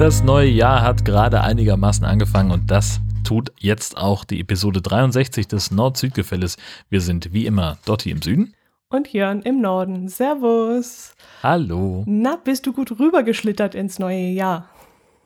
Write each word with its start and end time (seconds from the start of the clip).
Das 0.00 0.22
neue 0.22 0.48
Jahr 0.48 0.80
hat 0.80 1.04
gerade 1.04 1.42
einigermaßen 1.42 2.06
angefangen 2.06 2.52
und 2.52 2.70
das 2.70 3.02
tut 3.22 3.52
jetzt 3.58 3.98
auch 3.98 4.24
die 4.24 4.40
Episode 4.40 4.80
63 4.80 5.46
des 5.46 5.70
Nord-Süd-Gefälles. 5.70 6.56
Wir 6.88 7.02
sind 7.02 7.34
wie 7.34 7.44
immer 7.44 7.76
Dotti 7.84 8.10
im 8.10 8.22
Süden. 8.22 8.54
Und 8.88 9.12
Jörn 9.12 9.42
im 9.42 9.60
Norden. 9.60 10.08
Servus. 10.08 11.14
Hallo. 11.42 12.04
Na, 12.06 12.36
bist 12.36 12.66
du 12.66 12.72
gut 12.72 12.98
rübergeschlittert 12.98 13.74
ins 13.74 13.98
neue 13.98 14.30
Jahr? 14.30 14.70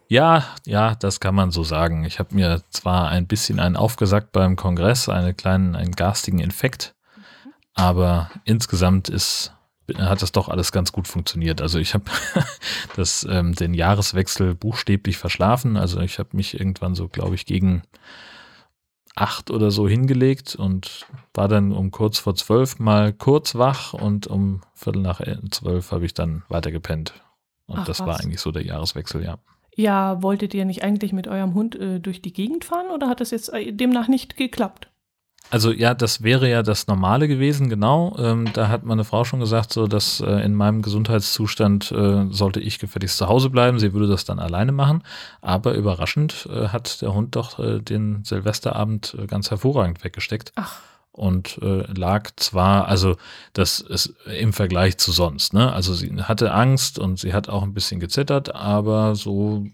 Ja, 0.08 0.44
ja, 0.66 0.96
das 0.96 1.20
kann 1.20 1.36
man 1.36 1.52
so 1.52 1.62
sagen. 1.62 2.04
Ich 2.04 2.18
habe 2.18 2.34
mir 2.34 2.62
zwar 2.70 3.10
ein 3.10 3.28
bisschen 3.28 3.60
einen 3.60 3.76
aufgesagt 3.76 4.32
beim 4.32 4.56
Kongress, 4.56 5.08
einen 5.08 5.36
kleinen, 5.36 5.76
einen 5.76 5.92
garstigen 5.92 6.40
Infekt, 6.40 6.96
aber 7.74 8.28
insgesamt 8.44 9.08
ist 9.08 9.53
hat 9.98 10.22
das 10.22 10.32
doch 10.32 10.48
alles 10.48 10.72
ganz 10.72 10.92
gut 10.92 11.08
funktioniert. 11.08 11.60
Also 11.60 11.78
ich 11.78 11.94
habe 11.94 12.04
das 12.96 13.26
ähm, 13.28 13.54
den 13.54 13.74
Jahreswechsel 13.74 14.54
buchstäblich 14.54 15.18
verschlafen. 15.18 15.76
Also 15.76 16.00
ich 16.00 16.18
habe 16.18 16.30
mich 16.32 16.58
irgendwann 16.58 16.94
so, 16.94 17.08
glaube 17.08 17.34
ich, 17.34 17.46
gegen 17.46 17.82
acht 19.14 19.50
oder 19.50 19.70
so 19.70 19.88
hingelegt 19.88 20.56
und 20.56 21.06
war 21.34 21.48
dann 21.48 21.72
um 21.72 21.90
kurz 21.90 22.18
vor 22.18 22.34
zwölf 22.34 22.78
mal 22.78 23.12
kurz 23.12 23.54
wach 23.54 23.92
und 23.92 24.26
um 24.26 24.62
Viertel 24.74 25.02
nach 25.02 25.20
zwölf 25.50 25.92
habe 25.92 26.04
ich 26.04 26.14
dann 26.14 26.42
weiter 26.48 26.72
gepennt. 26.72 27.14
Und 27.66 27.80
Ach, 27.80 27.84
das 27.84 28.00
was. 28.00 28.06
war 28.06 28.20
eigentlich 28.20 28.40
so 28.40 28.50
der 28.50 28.64
Jahreswechsel, 28.64 29.24
ja. 29.24 29.38
Ja, 29.76 30.22
wolltet 30.22 30.54
ihr 30.54 30.64
nicht 30.64 30.84
eigentlich 30.84 31.12
mit 31.12 31.26
eurem 31.26 31.54
Hund 31.54 31.74
äh, 31.74 31.98
durch 31.98 32.22
die 32.22 32.32
Gegend 32.32 32.64
fahren 32.64 32.90
oder 32.92 33.08
hat 33.08 33.20
das 33.20 33.30
jetzt 33.30 33.52
äh, 33.52 33.72
demnach 33.72 34.08
nicht 34.08 34.36
geklappt? 34.36 34.88
Also 35.50 35.70
ja, 35.70 35.94
das 35.94 36.22
wäre 36.22 36.50
ja 36.50 36.62
das 36.62 36.86
Normale 36.86 37.28
gewesen, 37.28 37.68
genau. 37.68 38.16
Ähm, 38.18 38.52
da 38.54 38.68
hat 38.68 38.84
meine 38.84 39.04
Frau 39.04 39.24
schon 39.24 39.40
gesagt, 39.40 39.72
so 39.72 39.86
dass 39.86 40.20
äh, 40.20 40.44
in 40.44 40.54
meinem 40.54 40.82
Gesundheitszustand 40.82 41.92
äh, 41.92 42.26
sollte 42.30 42.60
ich 42.60 42.78
gefälligst 42.78 43.18
zu 43.18 43.28
Hause 43.28 43.50
bleiben. 43.50 43.78
Sie 43.78 43.92
würde 43.92 44.08
das 44.08 44.24
dann 44.24 44.40
alleine 44.40 44.72
machen. 44.72 45.04
Aber 45.42 45.74
überraschend 45.74 46.48
äh, 46.50 46.68
hat 46.68 47.02
der 47.02 47.14
Hund 47.14 47.36
doch 47.36 47.58
äh, 47.58 47.78
den 47.80 48.24
Silvesterabend 48.24 49.16
äh, 49.18 49.26
ganz 49.26 49.50
hervorragend 49.50 50.02
weggesteckt. 50.02 50.52
Ach. 50.56 50.80
Und 51.12 51.60
äh, 51.62 51.84
lag 51.92 52.30
zwar, 52.34 52.88
also 52.88 53.14
das 53.52 53.78
ist 53.78 54.14
im 54.36 54.52
Vergleich 54.52 54.98
zu 54.98 55.12
sonst, 55.12 55.54
ne? 55.54 55.72
Also 55.72 55.94
sie 55.94 56.12
hatte 56.20 56.52
Angst 56.52 56.98
und 56.98 57.20
sie 57.20 57.32
hat 57.32 57.48
auch 57.48 57.62
ein 57.62 57.72
bisschen 57.72 58.00
gezittert, 58.00 58.52
aber 58.52 59.14
so 59.14 59.64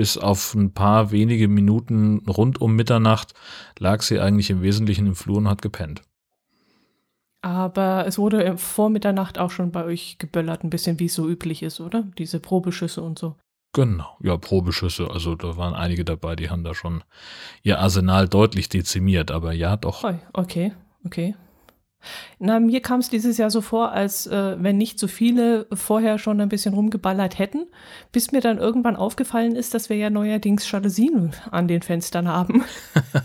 bis 0.00 0.16
auf 0.16 0.54
ein 0.54 0.72
paar 0.72 1.10
wenige 1.10 1.46
Minuten 1.46 2.20
rund 2.26 2.58
um 2.58 2.74
Mitternacht 2.74 3.34
lag 3.78 4.00
sie 4.00 4.18
eigentlich 4.18 4.48
im 4.48 4.62
Wesentlichen 4.62 5.06
im 5.06 5.14
Flur 5.14 5.36
und 5.36 5.46
hat 5.46 5.60
gepennt. 5.60 6.00
Aber 7.42 8.06
es 8.06 8.16
wurde 8.16 8.56
vor 8.56 8.88
Mitternacht 8.88 9.38
auch 9.38 9.50
schon 9.50 9.72
bei 9.72 9.84
euch 9.84 10.16
geböllert, 10.16 10.64
ein 10.64 10.70
bisschen 10.70 10.98
wie 11.00 11.04
es 11.04 11.14
so 11.14 11.28
üblich 11.28 11.62
ist, 11.62 11.80
oder? 11.80 12.04
Diese 12.16 12.40
Probeschüsse 12.40 13.02
und 13.02 13.18
so. 13.18 13.36
Genau, 13.74 14.16
ja, 14.22 14.38
Probeschüsse. 14.38 15.10
Also 15.10 15.34
da 15.34 15.58
waren 15.58 15.74
einige 15.74 16.06
dabei, 16.06 16.34
die 16.34 16.48
haben 16.48 16.64
da 16.64 16.72
schon 16.72 17.04
ihr 17.62 17.78
Arsenal 17.78 18.26
deutlich 18.26 18.70
dezimiert, 18.70 19.30
aber 19.30 19.52
ja, 19.52 19.76
doch. 19.76 20.02
Okay, 20.32 20.72
okay. 21.04 21.34
Na, 22.38 22.60
mir 22.60 22.80
kam 22.80 23.00
es 23.00 23.10
dieses 23.10 23.36
Jahr 23.38 23.50
so 23.50 23.60
vor, 23.60 23.92
als 23.92 24.26
äh, 24.26 24.56
wenn 24.62 24.78
nicht 24.78 24.98
so 24.98 25.06
viele 25.06 25.66
vorher 25.72 26.18
schon 26.18 26.40
ein 26.40 26.48
bisschen 26.48 26.74
rumgeballert 26.74 27.38
hätten, 27.38 27.66
bis 28.12 28.32
mir 28.32 28.40
dann 28.40 28.58
irgendwann 28.58 28.96
aufgefallen 28.96 29.54
ist, 29.54 29.74
dass 29.74 29.90
wir 29.90 29.96
ja 29.96 30.10
neuerdings 30.10 30.70
Jalousien 30.70 31.32
an 31.50 31.68
den 31.68 31.82
Fenstern 31.82 32.28
haben. 32.28 32.64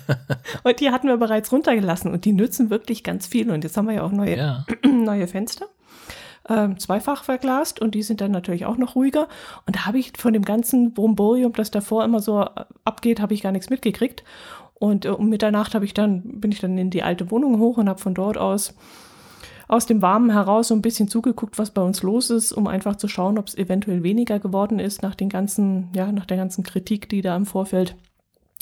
und 0.63 0.79
die 0.79 0.91
hatten 0.91 1.07
wir 1.07 1.17
bereits 1.17 1.51
runtergelassen 1.51 2.11
und 2.11 2.25
die 2.25 2.33
nützen 2.33 2.69
wirklich 2.69 3.03
ganz 3.03 3.27
viel. 3.27 3.49
Und 3.49 3.63
jetzt 3.63 3.77
haben 3.77 3.87
wir 3.87 3.95
ja 3.95 4.03
auch 4.03 4.11
neue, 4.11 4.37
ja. 4.37 4.65
neue 4.85 5.27
Fenster. 5.27 5.67
Ähm, 6.47 6.77
zweifach 6.77 7.23
verglast 7.23 7.81
und 7.81 7.95
die 7.95 8.03
sind 8.03 8.21
dann 8.21 8.31
natürlich 8.31 8.65
auch 8.65 8.77
noch 8.77 8.95
ruhiger. 8.95 9.27
Und 9.65 9.77
da 9.77 9.85
habe 9.87 9.97
ich 9.97 10.13
von 10.15 10.31
dem 10.31 10.43
ganzen 10.43 10.93
Bromborium, 10.93 11.53
das 11.53 11.71
davor 11.71 12.03
immer 12.03 12.19
so 12.19 12.45
abgeht, 12.83 13.19
habe 13.19 13.33
ich 13.33 13.41
gar 13.41 13.51
nichts 13.51 13.71
mitgekriegt. 13.71 14.23
Und 14.75 15.05
äh, 15.05 15.09
um 15.09 15.29
Mitternacht 15.29 15.73
habe 15.73 15.85
ich 15.85 15.93
dann, 15.93 16.39
bin 16.39 16.51
ich 16.51 16.59
dann 16.59 16.77
in 16.77 16.89
die 16.89 17.03
alte 17.03 17.31
Wohnung 17.31 17.59
hoch 17.59 17.77
und 17.77 17.89
habe 17.89 17.99
von 17.99 18.13
dort 18.13 18.37
aus 18.37 18.73
aus 19.67 19.85
dem 19.85 20.01
Warmen 20.01 20.29
heraus 20.29 20.67
so 20.67 20.75
ein 20.75 20.81
bisschen 20.81 21.07
zugeguckt, 21.07 21.57
was 21.57 21.71
bei 21.71 21.81
uns 21.81 22.03
los 22.03 22.29
ist, 22.29 22.51
um 22.51 22.67
einfach 22.67 22.97
zu 22.97 23.07
schauen, 23.07 23.37
ob 23.37 23.47
es 23.47 23.55
eventuell 23.55 24.03
weniger 24.03 24.39
geworden 24.39 24.79
ist 24.79 25.01
nach 25.01 25.15
den 25.15 25.29
ganzen, 25.29 25.89
ja, 25.95 26.11
nach 26.11 26.25
der 26.25 26.37
ganzen 26.37 26.63
Kritik, 26.63 27.09
die 27.09 27.21
da 27.21 27.35
im 27.35 27.45
Vorfeld 27.45 27.95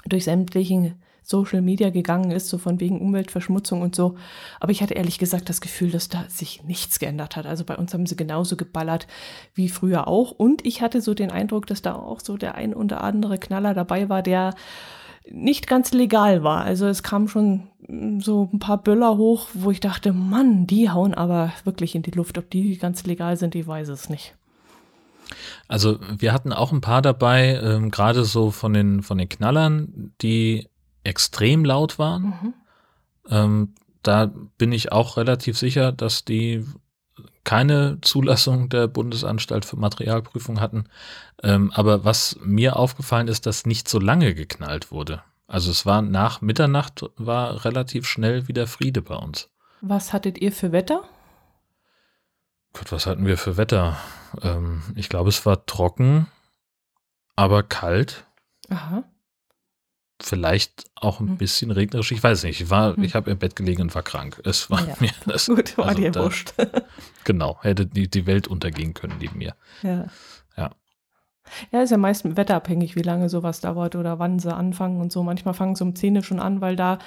durch 0.06 0.26
sämtlichen 0.26 0.96
Social 1.26 1.62
Media 1.62 1.90
gegangen 1.90 2.32
ist, 2.32 2.50
so 2.50 2.58
von 2.58 2.82
wegen 2.82 3.00
Umweltverschmutzung 3.00 3.82
und 3.82 3.96
so. 3.96 4.16
Aber 4.60 4.74
ich 4.74 4.82
hatte 4.82 4.94
ehrlich 4.94 5.20
gesagt 5.20 5.48
das 5.48 5.62
Gefühl, 5.62 5.92
dass 5.92 6.10
da 6.10 6.26
sich 6.28 6.64
nichts 6.64 7.00
geändert 7.00 7.38
hat. 7.38 7.46
Also 7.46 7.64
bei 7.64 7.78
uns 7.78 7.94
haben 7.94 8.06
sie 8.06 8.18
genauso 8.18 8.58
geballert 8.58 9.08
wie 9.54 9.70
früher 9.70 10.08
auch. 10.08 10.32
Und 10.32 10.66
ich 10.66 10.82
hatte 10.82 11.00
so 11.00 11.14
den 11.14 11.32
Eindruck, 11.32 11.66
dass 11.68 11.82
da 11.82 11.96
auch 11.96 12.20
so 12.20 12.36
der 12.36 12.56
ein 12.56 12.74
oder 12.74 13.04
andere 13.04 13.38
Knaller 13.38 13.74
dabei 13.74 14.10
war, 14.10 14.22
der 14.22 14.54
nicht 15.30 15.68
ganz 15.68 15.92
legal 15.92 16.44
war. 16.44 16.62
Also 16.62 16.88
es 16.88 17.04
kam 17.04 17.28
schon 17.28 17.68
mm, 17.88 18.20
so 18.20 18.50
ein 18.52 18.60
paar 18.60 18.78
Böller 18.78 19.18
hoch, 19.18 19.48
wo 19.54 19.72
ich 19.72 19.80
dachte, 19.80 20.14
Mann, 20.14 20.68
die 20.68 20.90
hauen 20.90 21.14
aber 21.14 21.52
wirklich 21.64 21.96
in 21.96 22.02
die 22.02 22.12
Luft. 22.12 22.38
Ob 22.38 22.50
die 22.50 22.78
ganz 22.78 23.06
legal 23.06 23.38
sind, 23.38 23.56
ich 23.56 23.66
weiß 23.68 23.90
es 23.90 24.10
nicht. 24.10 24.36
Also 25.68 26.00
wir 26.18 26.34
hatten 26.34 26.54
auch 26.54 26.72
ein 26.72 26.82
paar 26.82 27.02
dabei, 27.02 27.60
ähm, 27.64 27.90
gerade 27.90 28.26
so 28.26 28.52
von 28.52 28.74
den, 28.74 29.02
von 29.02 29.18
den 29.18 29.30
Knallern, 29.30 30.14
die 30.22 30.68
extrem 31.04 31.66
laut 31.66 31.98
waren. 32.00 32.24
Mhm. 32.24 32.54
Ähm, 33.30 33.74
da 34.04 34.32
bin 34.58 34.72
ich 34.72 34.92
auch 34.92 35.18
relativ 35.18 35.58
sicher, 35.58 35.92
dass 35.92 36.26
die 36.26 36.66
keine 37.44 38.00
Zulassung 38.02 38.70
der 38.70 38.88
Bundesanstalt 38.88 39.66
für 39.66 39.76
Materialprüfung 39.76 40.60
hatten. 40.60 40.86
Ähm, 41.42 41.72
aber 41.74 42.06
was 42.06 42.38
mir 42.44 42.78
aufgefallen 42.78 43.28
ist, 43.28 43.46
dass 43.46 43.66
nicht 43.66 43.90
so 43.90 44.00
lange 44.00 44.34
geknallt 44.34 44.92
wurde. 44.92 45.24
Also 45.48 45.72
es 45.72 45.86
war 45.86 46.02
nach 46.02 46.42
Mitternacht, 46.42 47.06
war 47.18 47.66
relativ 47.66 48.08
schnell 48.08 48.48
wieder 48.48 48.66
Friede 48.66 49.02
bei 49.02 49.16
uns. 49.16 49.50
Was 49.82 50.14
hattet 50.14 50.38
ihr 50.40 50.52
für 50.52 50.72
Wetter? 50.72 51.04
Gott, 52.72 52.92
was 52.92 53.06
hatten 53.06 53.26
wir 53.26 53.38
für 53.38 53.58
Wetter? 53.58 53.98
Ähm, 54.42 54.82
ich 54.96 55.10
glaube, 55.10 55.30
es 55.30 55.46
war 55.46 55.66
trocken, 55.66 56.28
aber 57.36 57.62
kalt. 57.62 58.26
Aha 58.70 59.04
vielleicht 60.26 60.86
auch 60.96 61.20
ein 61.20 61.30
hm. 61.30 61.38
bisschen 61.38 61.72
regnerisch. 61.72 62.12
Ich 62.12 62.24
weiß 62.24 62.44
nicht. 62.44 62.62
Ich 62.62 62.70
war, 62.70 62.96
hm. 62.96 63.04
ich 63.04 63.16
habe 63.16 63.32
im 63.32 63.38
Bett 63.38 63.56
gelegen 63.56 63.84
und 63.84 63.96
war 63.96 64.04
krank. 64.04 64.42
Es 64.46 64.70
war 64.70 64.88
ja. 64.88 64.96
mir 65.00 65.12
das. 65.26 65.48
Gut, 65.48 65.78
war 65.78 65.90
also 65.90 66.02
dir 66.02 66.12
da, 66.12 66.24
wurscht. 66.24 66.54
genau, 67.24 67.58
hätte 67.62 67.86
die, 67.86 68.10
die 68.10 68.26
Welt 68.26 68.48
untergehen 68.48 68.94
können 68.94 69.16
neben 69.20 69.38
mir. 69.38 69.56
Ja. 69.82 70.08
Ja. 70.58 70.72
Ja, 71.72 71.82
ist 71.82 71.90
ja 71.90 71.98
meist 71.98 72.38
wetterabhängig, 72.38 72.96
wie 72.96 73.02
lange 73.02 73.28
sowas 73.30 73.60
dauert 73.60 73.96
oder 73.96 74.18
wann 74.18 74.40
sie 74.40 74.54
anfangen 74.54 75.02
und 75.02 75.12
so. 75.12 75.24
Manchmal 75.24 75.54
fangen 75.54 75.76
sie 75.76 75.84
um 75.84 75.94
10 75.94 76.24
schon 76.24 76.40
an, 76.40 76.62
weil 76.62 76.76
da 76.76 77.00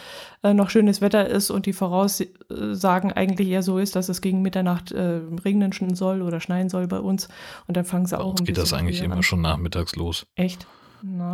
äh, 0.42 0.52
noch 0.52 0.70
schönes 0.70 1.00
Wetter 1.00 1.26
ist 1.26 1.50
und 1.50 1.66
die 1.66 1.72
Voraussagen 1.72 3.12
eigentlich 3.12 3.48
eher 3.48 3.62
so 3.62 3.78
ist, 3.78 3.96
dass 3.96 4.08
es 4.08 4.20
gegen 4.20 4.42
Mitternacht 4.42 4.92
äh, 4.92 5.20
regnen 5.44 5.72
soll 5.94 6.22
oder 6.22 6.40
schneien 6.40 6.68
soll 6.68 6.86
bei 6.86 7.00
uns. 7.00 7.28
Und 7.66 7.76
dann 7.76 7.86
fangen 7.86 8.06
sie 8.06 8.16
bei 8.16 8.22
auch 8.22 8.32
uns 8.32 8.42
ein 8.42 8.44
geht 8.44 8.58
das 8.58 8.74
eigentlich 8.74 9.02
immer 9.02 9.16
an. 9.16 9.22
schon 9.22 9.40
nachmittags 9.40 9.96
los. 9.96 10.26
Echt? 10.34 10.66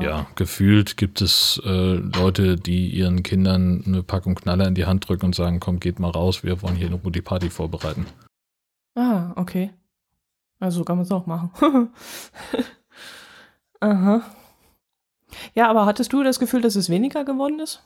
Ja, 0.01 0.27
gefühlt 0.35 0.97
gibt 0.97 1.21
es 1.21 1.61
äh, 1.65 1.95
Leute, 1.95 2.57
die 2.57 2.89
ihren 2.89 3.23
Kindern 3.23 3.83
eine 3.87 4.03
Packung 4.03 4.35
Knaller 4.35 4.67
in 4.67 4.75
die 4.75 4.87
Hand 4.87 5.09
drücken 5.09 5.27
und 5.27 5.35
sagen, 5.35 5.61
komm, 5.61 5.81
geht 5.81 5.99
mal 5.99 6.11
raus, 6.11 6.43
wir 6.43 6.63
wollen 6.63 6.77
hier 6.77 6.89
eine 6.89 6.99
gute 6.99 7.23
Party 7.23 7.51
vorbereiten. 7.51 8.07
Ah, 8.95 9.33
okay. 9.37 9.71
Also 10.61 10.85
kann 10.85 10.97
man 10.97 11.05
es 11.05 11.11
auch 11.13 11.27
machen. 11.27 11.51
Aha. 13.81 14.23
Ja, 15.55 15.69
aber 15.69 15.87
hattest 15.87 16.13
du 16.13 16.23
das 16.23 16.39
Gefühl, 16.39 16.61
dass 16.61 16.77
es 16.77 16.89
weniger 16.89 17.25
geworden 17.25 17.59
ist? 17.61 17.83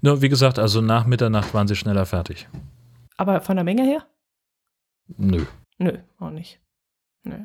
Nur, 0.00 0.22
wie 0.22 0.28
gesagt, 0.28 0.58
also 0.58 0.80
nach 0.80 1.06
Mitternacht 1.06 1.54
waren 1.54 1.68
sie 1.68 1.76
schneller 1.76 2.06
fertig. 2.06 2.48
Aber 3.16 3.40
von 3.40 3.56
der 3.56 3.64
Menge 3.64 3.82
her? 3.82 4.06
Nö. 5.16 5.44
Nö, 5.78 5.98
auch 6.18 6.30
nicht. 6.30 6.60
Nö. 7.24 7.44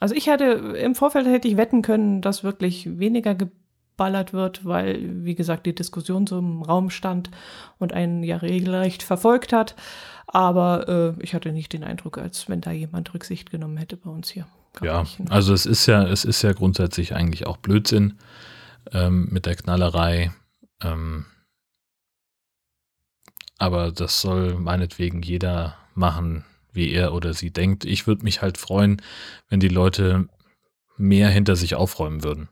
Also 0.00 0.14
ich 0.14 0.26
hätte, 0.26 0.44
im 0.44 0.94
Vorfeld 0.94 1.26
hätte 1.26 1.48
ich 1.48 1.56
wetten 1.56 1.82
können, 1.82 2.20
dass 2.20 2.44
wirklich 2.44 2.98
weniger 2.98 3.34
geballert 3.34 4.32
wird, 4.32 4.64
weil, 4.64 5.24
wie 5.24 5.34
gesagt, 5.34 5.66
die 5.66 5.74
Diskussion 5.74 6.26
so 6.26 6.38
im 6.38 6.62
Raum 6.62 6.90
stand 6.90 7.30
und 7.78 7.92
einen 7.92 8.22
ja 8.22 8.36
regelrecht 8.36 9.02
verfolgt 9.02 9.52
hat. 9.52 9.74
Aber 10.26 11.16
äh, 11.18 11.22
ich 11.22 11.34
hatte 11.34 11.52
nicht 11.52 11.72
den 11.72 11.84
Eindruck, 11.84 12.18
als 12.18 12.48
wenn 12.48 12.60
da 12.60 12.72
jemand 12.72 13.14
Rücksicht 13.14 13.50
genommen 13.50 13.78
hätte 13.78 13.96
bei 13.96 14.10
uns 14.10 14.28
hier. 14.28 14.46
Gar 14.74 14.84
ja, 14.84 15.00
nicht, 15.02 15.30
also 15.30 15.54
es 15.54 15.64
ist 15.64 15.86
ja, 15.86 16.06
es 16.06 16.24
ist 16.24 16.42
ja 16.42 16.52
grundsätzlich 16.52 17.14
eigentlich 17.14 17.46
auch 17.46 17.56
Blödsinn 17.56 18.18
ähm, 18.92 19.28
mit 19.30 19.46
der 19.46 19.56
Knallerei. 19.56 20.32
Ähm, 20.82 21.24
aber 23.58 23.90
das 23.92 24.20
soll 24.20 24.54
meinetwegen 24.54 25.22
jeder 25.22 25.76
machen, 25.94 26.44
wie 26.76 26.92
er 26.92 27.12
oder 27.12 27.34
sie 27.34 27.50
denkt. 27.50 27.84
Ich 27.84 28.06
würde 28.06 28.24
mich 28.24 28.42
halt 28.42 28.58
freuen, 28.58 29.02
wenn 29.48 29.60
die 29.60 29.68
Leute 29.68 30.28
mehr 30.96 31.28
hinter 31.28 31.56
sich 31.56 31.74
aufräumen 31.74 32.22
würden. 32.22 32.48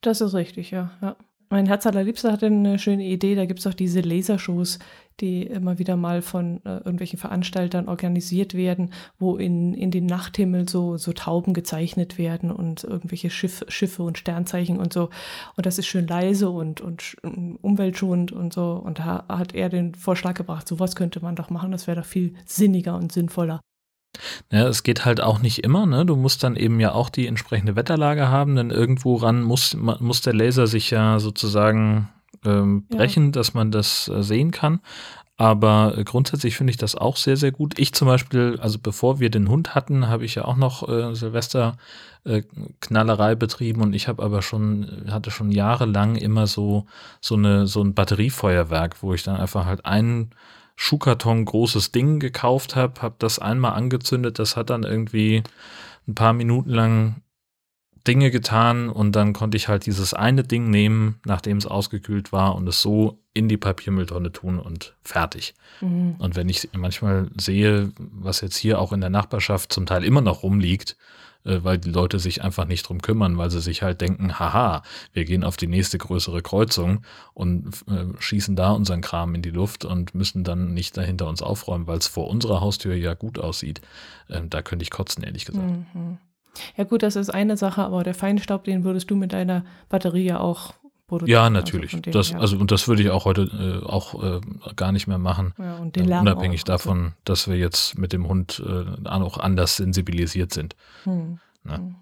Das 0.00 0.20
ist 0.20 0.34
richtig, 0.34 0.70
ja. 0.70 0.90
ja. 1.00 1.16
Mein 1.50 1.66
Herz 1.66 1.86
allerliebster 1.86 2.32
hatte 2.32 2.46
eine 2.46 2.78
schöne 2.78 3.04
Idee. 3.04 3.34
Da 3.34 3.44
gibt 3.46 3.60
es 3.60 3.66
auch 3.66 3.74
diese 3.74 4.00
Lasershows, 4.00 4.78
die 5.20 5.42
immer 5.42 5.78
wieder 5.78 5.96
mal 5.96 6.22
von 6.22 6.64
äh, 6.64 6.78
irgendwelchen 6.78 7.18
Veranstaltern 7.18 7.88
organisiert 7.88 8.54
werden, 8.54 8.90
wo 9.18 9.36
in, 9.36 9.74
in 9.74 9.90
den 9.90 10.06
Nachthimmel 10.06 10.68
so, 10.68 10.96
so 10.96 11.12
Tauben 11.12 11.54
gezeichnet 11.54 12.18
werden 12.18 12.50
und 12.50 12.84
irgendwelche 12.84 13.30
Schiff, 13.30 13.64
Schiffe 13.68 14.02
und 14.02 14.18
Sternzeichen 14.18 14.78
und 14.78 14.92
so. 14.92 15.10
Und 15.56 15.66
das 15.66 15.78
ist 15.78 15.86
schön 15.86 16.06
leise 16.06 16.50
und, 16.50 16.80
und 16.80 17.16
umweltschonend 17.22 18.32
und 18.32 18.52
so. 18.52 18.72
Und 18.72 18.98
da 18.98 19.24
hat 19.28 19.54
er 19.54 19.68
den 19.68 19.94
Vorschlag 19.94 20.34
gebracht, 20.34 20.66
sowas 20.66 20.96
könnte 20.96 21.20
man 21.20 21.36
doch 21.36 21.50
machen, 21.50 21.72
das 21.72 21.86
wäre 21.86 22.00
doch 22.00 22.06
viel 22.06 22.34
sinniger 22.46 22.96
und 22.96 23.12
sinnvoller. 23.12 23.60
Ja, 24.50 24.68
es 24.68 24.82
geht 24.82 25.04
halt 25.04 25.20
auch 25.20 25.40
nicht 25.40 25.64
immer, 25.64 25.86
ne? 25.86 26.06
Du 26.06 26.16
musst 26.16 26.42
dann 26.42 26.56
eben 26.56 26.80
ja 26.80 26.92
auch 26.92 27.10
die 27.10 27.26
entsprechende 27.26 27.76
Wetterlage 27.76 28.28
haben, 28.28 28.56
denn 28.56 28.70
irgendwo 28.70 29.16
ran 29.16 29.42
muss, 29.42 29.76
muss 29.76 30.20
der 30.20 30.34
Laser 30.34 30.66
sich 30.66 30.90
ja 30.90 31.18
sozusagen 31.18 32.08
ähm, 32.44 32.86
brechen, 32.88 33.26
ja. 33.26 33.30
dass 33.32 33.54
man 33.54 33.70
das 33.70 34.08
äh, 34.08 34.22
sehen 34.22 34.50
kann. 34.50 34.80
Aber 35.36 35.94
äh, 35.96 36.04
grundsätzlich 36.04 36.56
finde 36.56 36.70
ich 36.70 36.76
das 36.76 36.94
auch 36.94 37.16
sehr, 37.16 37.36
sehr 37.36 37.50
gut. 37.50 37.78
Ich 37.78 37.92
zum 37.92 38.06
Beispiel, 38.06 38.58
also 38.60 38.78
bevor 38.80 39.18
wir 39.18 39.30
den 39.30 39.48
Hund 39.48 39.74
hatten, 39.74 40.06
habe 40.08 40.24
ich 40.24 40.36
ja 40.36 40.44
auch 40.44 40.56
noch 40.56 40.88
äh, 40.88 41.14
Silvester 41.14 41.76
äh, 42.24 42.42
betrieben 43.36 43.82
und 43.82 43.94
ich 43.94 44.06
habe 44.06 44.22
aber 44.22 44.42
schon, 44.42 45.04
hatte 45.10 45.30
schon 45.30 45.50
jahrelang 45.50 46.16
immer 46.16 46.46
so, 46.46 46.86
so 47.20 47.34
eine, 47.34 47.66
so 47.66 47.82
ein 47.82 47.94
Batteriefeuerwerk, 47.94 49.02
wo 49.02 49.12
ich 49.12 49.24
dann 49.24 49.36
einfach 49.36 49.66
halt 49.66 49.84
einen 49.84 50.30
Schuhkarton 50.76 51.44
großes 51.44 51.92
Ding 51.92 52.18
gekauft 52.18 52.76
habe, 52.76 53.02
habe 53.02 53.14
das 53.18 53.38
einmal 53.38 53.72
angezündet, 53.72 54.38
das 54.38 54.56
hat 54.56 54.70
dann 54.70 54.82
irgendwie 54.82 55.42
ein 56.06 56.14
paar 56.14 56.32
Minuten 56.32 56.70
lang 56.70 57.22
Dinge 58.06 58.30
getan 58.30 58.90
und 58.90 59.12
dann 59.12 59.32
konnte 59.32 59.56
ich 59.56 59.68
halt 59.68 59.86
dieses 59.86 60.12
eine 60.12 60.42
Ding 60.42 60.68
nehmen, 60.68 61.20
nachdem 61.24 61.56
es 61.56 61.66
ausgekühlt 61.66 62.32
war 62.32 62.54
und 62.54 62.68
es 62.68 62.82
so 62.82 63.18
in 63.32 63.48
die 63.48 63.56
Papiermülltonne 63.56 64.30
tun 64.30 64.58
und 64.58 64.94
fertig. 65.02 65.54
Mhm. 65.80 66.16
Und 66.18 66.36
wenn 66.36 66.48
ich 66.48 66.68
manchmal 66.76 67.30
sehe, 67.38 67.92
was 67.98 68.42
jetzt 68.42 68.56
hier 68.56 68.78
auch 68.78 68.92
in 68.92 69.00
der 69.00 69.10
Nachbarschaft 69.10 69.72
zum 69.72 69.86
Teil 69.86 70.04
immer 70.04 70.20
noch 70.20 70.42
rumliegt, 70.42 70.96
äh, 71.44 71.60
weil 71.62 71.78
die 71.78 71.90
Leute 71.90 72.18
sich 72.18 72.42
einfach 72.42 72.66
nicht 72.66 72.88
drum 72.88 73.00
kümmern, 73.00 73.38
weil 73.38 73.50
sie 73.50 73.60
sich 73.60 73.82
halt 73.82 74.00
denken, 74.00 74.38
haha, 74.38 74.82
wir 75.12 75.24
gehen 75.24 75.44
auf 75.44 75.56
die 75.56 75.66
nächste 75.66 75.98
größere 75.98 76.42
Kreuzung 76.42 77.02
und 77.32 77.84
äh, 77.88 78.06
schießen 78.18 78.56
da 78.56 78.72
unseren 78.72 79.00
Kram 79.00 79.34
in 79.34 79.42
die 79.42 79.50
Luft 79.50 79.84
und 79.84 80.14
müssen 80.14 80.44
dann 80.44 80.74
nicht 80.74 80.96
dahinter 80.96 81.28
uns 81.28 81.42
aufräumen, 81.42 81.86
weil 81.86 81.98
es 81.98 82.06
vor 82.06 82.28
unserer 82.28 82.60
Haustür 82.60 82.94
ja 82.94 83.14
gut 83.14 83.38
aussieht. 83.38 83.80
Äh, 84.28 84.42
da 84.48 84.62
könnte 84.62 84.82
ich 84.82 84.90
kotzen, 84.90 85.24
ehrlich 85.24 85.44
gesagt. 85.44 85.66
Mhm. 85.66 86.18
Ja 86.76 86.84
gut, 86.84 87.02
das 87.02 87.16
ist 87.16 87.30
eine 87.30 87.56
Sache, 87.56 87.82
aber 87.82 88.04
der 88.04 88.14
Feinstaub, 88.14 88.64
den 88.64 88.84
würdest 88.84 89.10
du 89.10 89.16
mit 89.16 89.32
deiner 89.32 89.64
Batterie 89.88 90.24
ja 90.24 90.38
auch 90.38 90.74
produzieren. 91.06 91.42
Ja, 91.42 91.50
natürlich. 91.50 91.94
Also 91.94 92.10
das, 92.10 92.34
also, 92.34 92.56
und 92.56 92.70
das 92.70 92.88
würde 92.88 93.02
ich 93.02 93.10
auch 93.10 93.24
heute 93.24 93.42
äh, 93.42 93.86
auch 93.86 94.22
äh, 94.22 94.40
gar 94.76 94.92
nicht 94.92 95.06
mehr 95.06 95.18
machen. 95.18 95.54
Ja, 95.58 95.76
und 95.76 95.96
den 95.96 96.06
Lärm 96.06 96.22
unabhängig 96.22 96.62
auch, 96.62 96.64
davon, 96.64 96.98
also. 96.98 97.14
dass 97.24 97.48
wir 97.48 97.56
jetzt 97.56 97.98
mit 97.98 98.12
dem 98.12 98.28
Hund 98.28 98.62
äh, 98.66 99.08
auch 99.08 99.38
anders 99.38 99.76
sensibilisiert 99.76 100.52
sind. 100.52 100.76
Hm. 101.04 101.38
Ne? 101.64 101.76
Hm. 101.76 101.96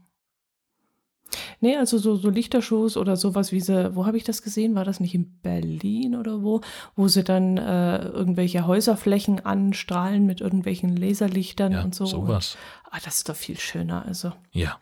Nee, 1.61 1.77
also 1.77 1.99
so, 1.99 2.17
so 2.17 2.29
Lichtershows 2.29 2.97
oder 2.97 3.17
sowas 3.17 3.53
wie 3.53 3.61
sie, 3.61 3.95
wo 3.95 4.07
habe 4.07 4.17
ich 4.17 4.25
das 4.25 4.43
gesehen? 4.43 4.75
War 4.75 4.85
das 4.85 5.01
nicht 5.01 5.15
in 5.15 5.41
Berlin 5.41 6.15
oder 6.15 6.43
wo? 6.43 6.61
Wo 6.95 7.09
sie 7.09 7.25
dann 7.25 7.57
äh, 7.57 8.05
irgendwelche 8.05 8.67
Häuserflächen 8.67 9.45
anstrahlen 9.45 10.27
mit 10.27 10.41
irgendwelchen 10.41 10.97
Laserlichtern 10.97 11.73
ja, 11.73 11.83
und 11.83 11.95
so. 11.95 12.07
Sowas. 12.07 12.57
Und, 12.85 12.93
ah, 12.93 12.99
das 13.05 13.19
ist 13.19 13.29
doch 13.29 13.37
viel 13.37 13.59
schöner, 13.59 14.05
also. 14.07 14.33
Ja. 14.51 14.79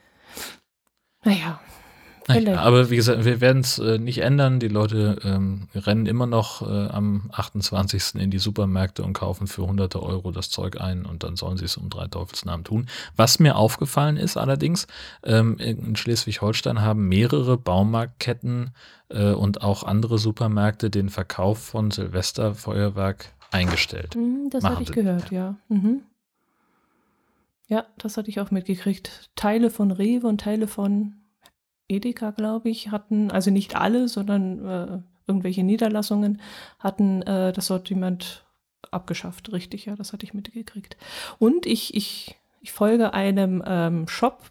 Naja, 1.22 1.60
naja, 2.34 2.60
aber 2.60 2.90
wie 2.90 2.96
gesagt, 2.96 3.24
wir 3.24 3.40
werden 3.40 3.60
es 3.60 3.78
äh, 3.78 3.98
nicht 3.98 4.18
ändern. 4.18 4.60
Die 4.60 4.68
Leute 4.68 5.18
ähm, 5.24 5.68
rennen 5.74 6.06
immer 6.06 6.26
noch 6.26 6.62
äh, 6.62 6.88
am 6.88 7.30
28. 7.32 8.14
in 8.16 8.30
die 8.30 8.38
Supermärkte 8.38 9.02
und 9.02 9.12
kaufen 9.12 9.46
für 9.46 9.66
hunderte 9.66 10.02
Euro 10.02 10.30
das 10.30 10.50
Zeug 10.50 10.80
ein 10.80 11.04
und 11.04 11.22
dann 11.22 11.36
sollen 11.36 11.56
sie 11.56 11.64
es 11.64 11.76
um 11.76 11.90
drei 11.90 12.06
Teufelsnamen 12.06 12.64
tun. 12.64 12.86
Was 13.16 13.38
mir 13.38 13.56
aufgefallen 13.56 14.16
ist 14.16 14.36
allerdings, 14.36 14.86
ähm, 15.24 15.58
in 15.58 15.96
Schleswig-Holstein 15.96 16.80
haben 16.80 17.08
mehrere 17.08 17.56
Baumarktketten 17.56 18.70
äh, 19.08 19.32
und 19.32 19.62
auch 19.62 19.82
andere 19.82 20.18
Supermärkte 20.18 20.90
den 20.90 21.08
Verkauf 21.08 21.58
von 21.58 21.90
Silvesterfeuerwerk 21.90 23.32
eingestellt. 23.50 24.16
Mhm, 24.16 24.48
das 24.50 24.64
hatte 24.64 24.82
ich 24.82 24.92
gehört, 24.92 25.30
ja. 25.30 25.56
Mhm. 25.68 26.02
Ja, 27.68 27.86
das 27.98 28.16
hatte 28.16 28.28
ich 28.28 28.40
auch 28.40 28.50
mitgekriegt. 28.50 29.30
Teile 29.36 29.70
von 29.70 29.92
Rewe 29.92 30.26
und 30.26 30.40
Teile 30.40 30.66
von 30.66 31.19
Edeka, 31.90 32.30
glaube 32.30 32.70
ich, 32.70 32.90
hatten, 32.90 33.30
also 33.30 33.50
nicht 33.50 33.76
alle, 33.76 34.08
sondern 34.08 34.66
äh, 34.66 34.98
irgendwelche 35.26 35.62
Niederlassungen 35.62 36.40
hatten 36.78 37.22
äh, 37.22 37.52
das 37.52 37.66
Sortiment 37.66 38.44
abgeschafft. 38.90 39.52
Richtig, 39.52 39.86
ja, 39.86 39.96
das 39.96 40.12
hatte 40.12 40.24
ich 40.24 40.34
mitgekriegt. 40.34 40.96
Und 41.38 41.66
ich, 41.66 41.94
ich, 41.94 42.36
ich 42.60 42.72
folge 42.72 43.14
einem 43.14 43.62
ähm, 43.66 44.08
Shop, 44.08 44.50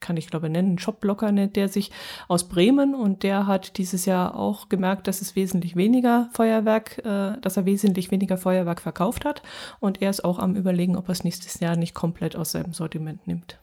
kann 0.00 0.16
ich 0.16 0.28
glaube 0.28 0.48
nennen, 0.48 0.78
Shopblocker 0.78 1.32
nennt 1.32 1.56
der 1.56 1.68
sich 1.68 1.90
aus 2.28 2.48
Bremen 2.48 2.94
und 2.94 3.22
der 3.22 3.46
hat 3.46 3.78
dieses 3.78 4.06
Jahr 4.06 4.36
auch 4.36 4.68
gemerkt, 4.68 5.06
dass 5.08 5.20
es 5.20 5.36
wesentlich 5.36 5.76
weniger 5.76 6.30
Feuerwerk, 6.32 6.98
äh, 7.04 7.38
dass 7.40 7.56
er 7.56 7.66
wesentlich 7.66 8.10
weniger 8.10 8.38
Feuerwerk 8.38 8.80
verkauft 8.80 9.24
hat 9.24 9.42
und 9.80 10.00
er 10.00 10.10
ist 10.10 10.24
auch 10.24 10.38
am 10.38 10.56
überlegen, 10.56 10.96
ob 10.96 11.08
er 11.08 11.12
es 11.12 11.24
nächstes 11.24 11.60
Jahr 11.60 11.76
nicht 11.76 11.94
komplett 11.94 12.36
aus 12.36 12.52
seinem 12.52 12.72
Sortiment 12.72 13.26
nimmt. 13.26 13.58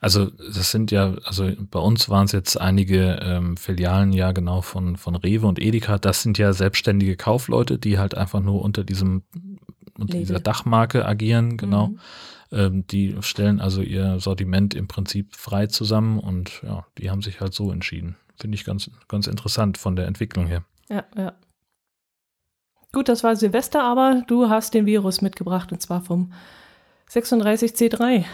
Also 0.00 0.26
das 0.26 0.70
sind 0.70 0.90
ja, 0.90 1.14
also 1.24 1.50
bei 1.70 1.78
uns 1.78 2.08
waren 2.08 2.24
es 2.24 2.32
jetzt 2.32 2.60
einige 2.60 3.18
ähm, 3.22 3.56
Filialen 3.56 4.12
ja 4.12 4.32
genau 4.32 4.60
von, 4.62 4.96
von 4.96 5.16
Rewe 5.16 5.46
und 5.46 5.60
Edeka. 5.60 5.98
Das 5.98 6.22
sind 6.22 6.38
ja 6.38 6.52
selbstständige 6.52 7.16
Kaufleute, 7.16 7.78
die 7.78 7.98
halt 7.98 8.14
einfach 8.16 8.40
nur 8.40 8.62
unter 8.62 8.84
diesem, 8.84 9.22
unter 9.98 10.18
dieser 10.18 10.40
Dachmarke 10.40 11.04
agieren, 11.04 11.56
genau. 11.56 11.88
Mhm. 11.88 11.98
Ähm, 12.50 12.86
die 12.86 13.16
stellen 13.20 13.60
also 13.60 13.82
ihr 13.82 14.20
Sortiment 14.20 14.74
im 14.74 14.88
Prinzip 14.88 15.36
frei 15.36 15.66
zusammen 15.66 16.18
und 16.18 16.62
ja, 16.62 16.86
die 16.96 17.10
haben 17.10 17.22
sich 17.22 17.40
halt 17.40 17.52
so 17.52 17.70
entschieden. 17.70 18.16
Finde 18.40 18.54
ich 18.54 18.64
ganz, 18.64 18.90
ganz 19.08 19.26
interessant 19.26 19.76
von 19.76 19.96
der 19.96 20.06
Entwicklung 20.06 20.46
her. 20.46 20.64
Ja, 20.88 21.04
ja. 21.16 21.34
Gut, 22.92 23.08
das 23.08 23.22
war 23.22 23.36
Silvester, 23.36 23.82
aber 23.82 24.22
du 24.26 24.48
hast 24.48 24.72
den 24.72 24.86
Virus 24.86 25.20
mitgebracht 25.20 25.72
und 25.72 25.82
zwar 25.82 26.00
vom 26.00 26.32
36C3. 27.10 28.24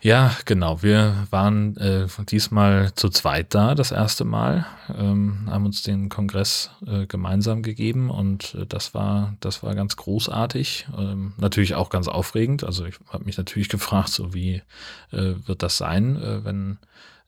Ja, 0.00 0.36
genau. 0.44 0.82
Wir 0.82 1.26
waren 1.30 1.76
äh, 1.76 2.06
diesmal 2.30 2.94
zu 2.94 3.08
zweit 3.08 3.52
da, 3.52 3.74
das 3.74 3.90
erste 3.90 4.24
Mal, 4.24 4.64
ähm, 4.96 5.48
haben 5.50 5.66
uns 5.66 5.82
den 5.82 6.08
Kongress 6.08 6.70
äh, 6.86 7.06
gemeinsam 7.06 7.62
gegeben 7.64 8.08
und 8.08 8.54
äh, 8.54 8.64
das 8.64 8.94
war, 8.94 9.34
das 9.40 9.64
war 9.64 9.74
ganz 9.74 9.96
großartig. 9.96 10.86
Ähm, 10.96 11.32
natürlich 11.36 11.74
auch 11.74 11.90
ganz 11.90 12.06
aufregend. 12.06 12.62
Also 12.62 12.84
ich 12.84 12.94
habe 13.08 13.24
mich 13.24 13.38
natürlich 13.38 13.68
gefragt, 13.68 14.10
so 14.10 14.34
wie 14.34 14.62
äh, 15.10 15.34
wird 15.46 15.64
das 15.64 15.78
sein, 15.78 16.14
äh, 16.16 16.44
wenn 16.44 16.78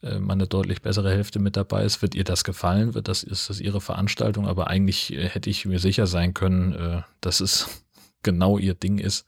äh, 0.04 0.20
meine 0.20 0.46
deutlich 0.46 0.80
bessere 0.80 1.10
Hälfte 1.10 1.40
mit 1.40 1.56
dabei 1.56 1.82
ist. 1.82 2.02
Wird 2.02 2.14
ihr 2.14 2.24
das 2.24 2.44
gefallen? 2.44 2.94
Wird 2.94 3.08
das, 3.08 3.24
ist 3.24 3.50
das 3.50 3.58
ihre 3.58 3.80
Veranstaltung? 3.80 4.46
Aber 4.46 4.68
eigentlich 4.68 5.12
hätte 5.16 5.50
ich 5.50 5.66
mir 5.66 5.80
sicher 5.80 6.06
sein 6.06 6.34
können, 6.34 7.02
dass 7.20 7.40
es 7.40 7.82
genau 8.22 8.58
ihr 8.58 8.74
Ding 8.74 8.98
ist 8.98 9.26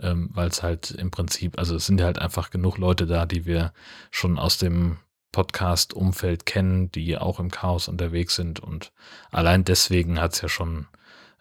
ähm, 0.00 0.30
weil 0.32 0.48
es 0.48 0.62
halt 0.62 0.90
im 0.90 1.10
Prinzip, 1.10 1.58
also 1.58 1.76
es 1.76 1.86
sind 1.86 2.00
ja 2.00 2.06
halt 2.06 2.18
einfach 2.18 2.50
genug 2.50 2.78
Leute 2.78 3.06
da, 3.06 3.26
die 3.26 3.46
wir 3.46 3.72
schon 4.10 4.38
aus 4.38 4.58
dem 4.58 4.98
Podcast-Umfeld 5.32 6.46
kennen, 6.46 6.90
die 6.90 7.16
auch 7.18 7.38
im 7.38 7.50
Chaos 7.50 7.88
unterwegs 7.88 8.34
sind 8.36 8.60
und 8.60 8.92
allein 9.30 9.64
deswegen 9.64 10.20
hat 10.20 10.34
es 10.34 10.40
ja 10.40 10.48
schon, 10.48 10.86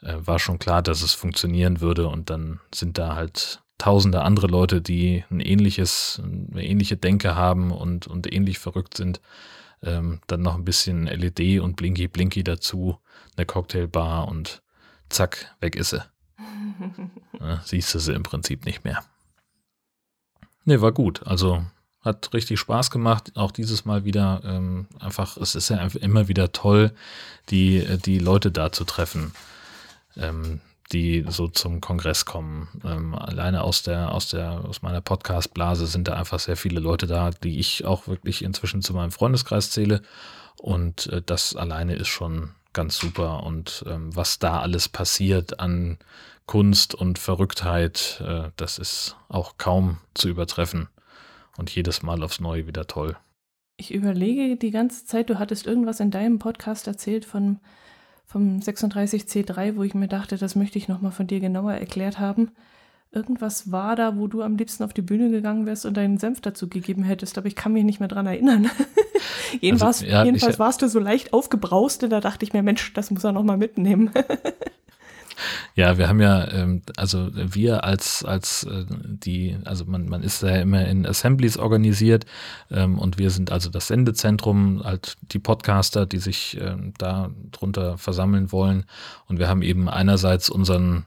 äh, 0.01 0.15
war 0.19 0.39
schon 0.39 0.59
klar, 0.59 0.81
dass 0.81 1.01
es 1.01 1.13
funktionieren 1.13 1.81
würde 1.81 2.07
und 2.07 2.29
dann 2.29 2.59
sind 2.73 2.97
da 2.97 3.15
halt 3.15 3.61
tausende 3.77 4.23
andere 4.23 4.47
Leute, 4.47 4.81
die 4.81 5.23
ein 5.29 5.39
ähnliches, 5.39 6.21
eine 6.23 6.65
ähnliche 6.65 6.97
Denke 6.97 7.35
haben 7.35 7.71
und, 7.71 8.07
und 8.07 8.31
ähnlich 8.31 8.59
verrückt 8.59 8.97
sind. 8.97 9.21
Ähm, 9.83 10.21
dann 10.25 10.41
noch 10.41 10.55
ein 10.55 10.65
bisschen 10.65 11.05
LED 11.05 11.59
und 11.61 11.75
Blinky 11.75 12.07
Blinky 12.07 12.43
dazu, 12.43 12.97
eine 13.35 13.45
Cocktailbar 13.45 14.27
und 14.27 14.63
zack, 15.09 15.55
weg 15.59 15.75
ist 15.75 15.91
sie. 15.91 16.03
Siehst 17.63 17.93
du 17.93 17.99
sie 17.99 18.13
im 18.13 18.23
Prinzip 18.23 18.65
nicht 18.65 18.83
mehr. 18.83 19.03
Ne, 20.65 20.81
war 20.81 20.91
gut. 20.91 21.25
Also 21.25 21.63
hat 22.01 22.33
richtig 22.33 22.59
Spaß 22.59 22.89
gemacht. 22.91 23.31
Auch 23.35 23.51
dieses 23.51 23.85
Mal 23.85 24.05
wieder 24.05 24.41
ähm, 24.43 24.87
einfach, 24.99 25.37
es 25.37 25.55
ist 25.55 25.69
ja 25.69 25.77
immer 26.01 26.27
wieder 26.27 26.51
toll, 26.51 26.91
die, 27.49 27.85
die 28.05 28.19
Leute 28.19 28.51
da 28.51 28.71
zu 28.71 28.83
treffen, 28.83 29.33
ähm, 30.15 30.61
die 30.91 31.25
so 31.27 31.47
zum 31.47 31.81
Kongress 31.81 32.25
kommen. 32.25 32.67
Ähm, 32.83 33.13
alleine 33.13 33.61
aus 33.61 33.83
der, 33.83 34.11
aus 34.11 34.29
der, 34.29 34.65
aus 34.65 34.81
meiner 34.81 35.01
Podcast-Blase 35.01 35.85
sind 35.85 36.07
da 36.07 36.13
einfach 36.13 36.39
sehr 36.39 36.57
viele 36.57 36.79
Leute 36.79 37.07
da, 37.07 37.31
die 37.31 37.59
ich 37.59 37.85
auch 37.85 38.07
wirklich 38.07 38.43
inzwischen 38.43 38.81
zu 38.81 38.93
meinem 38.93 39.11
Freundeskreis 39.11 39.71
zähle. 39.71 40.01
Und 40.57 41.07
äh, 41.07 41.21
das 41.25 41.55
alleine 41.55 41.95
ist 41.95 42.07
schon 42.07 42.51
ganz 42.73 42.97
super. 42.97 43.43
Und 43.43 43.83
ähm, 43.87 44.15
was 44.15 44.39
da 44.39 44.61
alles 44.61 44.87
passiert 44.89 45.59
an 45.59 45.97
Kunst 46.47 46.95
und 46.95 47.19
Verrücktheit, 47.19 48.23
äh, 48.25 48.49
das 48.55 48.79
ist 48.79 49.17
auch 49.27 49.57
kaum 49.57 49.97
zu 50.13 50.29
übertreffen 50.29 50.87
und 51.57 51.69
jedes 51.69 52.01
Mal 52.01 52.23
aufs 52.23 52.39
Neue 52.39 52.65
wieder 52.65 52.87
toll. 52.87 53.17
Ich 53.75 53.93
überlege 53.93 54.55
die 54.55 54.71
ganze 54.71 55.05
Zeit, 55.05 55.29
du 55.29 55.37
hattest 55.37 55.67
irgendwas 55.67 55.99
in 55.99 56.09
deinem 56.09 56.39
Podcast 56.39 56.87
erzählt 56.87 57.25
von, 57.25 57.59
vom 58.25 58.59
36C3, 58.59 59.75
wo 59.75 59.83
ich 59.83 59.93
mir 59.93 60.07
dachte, 60.07 60.37
das 60.37 60.55
möchte 60.55 60.79
ich 60.79 60.87
nochmal 60.87 61.11
von 61.11 61.27
dir 61.27 61.39
genauer 61.39 61.73
erklärt 61.73 62.17
haben. 62.17 62.51
Irgendwas 63.11 63.71
war 63.71 63.95
da, 63.95 64.17
wo 64.17 64.27
du 64.27 64.41
am 64.41 64.55
liebsten 64.55 64.83
auf 64.83 64.93
die 64.93 65.01
Bühne 65.01 65.29
gegangen 65.29 65.65
wärst 65.65 65.85
und 65.85 65.95
deinen 65.95 66.17
Senf 66.17 66.41
dazu 66.41 66.67
gegeben 66.67 67.03
hättest, 67.03 67.37
aber 67.37 67.47
ich 67.47 67.55
kann 67.55 67.73
mich 67.73 67.83
nicht 67.83 67.99
mehr 67.99 68.09
dran 68.09 68.25
erinnern. 68.25 68.69
jedenfalls 69.61 70.01
also, 70.01 70.11
ja, 70.11 70.23
jedenfalls 70.23 70.55
ich, 70.55 70.59
warst 70.59 70.81
du 70.81 70.87
so 70.87 70.99
leicht 70.99 71.33
aufgebraust 71.33 72.03
und 72.03 72.09
da 72.09 72.19
dachte 72.19 72.45
ich 72.45 72.53
mir, 72.53 72.63
Mensch, 72.63 72.93
das 72.93 73.11
muss 73.11 73.23
er 73.23 73.31
nochmal 73.33 73.57
mitnehmen. 73.57 74.11
Ja, 75.75 75.97
wir 75.97 76.09
haben 76.09 76.19
ja, 76.19 76.51
ähm, 76.51 76.81
also 76.95 77.29
wir 77.33 77.83
als, 77.83 78.23
als 78.25 78.63
äh, 78.63 78.85
die, 78.89 79.57
also 79.65 79.85
man, 79.85 80.07
man 80.07 80.23
ist 80.23 80.41
ja 80.41 80.57
immer 80.57 80.85
in 80.85 81.05
Assemblies 81.05 81.57
organisiert 81.57 82.25
ähm, 82.71 82.97
und 82.99 83.17
wir 83.17 83.29
sind 83.29 83.51
also 83.51 83.69
das 83.69 83.87
Sendezentrum, 83.87 84.81
halt 84.83 85.17
die 85.21 85.39
Podcaster, 85.39 86.05
die 86.05 86.19
sich 86.19 86.57
ähm, 86.59 86.93
da 86.97 87.29
drunter 87.51 87.97
versammeln 87.97 88.51
wollen. 88.51 88.85
Und 89.27 89.39
wir 89.39 89.47
haben 89.47 89.61
eben 89.61 89.89
einerseits 89.89 90.49
unseren 90.49 91.05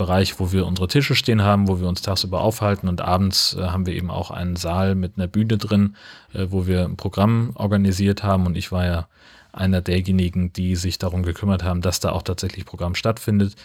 Bereich, 0.00 0.40
wo 0.40 0.50
wir 0.50 0.66
unsere 0.66 0.88
Tische 0.88 1.14
stehen 1.14 1.42
haben, 1.42 1.68
wo 1.68 1.78
wir 1.78 1.86
uns 1.86 2.00
tagsüber 2.00 2.40
aufhalten 2.40 2.88
und 2.88 3.02
abends 3.02 3.54
äh, 3.54 3.64
haben 3.64 3.84
wir 3.84 3.94
eben 3.94 4.10
auch 4.10 4.30
einen 4.30 4.56
Saal 4.56 4.94
mit 4.94 5.18
einer 5.18 5.26
Bühne 5.26 5.58
drin, 5.58 5.94
äh, 6.32 6.46
wo 6.48 6.66
wir 6.66 6.84
ein 6.86 6.96
Programm 6.96 7.52
organisiert 7.54 8.22
haben 8.22 8.46
und 8.46 8.56
ich 8.56 8.72
war 8.72 8.86
ja 8.86 9.08
einer 9.52 9.80
derjenigen, 9.80 10.52
die 10.52 10.76
sich 10.76 10.98
darum 10.98 11.22
gekümmert 11.22 11.62
haben, 11.64 11.80
dass 11.80 12.00
da 12.00 12.10
auch 12.12 12.22
tatsächlich 12.22 12.64
Programm 12.64 12.94
stattfindet. 12.94 13.56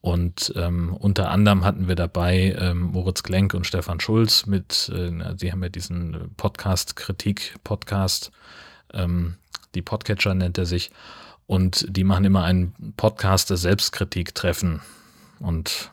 Und 0.00 0.52
ähm, 0.56 0.94
unter 0.94 1.30
anderem 1.30 1.64
hatten 1.64 1.88
wir 1.88 1.96
dabei 1.96 2.56
ähm, 2.58 2.82
Moritz 2.92 3.24
Klenk 3.24 3.54
und 3.54 3.66
Stefan 3.66 3.98
Schulz 4.00 4.46
mit, 4.46 4.90
äh, 4.94 5.34
die 5.34 5.50
haben 5.50 5.62
ja 5.62 5.68
diesen 5.68 6.32
Podcast-Kritik-Podcast, 6.36 8.30
ähm, 8.94 9.34
die 9.74 9.82
Podcatcher 9.82 10.34
nennt 10.34 10.56
er 10.58 10.66
sich. 10.66 10.90
Und 11.46 11.86
die 11.88 12.04
machen 12.04 12.24
immer 12.24 12.44
einen 12.44 12.94
Podcast 12.96 13.50
der 13.50 13.56
Selbstkritik-Treffen. 13.56 14.82
Und 15.40 15.92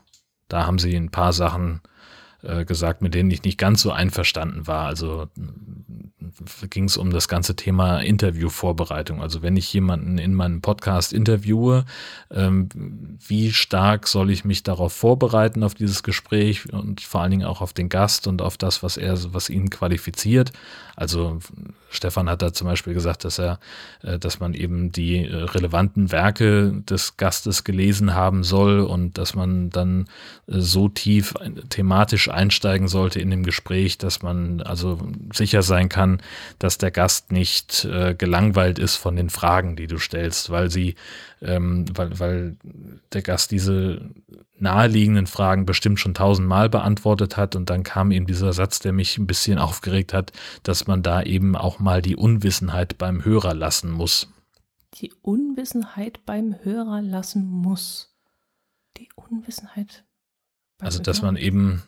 da 0.49 0.67
haben 0.67 0.79
sie 0.79 0.95
ein 0.95 1.09
paar 1.09 1.33
Sachen 1.33 1.81
äh, 2.45 2.65
gesagt, 2.65 3.01
mit 3.01 3.13
denen 3.13 3.31
ich 3.31 3.43
nicht 3.43 3.57
ganz 3.57 3.81
so 3.81 3.91
einverstanden 3.91 4.67
war. 4.67 4.87
Also 4.87 5.27
ging 6.69 6.85
es 6.85 6.97
um 6.97 7.11
das 7.11 7.27
ganze 7.27 7.55
Thema 7.55 7.99
Interviewvorbereitung. 7.99 9.21
Also 9.21 9.41
wenn 9.41 9.55
ich 9.55 9.71
jemanden 9.73 10.17
in 10.17 10.33
meinem 10.33 10.61
Podcast 10.61 11.13
interviewe, 11.13 11.85
ähm, 12.31 12.69
wie 13.25 13.51
stark 13.51 14.07
soll 14.07 14.29
ich 14.31 14.45
mich 14.45 14.63
darauf 14.63 14.93
vorbereiten, 14.93 15.63
auf 15.63 15.75
dieses 15.75 16.03
Gespräch 16.03 16.71
und 16.73 17.01
vor 17.01 17.21
allen 17.21 17.31
Dingen 17.31 17.45
auch 17.45 17.61
auf 17.61 17.73
den 17.73 17.89
Gast 17.89 18.27
und 18.27 18.41
auf 18.41 18.57
das, 18.57 18.83
was 18.83 18.97
er, 18.97 19.33
was 19.33 19.49
ihn 19.49 19.69
qualifiziert. 19.69 20.51
Also 20.95 21.39
Stefan 21.95 22.29
hat 22.29 22.41
da 22.41 22.53
zum 22.53 22.67
Beispiel 22.67 22.93
gesagt, 22.93 23.23
dass 23.23 23.39
er, 23.39 23.59
äh, 24.03 24.19
dass 24.19 24.39
man 24.39 24.53
eben 24.53 24.91
die 24.91 25.25
äh, 25.25 25.35
relevanten 25.35 26.11
Werke 26.11 26.73
des 26.89 27.17
Gastes 27.17 27.63
gelesen 27.63 28.13
haben 28.13 28.43
soll 28.43 28.79
und 28.81 29.17
dass 29.17 29.35
man 29.35 29.69
dann 29.69 30.07
äh, 30.47 30.59
so 30.59 30.89
tief 30.89 31.33
thematisch 31.69 32.29
einsteigen 32.29 32.87
sollte 32.87 33.19
in 33.19 33.31
dem 33.31 33.43
Gespräch, 33.43 33.97
dass 33.97 34.21
man 34.21 34.61
also 34.61 34.99
sicher 35.33 35.61
sein 35.61 35.89
kann, 35.89 36.21
dass 36.59 36.77
der 36.77 36.91
Gast 36.91 37.31
nicht 37.31 37.87
gelangweilt 38.17 38.79
ist 38.79 38.95
von 38.95 39.15
den 39.15 39.29
Fragen, 39.29 39.75
die 39.75 39.87
du 39.87 39.97
stellst, 39.97 40.49
weil 40.49 40.69
sie, 40.69 40.95
ähm, 41.45 41.85
weil, 41.95 42.19
weil 42.19 42.57
der 43.13 43.21
Gast 43.21 43.51
diese 43.51 44.09
naheliegenden 44.57 45.27
Fragen 45.27 45.65
bestimmt 45.65 45.99
schon 45.99 46.13
tausendmal 46.13 46.69
beantwortet 46.69 47.37
hat 47.37 47.55
und 47.55 47.69
dann 47.69 47.83
kam 47.83 48.11
eben 48.11 48.25
dieser 48.25 48.53
Satz, 48.53 48.79
der 48.79 48.93
mich 48.93 49.17
ein 49.17 49.27
bisschen 49.27 49.57
aufgeregt 49.59 50.13
hat, 50.13 50.31
dass 50.63 50.87
man 50.87 51.03
da 51.03 51.21
eben 51.21 51.55
auch 51.55 51.79
mal 51.79 52.01
die 52.01 52.15
Unwissenheit 52.15 52.97
beim 52.97 53.23
Hörer 53.23 53.53
lassen 53.53 53.91
muss. 53.91 54.29
Die 54.95 55.13
Unwissenheit 55.21 56.25
beim 56.25 56.55
Hörer 56.63 57.01
lassen 57.01 57.45
muss. 57.45 58.15
Die 58.97 59.09
Unwissenheit. 59.15 60.05
Beim 60.77 60.85
also, 60.85 61.01
dass 61.01 61.21
man 61.21 61.35
eben 61.35 61.83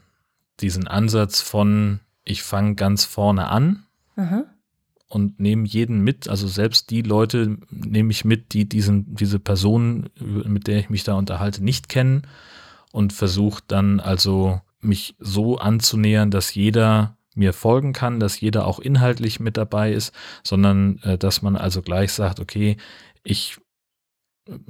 diesen 0.59 0.87
Ansatz 0.87 1.41
von 1.41 1.99
ich 2.23 2.43
fange 2.43 2.75
ganz 2.75 3.05
vorne 3.05 3.47
an 3.47 3.85
Aha. 4.17 4.45
Und 5.09 5.39
nehme 5.39 5.65
jeden 5.67 6.03
mit, 6.03 6.27
also 6.27 6.47
selbst 6.47 6.89
die 6.89 7.01
Leute 7.01 7.57
nehme 7.69 8.11
ich 8.11 8.25
mit, 8.25 8.53
die 8.53 8.67
diesen, 8.67 9.15
diese 9.15 9.39
Person, 9.39 10.09
mit 10.19 10.67
der 10.67 10.79
ich 10.79 10.89
mich 10.89 11.03
da 11.03 11.13
unterhalte, 11.15 11.63
nicht 11.63 11.87
kennen 11.87 12.23
und 12.91 13.13
versuche 13.13 13.63
dann 13.67 13.99
also 13.99 14.61
mich 14.79 15.15
so 15.19 15.57
anzunähern, 15.57 16.31
dass 16.31 16.53
jeder 16.53 17.17
mir 17.35 17.53
folgen 17.53 17.93
kann, 17.93 18.19
dass 18.19 18.39
jeder 18.39 18.65
auch 18.65 18.79
inhaltlich 18.79 19.39
mit 19.39 19.57
dabei 19.57 19.93
ist, 19.93 20.13
sondern 20.43 20.99
äh, 21.03 21.17
dass 21.17 21.41
man 21.41 21.55
also 21.55 21.81
gleich 21.81 22.11
sagt, 22.11 22.39
okay, 22.39 22.77
ich 23.23 23.57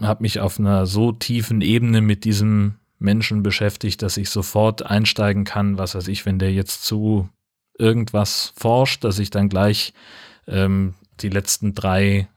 habe 0.02 0.24
mich 0.24 0.40
auf 0.40 0.60
einer 0.60 0.86
so 0.86 1.12
tiefen 1.12 1.62
Ebene 1.62 2.02
mit 2.02 2.26
diesem 2.26 2.76
Menschen 3.00 3.44
beschäftigt, 3.44 4.02
dass 4.02 4.18
ich 4.18 4.30
sofort 4.30 4.86
einsteigen 4.86 5.44
kann, 5.46 5.78
was 5.78 5.96
weiß 5.96 6.08
ich, 6.08 6.26
wenn 6.26 6.40
der 6.40 6.52
jetzt 6.52 6.84
zu 6.84 7.30
irgendwas 7.78 8.54
forscht, 8.58 9.04
dass 9.04 9.20
ich 9.20 9.30
dann 9.30 9.50
gleich 9.50 9.94
ähm, 10.48 10.96
die 11.20 11.30
letzten 11.30 11.74
drei 11.74 12.28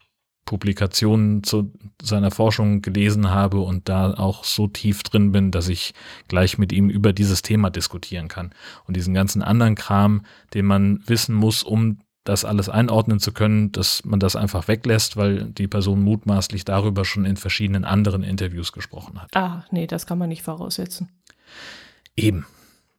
Publikationen 0.44 1.44
zu 1.44 1.72
seiner 2.02 2.30
Forschung 2.30 2.82
gelesen 2.82 3.30
habe 3.30 3.60
und 3.60 3.88
da 3.88 4.14
auch 4.14 4.42
so 4.42 4.66
tief 4.66 5.02
drin 5.04 5.30
bin, 5.30 5.52
dass 5.52 5.68
ich 5.68 5.94
gleich 6.26 6.58
mit 6.58 6.72
ihm 6.72 6.90
über 6.90 7.12
dieses 7.12 7.42
Thema 7.42 7.70
diskutieren 7.70 8.26
kann. 8.26 8.52
Und 8.86 8.96
diesen 8.96 9.14
ganzen 9.14 9.42
anderen 9.42 9.76
Kram, 9.76 10.22
den 10.52 10.66
man 10.66 11.02
wissen 11.06 11.36
muss, 11.36 11.62
um 11.62 12.00
das 12.24 12.44
alles 12.44 12.68
einordnen 12.68 13.20
zu 13.20 13.32
können, 13.32 13.72
dass 13.72 14.04
man 14.04 14.20
das 14.20 14.36
einfach 14.36 14.66
weglässt, 14.66 15.16
weil 15.16 15.44
die 15.44 15.68
Person 15.68 16.02
mutmaßlich 16.02 16.64
darüber 16.64 17.04
schon 17.04 17.24
in 17.24 17.36
verschiedenen 17.36 17.84
anderen 17.84 18.22
Interviews 18.22 18.72
gesprochen 18.72 19.22
hat. 19.22 19.34
Ah, 19.36 19.64
nee, 19.70 19.86
das 19.86 20.06
kann 20.06 20.18
man 20.18 20.28
nicht 20.28 20.42
voraussetzen. 20.42 21.08
Eben. 22.16 22.46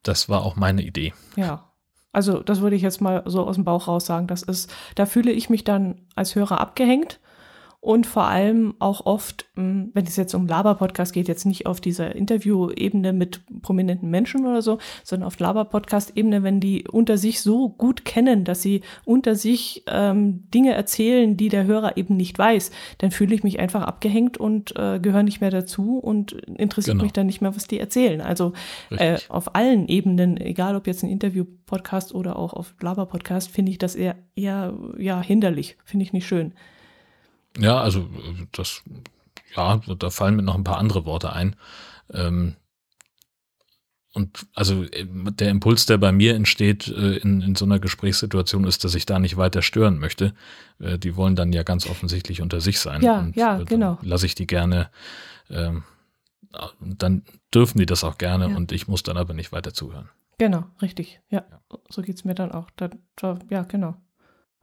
Das 0.03 0.29
war 0.29 0.41
auch 0.43 0.55
meine 0.55 0.81
Idee. 0.81 1.13
Ja. 1.35 1.70
Also, 2.13 2.41
das 2.41 2.61
würde 2.61 2.75
ich 2.75 2.81
jetzt 2.81 3.01
mal 3.01 3.23
so 3.25 3.45
aus 3.45 3.55
dem 3.55 3.63
Bauch 3.63 3.87
raus 3.87 4.05
sagen. 4.05 4.27
Das 4.27 4.43
ist, 4.43 4.73
da 4.95 5.05
fühle 5.05 5.31
ich 5.31 5.49
mich 5.49 5.63
dann 5.63 5.95
als 6.15 6.35
Hörer 6.35 6.59
abgehängt 6.59 7.19
und 7.81 8.05
vor 8.05 8.25
allem 8.25 8.75
auch 8.77 9.07
oft, 9.07 9.47
hm, 9.55 9.89
wenn 9.95 10.05
es 10.05 10.15
jetzt 10.15 10.35
um 10.35 10.47
Laber-Podcast 10.47 11.13
geht, 11.13 11.27
jetzt 11.27 11.45
nicht 11.45 11.65
auf 11.65 11.81
dieser 11.81 12.15
Interview-Ebene 12.15 13.11
mit 13.11 13.41
prominenten 13.63 14.11
Menschen 14.11 14.45
oder 14.45 14.61
so, 14.61 14.77
sondern 15.03 15.25
auf 15.25 15.39
Laber-Podcast-Ebene, 15.39 16.43
wenn 16.43 16.59
die 16.59 16.87
unter 16.87 17.17
sich 17.17 17.41
so 17.41 17.69
gut 17.69 18.05
kennen, 18.05 18.43
dass 18.43 18.61
sie 18.61 18.81
unter 19.03 19.35
sich 19.35 19.83
ähm, 19.87 20.47
Dinge 20.51 20.73
erzählen, 20.73 21.35
die 21.37 21.49
der 21.49 21.65
Hörer 21.65 21.97
eben 21.97 22.15
nicht 22.15 22.37
weiß, 22.37 22.69
dann 22.99 23.09
fühle 23.09 23.33
ich 23.33 23.43
mich 23.43 23.59
einfach 23.59 23.81
abgehängt 23.81 24.37
und 24.37 24.75
äh, 24.77 24.99
gehöre 24.99 25.23
nicht 25.23 25.41
mehr 25.41 25.51
dazu 25.51 25.97
und 25.97 26.33
interessiert 26.33 26.97
genau. 26.97 27.05
mich 27.05 27.13
dann 27.13 27.25
nicht 27.25 27.41
mehr, 27.41 27.55
was 27.55 27.65
die 27.65 27.79
erzählen. 27.79 28.21
Also 28.21 28.53
äh, 28.91 29.17
auf 29.27 29.55
allen 29.55 29.87
Ebenen, 29.87 30.37
egal 30.37 30.75
ob 30.75 30.85
jetzt 30.85 31.03
ein 31.03 31.09
Interview-Podcast 31.09 32.13
oder 32.13 32.35
auch 32.35 32.53
auf 32.53 32.75
Laber-Podcast, 32.79 33.49
finde 33.49 33.71
ich 33.71 33.79
das 33.79 33.95
eher, 33.95 34.17
eher 34.35 34.77
ja, 34.99 35.19
hinderlich, 35.19 35.77
finde 35.83 36.03
ich 36.03 36.13
nicht 36.13 36.27
schön. 36.27 36.53
Ja, 37.57 37.81
also 37.81 38.09
das, 38.51 38.83
ja, 39.55 39.81
da 39.97 40.09
fallen 40.09 40.35
mir 40.35 40.43
noch 40.43 40.55
ein 40.55 40.63
paar 40.63 40.77
andere 40.77 41.05
Worte 41.05 41.33
ein. 41.33 41.55
Ähm, 42.13 42.55
und 44.13 44.45
also 44.53 44.85
der 44.91 45.49
Impuls, 45.49 45.85
der 45.85 45.97
bei 45.97 46.11
mir 46.11 46.35
entsteht 46.35 46.87
äh, 46.89 47.17
in, 47.17 47.41
in 47.41 47.55
so 47.55 47.63
einer 47.63 47.79
Gesprächssituation, 47.79 48.65
ist, 48.65 48.83
dass 48.83 48.93
ich 48.93 49.05
da 49.05 49.19
nicht 49.19 49.37
weiter 49.37 49.61
stören 49.61 49.99
möchte. 49.99 50.33
Äh, 50.79 50.97
die 50.97 51.15
wollen 51.15 51.35
dann 51.35 51.53
ja 51.53 51.63
ganz 51.63 51.87
offensichtlich 51.87 52.41
unter 52.41 52.59
sich 52.59 52.79
sein. 52.79 53.01
Ja, 53.01 53.19
und, 53.19 53.35
ja, 53.37 53.61
äh, 53.61 53.65
genau. 53.65 53.97
Lasse 54.01 54.25
ich 54.25 54.35
die 54.35 54.47
gerne, 54.47 54.89
ähm, 55.49 55.83
dann 56.81 57.23
dürfen 57.53 57.77
die 57.77 57.85
das 57.85 58.03
auch 58.03 58.17
gerne 58.17 58.49
ja. 58.49 58.57
und 58.57 58.73
ich 58.73 58.89
muss 58.89 59.03
dann 59.03 59.15
aber 59.15 59.33
nicht 59.33 59.53
weiter 59.53 59.73
zuhören. 59.73 60.09
Genau, 60.37 60.65
richtig. 60.81 61.21
Ja, 61.29 61.45
ja. 61.49 61.59
so 61.89 62.01
geht 62.01 62.15
es 62.15 62.25
mir 62.25 62.35
dann 62.35 62.51
auch. 62.51 62.69
Da, 62.75 62.89
da, 63.15 63.39
ja, 63.49 63.63
genau. 63.63 63.95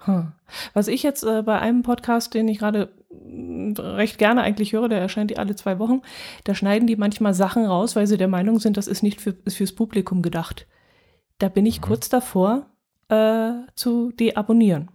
Hm. 0.00 0.33
Was 0.75 0.88
ich 0.88 1.02
jetzt 1.02 1.25
äh, 1.25 1.43
bei 1.43 1.59
einem 1.59 1.83
Podcast, 1.83 2.35
den 2.35 2.49
ich 2.49 2.59
gerade 2.59 2.93
mm, 3.11 3.73
recht 3.78 4.19
gerne 4.19 4.43
eigentlich 4.43 4.73
höre, 4.73 4.88
der 4.88 5.00
erscheint 5.00 5.31
die 5.31 5.38
alle 5.38 5.57
zwei 5.57 5.78
Wochen, 5.78 6.02
da 6.45 6.55
schneiden 6.55 6.87
die 6.87 6.97
manchmal 6.97 7.35
Sachen 7.35 7.67
raus, 7.67 7.97
weil 7.97 8.07
sie 8.07 8.17
der 8.17 8.28
Meinung 8.28 8.61
sind, 8.61 8.76
das 8.76 8.87
ist 8.87 9.02
nicht 9.02 9.21
für, 9.21 9.35
ist 9.45 9.57
fürs 9.57 9.73
Publikum 9.73 10.23
gedacht. 10.23 10.67
Da 11.38 11.49
bin 11.49 11.67
ich 11.67 11.81
mhm. 11.81 11.85
kurz 11.85 12.09
davor 12.09 12.67
äh, 13.09 13.52
zu 13.75 14.12
deabonnieren. 14.12 14.90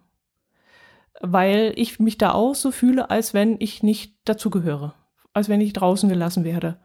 Weil 1.22 1.74
ich 1.76 2.00
mich 2.00 2.18
da 2.18 2.32
auch 2.32 2.56
so 2.56 2.72
fühle, 2.72 3.10
als 3.10 3.34
wenn 3.34 3.58
ich 3.60 3.84
nicht 3.84 4.16
dazugehöre. 4.26 4.94
Als 5.34 5.50
wenn 5.50 5.62
ich 5.62 5.74
draußen 5.74 6.10
gelassen 6.10 6.44
werde. 6.44 6.78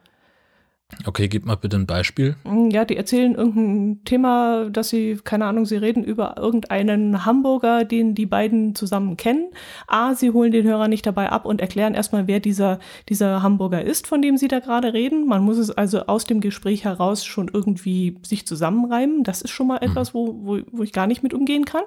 Okay, 1.07 1.29
gib 1.29 1.45
mal 1.45 1.57
bitte 1.57 1.77
ein 1.77 1.87
Beispiel. 1.87 2.35
Mm, 2.45 2.71
ja, 2.71 2.87
die 2.87 2.97
erzählen 2.97 3.35
irgendein 3.35 4.03
Thema, 4.05 4.71
dass 4.71 4.89
sie, 4.89 5.19
keine 5.23 5.45
Ahnung, 5.45 5.67
sie 5.67 5.77
reden 5.77 6.03
über 6.03 6.37
irgendeinen 6.39 7.27
Hamburger, 7.27 7.85
den 7.85 8.15
die 8.15 8.25
beiden 8.25 8.75
zusammen 8.75 9.19
kennen. 9.19 9.49
A, 9.87 10.15
sie 10.15 10.31
holen 10.31 10.51
den 10.51 10.67
Hörer 10.67 10.89
nicht 10.89 11.05
dabei 11.05 11.29
ab 11.31 11.45
und 11.45 11.61
erklären 11.61 11.93
erstmal, 11.93 12.27
wer 12.27 12.41
dieser, 12.41 12.79
dieser 13.11 13.43
Hamburger 13.43 13.85
ist, 13.85 14.07
von 14.07 14.23
dem 14.23 14.39
sie 14.39 14.49
da 14.49 14.61
gerade 14.61 14.95
reden. 14.95 15.27
Man 15.27 15.43
muss 15.43 15.59
es 15.59 15.71
also 15.71 16.07
aus 16.07 16.25
dem 16.25 16.41
Gespräch 16.41 16.85
heraus 16.85 17.23
schon 17.27 17.51
irgendwie 17.53 18.17
sich 18.23 18.47
zusammenreimen. 18.47 19.25
Das 19.25 19.43
ist 19.43 19.51
schon 19.51 19.67
mal 19.67 19.81
mhm. 19.83 19.91
etwas, 19.91 20.15
wo, 20.15 20.41
wo, 20.43 20.59
wo 20.73 20.83
ich 20.83 20.95
gar 20.95 21.07
nicht 21.07 21.23
mit 21.23 21.35
umgehen 21.35 21.67
kann. 21.67 21.85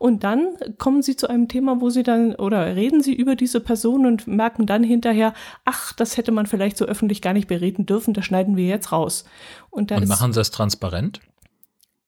Und 0.00 0.24
dann 0.24 0.48
kommen 0.78 1.02
sie 1.02 1.14
zu 1.14 1.28
einem 1.28 1.46
Thema, 1.46 1.80
wo 1.80 1.90
sie 1.90 2.02
dann, 2.02 2.34
oder 2.34 2.74
reden 2.74 3.04
sie 3.04 3.14
über 3.14 3.36
diese 3.36 3.60
Person 3.60 4.04
und 4.04 4.26
merken 4.26 4.66
dann 4.66 4.82
hinterher, 4.82 5.32
ach, 5.64 5.92
das 5.92 6.16
hätte 6.16 6.32
man 6.32 6.46
vielleicht 6.46 6.76
so 6.76 6.86
öffentlich 6.86 7.22
gar 7.22 7.34
nicht 7.34 7.46
bereden 7.46 7.86
dürfen, 7.86 8.12
das 8.12 8.31
schneiden 8.32 8.56
wir 8.56 8.66
jetzt 8.66 8.92
raus. 8.92 9.24
Und, 9.68 9.92
und 9.92 10.08
machen 10.08 10.32
sie 10.32 10.40
es 10.40 10.50
transparent? 10.50 11.20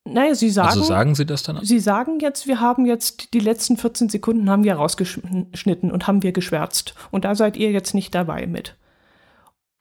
Naja, 0.06 0.34
sie 0.34 0.50
sagen. 0.50 0.68
Also 0.68 0.82
sagen 0.82 1.14
sie 1.14 1.26
das 1.26 1.42
dann? 1.42 1.64
Sie 1.64 1.80
sagen 1.80 2.18
jetzt, 2.20 2.46
wir 2.46 2.60
haben 2.60 2.86
jetzt 2.86 3.32
die 3.34 3.40
letzten 3.40 3.76
14 3.76 4.08
Sekunden 4.08 4.50
haben 4.50 4.64
wir 4.64 4.74
rausgeschnitten 4.74 5.90
und 5.92 6.06
haben 6.06 6.22
wir 6.22 6.32
geschwärzt. 6.32 6.94
Und 7.10 7.24
da 7.24 7.34
seid 7.34 7.56
ihr 7.56 7.70
jetzt 7.72 7.94
nicht 7.94 8.14
dabei 8.14 8.46
mit. 8.46 8.74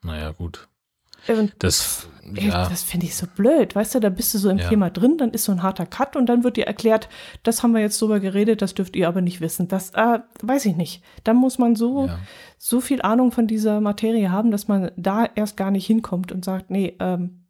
Naja, 0.01 0.31
gut. 0.31 0.67
Und 1.27 1.53
das, 1.59 2.07
ja. 2.33 2.69
das 2.69 2.83
finde 2.83 3.05
ich 3.05 3.15
so 3.15 3.27
blöd. 3.27 3.75
Weißt 3.75 3.95
du, 3.95 3.99
da 3.99 4.09
bist 4.09 4.33
du 4.33 4.37
so 4.37 4.49
im 4.49 4.57
ja. 4.57 4.69
Thema 4.69 4.89
drin, 4.89 5.17
dann 5.17 5.31
ist 5.31 5.43
so 5.43 5.51
ein 5.51 5.63
harter 5.63 5.85
Cut 5.85 6.15
und 6.15 6.27
dann 6.27 6.43
wird 6.43 6.57
dir 6.57 6.67
erklärt, 6.67 7.09
das 7.43 7.63
haben 7.63 7.73
wir 7.73 7.81
jetzt 7.81 8.01
drüber 8.01 8.19
geredet, 8.19 8.61
das 8.61 8.73
dürft 8.73 8.95
ihr 8.95 9.07
aber 9.07 9.21
nicht 9.21 9.41
wissen. 9.41 9.67
Das 9.67 9.91
äh, 9.91 10.19
weiß 10.41 10.65
ich 10.65 10.75
nicht. 10.75 11.03
Da 11.23 11.33
muss 11.33 11.57
man 11.57 11.75
so, 11.75 12.07
ja. 12.07 12.19
so 12.57 12.81
viel 12.81 13.01
Ahnung 13.01 13.31
von 13.31 13.47
dieser 13.47 13.81
Materie 13.81 14.31
haben, 14.31 14.51
dass 14.51 14.67
man 14.67 14.91
da 14.95 15.25
erst 15.35 15.57
gar 15.57 15.71
nicht 15.71 15.85
hinkommt 15.85 16.31
und 16.31 16.45
sagt, 16.45 16.69
nee, 16.69 16.95
ähm, 16.99 17.43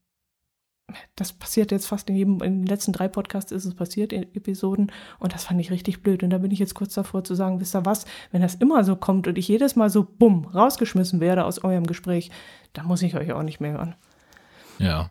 das 1.15 1.33
passiert 1.33 1.71
jetzt 1.71 1.87
fast 1.87 2.09
in 2.09 2.15
jedem, 2.15 2.41
in 2.41 2.61
den 2.61 2.65
letzten 2.65 2.91
drei 2.91 3.07
Podcasts 3.07 3.51
ist 3.51 3.65
es 3.65 3.73
passiert, 3.73 4.13
in 4.13 4.23
Episoden. 4.35 4.91
Und 5.19 5.33
das 5.33 5.45
fand 5.45 5.59
ich 5.59 5.71
richtig 5.71 6.01
blöd. 6.01 6.23
Und 6.23 6.29
da 6.29 6.39
bin 6.39 6.51
ich 6.51 6.59
jetzt 6.59 6.75
kurz 6.75 6.93
davor 6.93 7.23
zu 7.23 7.35
sagen, 7.35 7.59
wisst 7.59 7.75
ihr 7.75 7.85
was, 7.85 8.05
wenn 8.31 8.41
das 8.41 8.55
immer 8.55 8.83
so 8.83 8.95
kommt 8.95 9.27
und 9.27 9.37
ich 9.37 9.47
jedes 9.47 9.75
Mal 9.75 9.89
so 9.89 10.03
bumm 10.03 10.45
rausgeschmissen 10.45 11.19
werde 11.19 11.45
aus 11.45 11.63
eurem 11.63 11.87
Gespräch, 11.87 12.31
dann 12.73 12.85
muss 12.85 13.01
ich 13.01 13.15
euch 13.15 13.31
auch 13.31 13.43
nicht 13.43 13.59
mehr 13.59 13.73
hören. 13.73 13.95
Ja. 14.79 15.09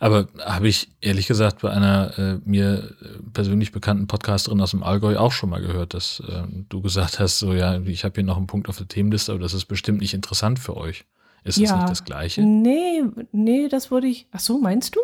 Aber 0.00 0.28
habe 0.38 0.68
ich 0.68 0.90
ehrlich 1.00 1.26
gesagt 1.26 1.62
bei 1.62 1.70
einer 1.70 2.18
äh, 2.18 2.38
mir 2.44 2.94
persönlich 3.32 3.72
bekannten 3.72 4.06
Podcasterin 4.06 4.60
aus 4.60 4.72
dem 4.72 4.82
Allgäu 4.82 5.16
auch 5.16 5.32
schon 5.32 5.48
mal 5.48 5.62
gehört, 5.62 5.94
dass 5.94 6.20
äh, 6.20 6.42
du 6.68 6.82
gesagt 6.82 7.18
hast, 7.18 7.38
so 7.38 7.54
ja, 7.54 7.80
ich 7.80 8.04
habe 8.04 8.14
hier 8.16 8.24
noch 8.24 8.36
einen 8.36 8.46
Punkt 8.46 8.68
auf 8.68 8.76
der 8.76 8.88
Themenliste, 8.88 9.32
aber 9.32 9.40
das 9.40 9.54
ist 9.54 9.64
bestimmt 9.64 10.00
nicht 10.00 10.12
interessant 10.12 10.58
für 10.58 10.76
euch. 10.76 11.06
Ist 11.44 11.58
ja. 11.58 11.70
das 11.70 11.76
nicht 11.76 11.90
das 11.90 12.04
Gleiche? 12.04 12.42
Nee, 12.42 13.02
nee, 13.32 13.68
das 13.68 13.90
würde 13.90 14.08
ich. 14.08 14.26
Ach 14.30 14.40
so, 14.40 14.58
meinst 14.58 14.94
du? 14.94 15.00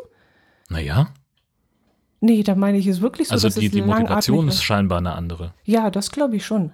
Naja. 0.69 1.09
Nee, 2.21 2.43
da 2.43 2.55
meine 2.55 2.79
ich 2.79 2.87
es 2.87 3.01
wirklich 3.01 3.29
so. 3.29 3.35
Also 3.35 3.49
die, 3.49 3.69
die 3.69 3.83
Motivation 3.83 4.49
ist 4.49 4.63
scheinbar 4.63 4.99
eine 4.99 5.13
andere. 5.15 5.55
Ja, 5.65 5.91
das 5.91 6.11
glaube 6.11 6.37
ich 6.37 6.45
schon. 6.45 6.73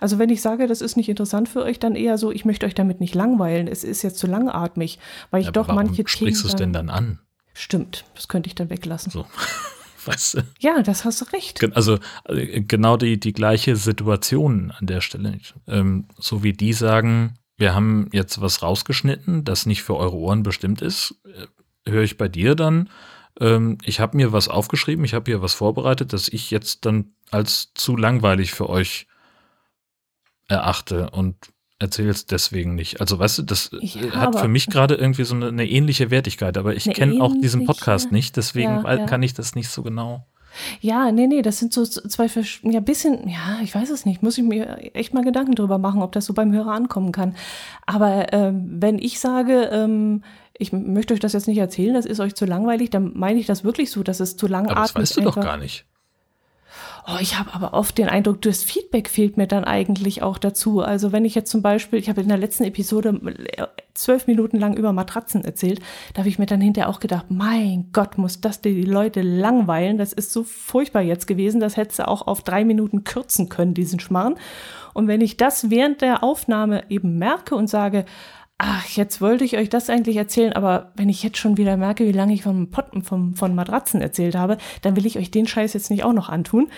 Also 0.00 0.18
wenn 0.18 0.30
ich 0.30 0.42
sage, 0.42 0.66
das 0.66 0.80
ist 0.80 0.96
nicht 0.96 1.08
interessant 1.08 1.48
für 1.48 1.62
euch, 1.62 1.78
dann 1.78 1.96
eher 1.96 2.18
so, 2.18 2.32
ich 2.32 2.44
möchte 2.44 2.66
euch 2.66 2.74
damit 2.74 3.00
nicht 3.00 3.14
langweilen. 3.14 3.68
Es 3.68 3.84
ist 3.84 4.02
jetzt 4.02 4.18
zu 4.18 4.26
langatmig, 4.26 4.98
weil 5.30 5.40
ich 5.40 5.46
ja, 5.46 5.52
doch 5.52 5.68
warum 5.68 5.84
manche 5.84 6.06
sprichst 6.06 6.44
du 6.44 6.48
es 6.48 6.56
denn 6.56 6.72
dann 6.72 6.90
an? 6.90 7.18
Stimmt, 7.54 8.04
das 8.14 8.28
könnte 8.28 8.48
ich 8.48 8.54
dann 8.54 8.70
weglassen. 8.70 9.10
So. 9.12 9.26
Weißt 10.06 10.34
du? 10.34 10.42
Ja, 10.58 10.82
das 10.82 11.04
hast 11.04 11.20
du 11.22 11.24
recht. 11.32 11.62
Also 11.74 11.98
äh, 12.26 12.60
genau 12.60 12.96
die, 12.96 13.18
die 13.18 13.32
gleiche 13.32 13.76
Situation 13.76 14.70
an 14.70 14.86
der 14.86 15.00
Stelle. 15.00 15.38
Ähm, 15.66 16.06
so 16.18 16.42
wie 16.42 16.52
die 16.52 16.72
sagen, 16.74 17.38
wir 17.56 17.74
haben 17.74 18.08
jetzt 18.12 18.40
was 18.40 18.62
rausgeschnitten, 18.62 19.44
das 19.44 19.66
nicht 19.66 19.82
für 19.82 19.96
eure 19.96 20.16
Ohren 20.16 20.42
bestimmt 20.42 20.82
ist, 20.82 21.14
äh, 21.24 21.90
höre 21.90 22.02
ich 22.02 22.18
bei 22.18 22.28
dir 22.28 22.54
dann, 22.54 22.90
ähm, 23.40 23.78
ich 23.84 24.00
habe 24.00 24.16
mir 24.16 24.32
was 24.32 24.48
aufgeschrieben, 24.48 25.04
ich 25.04 25.14
habe 25.14 25.30
hier 25.30 25.42
was 25.42 25.54
vorbereitet, 25.54 26.12
das 26.12 26.28
ich 26.28 26.50
jetzt 26.50 26.84
dann 26.86 27.12
als 27.30 27.72
zu 27.74 27.96
langweilig 27.96 28.52
für 28.52 28.68
euch 28.68 29.06
erachte 30.48 31.10
und 31.10 31.36
erzähle 31.78 32.10
es 32.10 32.26
deswegen 32.26 32.74
nicht. 32.74 33.00
Also 33.00 33.18
weißt 33.18 33.38
du, 33.38 33.42
das 33.42 33.70
ja, 33.80 34.12
hat 34.12 34.38
für 34.38 34.48
mich 34.48 34.66
gerade 34.66 34.94
irgendwie 34.94 35.24
so 35.24 35.34
eine, 35.34 35.48
eine, 35.48 35.68
ähnliche 35.68 36.10
Wertigkeit, 36.10 36.56
aber 36.56 36.74
ich 36.74 36.84
kenne 36.84 37.20
auch 37.20 37.34
diesen 37.40 37.66
Podcast 37.66 38.12
nicht, 38.12 38.36
deswegen 38.36 38.82
ja, 38.84 38.94
ja. 38.94 39.06
kann 39.06 39.22
ich 39.22 39.34
das 39.34 39.54
nicht 39.54 39.68
so 39.68 39.82
genau. 39.82 40.26
Ja, 40.80 41.10
nee, 41.10 41.26
nee, 41.26 41.42
das 41.42 41.58
sind 41.58 41.72
so 41.72 41.84
zwei, 41.84 42.28
ja, 42.62 42.80
bisschen, 42.80 43.28
ja, 43.28 43.58
ich 43.62 43.74
weiß 43.74 43.90
es 43.90 44.06
nicht, 44.06 44.22
muss 44.22 44.38
ich 44.38 44.44
mir 44.44 44.78
echt 44.94 45.12
mal 45.12 45.24
Gedanken 45.24 45.56
drüber 45.56 45.78
machen, 45.78 46.00
ob 46.00 46.12
das 46.12 46.26
so 46.26 46.32
beim 46.32 46.52
Hörer 46.52 46.72
ankommen 46.72 47.10
kann. 47.10 47.34
Aber 47.86 48.32
ähm, 48.32 48.76
wenn 48.80 48.98
ich 48.98 49.18
sage, 49.18 49.68
ähm, 49.72 50.22
ich 50.56 50.72
möchte 50.72 51.12
euch 51.12 51.20
das 51.20 51.32
jetzt 51.32 51.48
nicht 51.48 51.58
erzählen, 51.58 51.94
das 51.94 52.06
ist 52.06 52.20
euch 52.20 52.36
zu 52.36 52.44
langweilig, 52.44 52.90
dann 52.90 53.12
meine 53.14 53.40
ich 53.40 53.46
das 53.46 53.64
wirklich 53.64 53.90
so, 53.90 54.04
dass 54.04 54.20
es 54.20 54.36
zu 54.36 54.46
langatmig 54.46 54.84
ist. 54.84 54.94
Das 54.94 55.02
weißt 55.02 55.16
du 55.16 55.20
doch 55.22 55.40
gar 55.40 55.56
nicht. 55.56 55.86
Oh, 57.06 57.18
ich 57.20 57.38
habe 57.38 57.52
aber 57.52 57.74
oft 57.74 57.98
den 57.98 58.08
Eindruck, 58.08 58.40
das 58.40 58.64
Feedback 58.64 59.10
fehlt 59.10 59.36
mir 59.36 59.46
dann 59.46 59.64
eigentlich 59.64 60.22
auch 60.22 60.38
dazu. 60.38 60.80
Also 60.80 61.12
wenn 61.12 61.26
ich 61.26 61.34
jetzt 61.34 61.50
zum 61.50 61.60
Beispiel, 61.60 61.98
ich 61.98 62.08
habe 62.08 62.22
in 62.22 62.28
der 62.28 62.38
letzten 62.38 62.64
Episode 62.64 63.20
zwölf 63.92 64.26
Minuten 64.26 64.58
lang 64.58 64.74
über 64.74 64.94
Matratzen 64.94 65.44
erzählt, 65.44 65.80
da 66.14 66.20
habe 66.20 66.30
ich 66.30 66.38
mir 66.38 66.46
dann 66.46 66.62
hinterher 66.62 66.88
auch 66.88 67.00
gedacht, 67.00 67.26
mein 67.28 67.90
Gott, 67.92 68.16
muss 68.16 68.40
das 68.40 68.62
die 68.62 68.84
Leute 68.84 69.20
langweilen. 69.20 69.98
Das 69.98 70.14
ist 70.14 70.32
so 70.32 70.44
furchtbar 70.44 71.02
jetzt 71.02 71.26
gewesen, 71.26 71.60
das 71.60 71.76
hättest 71.76 71.98
du 71.98 72.08
auch 72.08 72.26
auf 72.26 72.42
drei 72.42 72.64
Minuten 72.64 73.04
kürzen 73.04 73.50
können, 73.50 73.74
diesen 73.74 74.00
Schmarrn. 74.00 74.36
Und 74.94 75.06
wenn 75.06 75.20
ich 75.20 75.36
das 75.36 75.68
während 75.68 76.00
der 76.00 76.24
Aufnahme 76.24 76.84
eben 76.88 77.18
merke 77.18 77.54
und 77.54 77.68
sage, 77.68 78.06
ach, 78.58 78.88
jetzt 78.88 79.20
wollte 79.20 79.44
ich 79.44 79.56
euch 79.56 79.68
das 79.68 79.90
eigentlich 79.90 80.16
erzählen, 80.16 80.52
aber 80.52 80.92
wenn 80.96 81.08
ich 81.08 81.22
jetzt 81.22 81.38
schon 81.38 81.56
wieder 81.56 81.76
merke, 81.76 82.06
wie 82.06 82.12
lange 82.12 82.34
ich 82.34 82.42
von, 82.42 82.68
von, 83.02 83.34
von 83.34 83.54
Matratzen 83.54 84.00
erzählt 84.00 84.36
habe, 84.36 84.58
dann 84.82 84.96
will 84.96 85.06
ich 85.06 85.18
euch 85.18 85.30
den 85.30 85.46
Scheiß 85.46 85.72
jetzt 85.74 85.90
nicht 85.90 86.04
auch 86.04 86.12
noch 86.12 86.28
antun. 86.28 86.68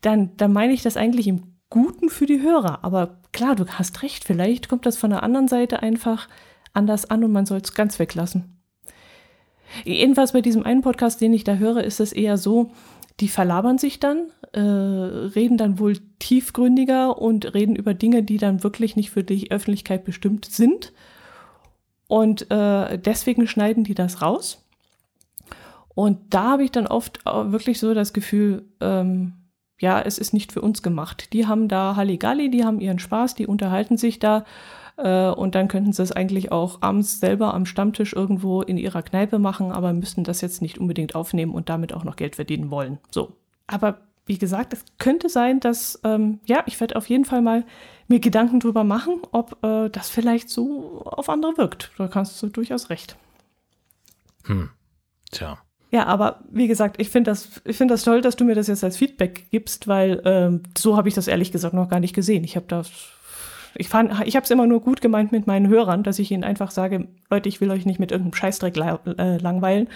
Dann, 0.00 0.36
dann 0.36 0.52
meine 0.52 0.72
ich 0.72 0.82
das 0.82 0.96
eigentlich 0.96 1.26
im 1.26 1.56
Guten 1.68 2.10
für 2.10 2.26
die 2.26 2.40
Hörer. 2.40 2.84
Aber 2.84 3.18
klar, 3.32 3.56
du 3.56 3.66
hast 3.66 4.02
recht, 4.02 4.24
vielleicht 4.24 4.68
kommt 4.68 4.86
das 4.86 4.96
von 4.96 5.10
der 5.10 5.22
anderen 5.22 5.48
Seite 5.48 5.82
einfach 5.82 6.28
anders 6.72 7.10
an 7.10 7.24
und 7.24 7.32
man 7.32 7.46
soll 7.46 7.58
es 7.58 7.74
ganz 7.74 7.98
weglassen. 7.98 8.62
Jedenfalls 9.84 10.32
bei 10.32 10.42
diesem 10.42 10.64
einen 10.64 10.82
Podcast, 10.82 11.20
den 11.20 11.34
ich 11.34 11.42
da 11.42 11.56
höre, 11.56 11.82
ist 11.82 11.98
es 11.98 12.12
eher 12.12 12.38
so, 12.38 12.70
die 13.18 13.28
verlabern 13.28 13.78
sich 13.78 13.98
dann, 13.98 14.30
äh, 14.52 14.60
reden 14.60 15.56
dann 15.56 15.78
wohl 15.78 15.98
tiefgründiger 16.18 17.18
und 17.18 17.54
reden 17.54 17.74
über 17.74 17.94
Dinge, 17.94 18.22
die 18.22 18.36
dann 18.36 18.62
wirklich 18.62 18.94
nicht 18.94 19.10
für 19.10 19.24
die 19.24 19.50
Öffentlichkeit 19.50 20.04
bestimmt 20.04 20.44
sind. 20.44 20.92
Und 22.08 22.50
äh, 22.50 22.98
deswegen 22.98 23.46
schneiden 23.46 23.84
die 23.84 23.94
das 23.94 24.22
raus. 24.22 24.62
Und 25.94 26.18
da 26.34 26.50
habe 26.52 26.64
ich 26.64 26.70
dann 26.70 26.86
oft 26.86 27.24
wirklich 27.24 27.80
so 27.80 27.94
das 27.94 28.12
Gefühl, 28.12 28.64
ähm, 28.80 29.32
ja, 29.78 30.00
es 30.00 30.18
ist 30.18 30.32
nicht 30.32 30.52
für 30.52 30.60
uns 30.60 30.82
gemacht. 30.82 31.32
Die 31.32 31.46
haben 31.46 31.68
da 31.68 31.96
Halligalli, 31.96 32.50
die 32.50 32.64
haben 32.64 32.80
ihren 32.80 32.98
Spaß, 32.98 33.34
die 33.34 33.46
unterhalten 33.46 33.96
sich 33.96 34.18
da 34.18 34.44
äh, 34.96 35.28
und 35.28 35.54
dann 35.54 35.68
könnten 35.68 35.92
sie 35.92 36.02
es 36.02 36.12
eigentlich 36.12 36.52
auch 36.52 36.82
abends 36.82 37.20
selber 37.20 37.54
am 37.54 37.66
Stammtisch 37.66 38.12
irgendwo 38.12 38.62
in 38.62 38.78
ihrer 38.78 39.02
Kneipe 39.02 39.38
machen, 39.38 39.72
aber 39.72 39.92
müssten 39.92 40.24
das 40.24 40.40
jetzt 40.40 40.62
nicht 40.62 40.78
unbedingt 40.78 41.14
aufnehmen 41.14 41.54
und 41.54 41.68
damit 41.68 41.92
auch 41.92 42.04
noch 42.04 42.16
Geld 42.16 42.36
verdienen 42.36 42.70
wollen. 42.70 42.98
So. 43.10 43.32
Aber 43.66 43.98
wie 44.26 44.38
gesagt, 44.38 44.72
es 44.72 44.84
könnte 44.98 45.28
sein, 45.28 45.60
dass, 45.60 46.00
ähm, 46.04 46.40
ja, 46.46 46.62
ich 46.66 46.80
werde 46.80 46.96
auf 46.96 47.08
jeden 47.08 47.24
Fall 47.24 47.42
mal 47.42 47.64
mir 48.08 48.20
Gedanken 48.20 48.60
drüber 48.60 48.84
machen, 48.84 49.20
ob 49.32 49.62
äh, 49.64 49.88
das 49.90 50.08
vielleicht 50.08 50.48
so 50.48 51.02
auf 51.04 51.28
andere 51.28 51.56
wirkt. 51.58 51.90
Da 51.98 52.08
kannst 52.08 52.40
du 52.42 52.48
durchaus 52.48 52.90
recht. 52.90 53.16
Hm. 54.44 54.70
Tja. 55.30 55.58
Ja, 55.90 56.06
aber 56.06 56.40
wie 56.50 56.66
gesagt, 56.66 57.00
ich 57.00 57.10
finde 57.10 57.30
das, 57.30 57.62
ich 57.64 57.78
das 57.78 58.02
toll, 58.02 58.20
dass 58.20 58.36
du 58.36 58.44
mir 58.44 58.54
das 58.54 58.66
jetzt 58.66 58.84
als 58.84 58.96
Feedback 58.96 59.46
gibst, 59.50 59.86
weil 59.86 60.20
ähm, 60.24 60.62
so 60.76 60.96
habe 60.96 61.08
ich 61.08 61.14
das 61.14 61.28
ehrlich 61.28 61.52
gesagt 61.52 61.74
noch 61.74 61.88
gar 61.88 62.00
nicht 62.00 62.14
gesehen. 62.14 62.44
Ich 62.44 62.56
habe 62.56 62.66
das, 62.68 62.90
ich 63.76 63.88
fand, 63.88 64.12
ich 64.26 64.34
habe 64.34 64.44
es 64.44 64.50
immer 64.50 64.66
nur 64.66 64.80
gut 64.80 65.00
gemeint 65.00 65.30
mit 65.30 65.46
meinen 65.46 65.68
Hörern, 65.68 66.02
dass 66.02 66.18
ich 66.18 66.30
ihnen 66.32 66.44
einfach 66.44 66.72
sage, 66.72 67.08
Leute, 67.30 67.48
ich 67.48 67.60
will 67.60 67.70
euch 67.70 67.86
nicht 67.86 68.00
mit 68.00 68.10
irgendeinem 68.10 68.34
Scheißdreck 68.34 68.76
äh, 68.76 69.38
langweilen, 69.38 69.88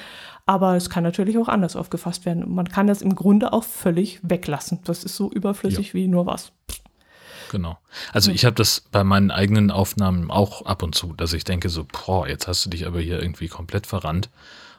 aber 0.46 0.76
es 0.76 0.90
kann 0.90 1.02
natürlich 1.02 1.36
auch 1.38 1.48
anders 1.48 1.74
aufgefasst 1.74 2.24
werden. 2.24 2.54
Man 2.54 2.68
kann 2.68 2.86
das 2.86 3.02
im 3.02 3.16
Grunde 3.16 3.52
auch 3.52 3.64
völlig 3.64 4.20
weglassen. 4.22 4.78
Das 4.84 5.02
ist 5.02 5.16
so 5.16 5.30
überflüssig 5.30 5.88
ja. 5.88 5.94
wie 5.94 6.08
nur 6.08 6.26
was. 6.26 6.52
Genau. 7.50 7.78
Also 8.12 8.30
ich 8.30 8.44
habe 8.44 8.54
das 8.54 8.84
bei 8.92 9.02
meinen 9.02 9.32
eigenen 9.32 9.72
Aufnahmen 9.72 10.30
auch 10.30 10.66
ab 10.66 10.84
und 10.84 10.94
zu, 10.94 11.14
dass 11.14 11.32
ich 11.32 11.42
denke 11.42 11.68
so, 11.68 11.84
boah, 11.84 12.28
jetzt 12.28 12.46
hast 12.46 12.64
du 12.64 12.70
dich 12.70 12.86
aber 12.86 13.00
hier 13.00 13.20
irgendwie 13.20 13.48
komplett 13.48 13.88
verrannt 13.88 14.30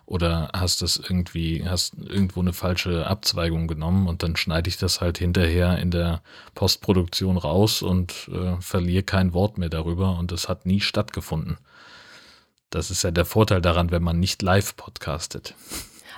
oder 0.06 0.50
hast 0.54 0.82
das 0.82 0.96
irgendwie, 0.96 1.68
hast 1.68 1.96
irgendwo 1.98 2.40
eine 2.40 2.54
falsche 2.54 3.06
Abzweigung 3.08 3.68
genommen 3.68 4.08
und 4.08 4.24
dann 4.24 4.38
schneide 4.38 4.70
ich 4.70 4.78
das 4.78 5.02
halt 5.02 5.18
hinterher 5.18 5.80
in 5.80 5.92
der 5.92 6.22
Postproduktion 6.56 7.36
raus 7.36 7.82
und 7.82 8.30
äh, 8.34 8.56
verliere 8.62 9.04
kein 9.04 9.34
Wort 9.34 9.58
mehr 9.58 9.70
darüber 9.70 10.18
und 10.18 10.32
das 10.32 10.48
hat 10.48 10.66
nie 10.66 10.80
stattgefunden. 10.80 11.58
Das 12.70 12.90
ist 12.90 13.04
ja 13.04 13.12
der 13.12 13.26
Vorteil 13.26 13.62
daran, 13.62 13.92
wenn 13.92 14.02
man 14.02 14.18
nicht 14.18 14.42
live 14.42 14.78
podcastet. 14.78 15.56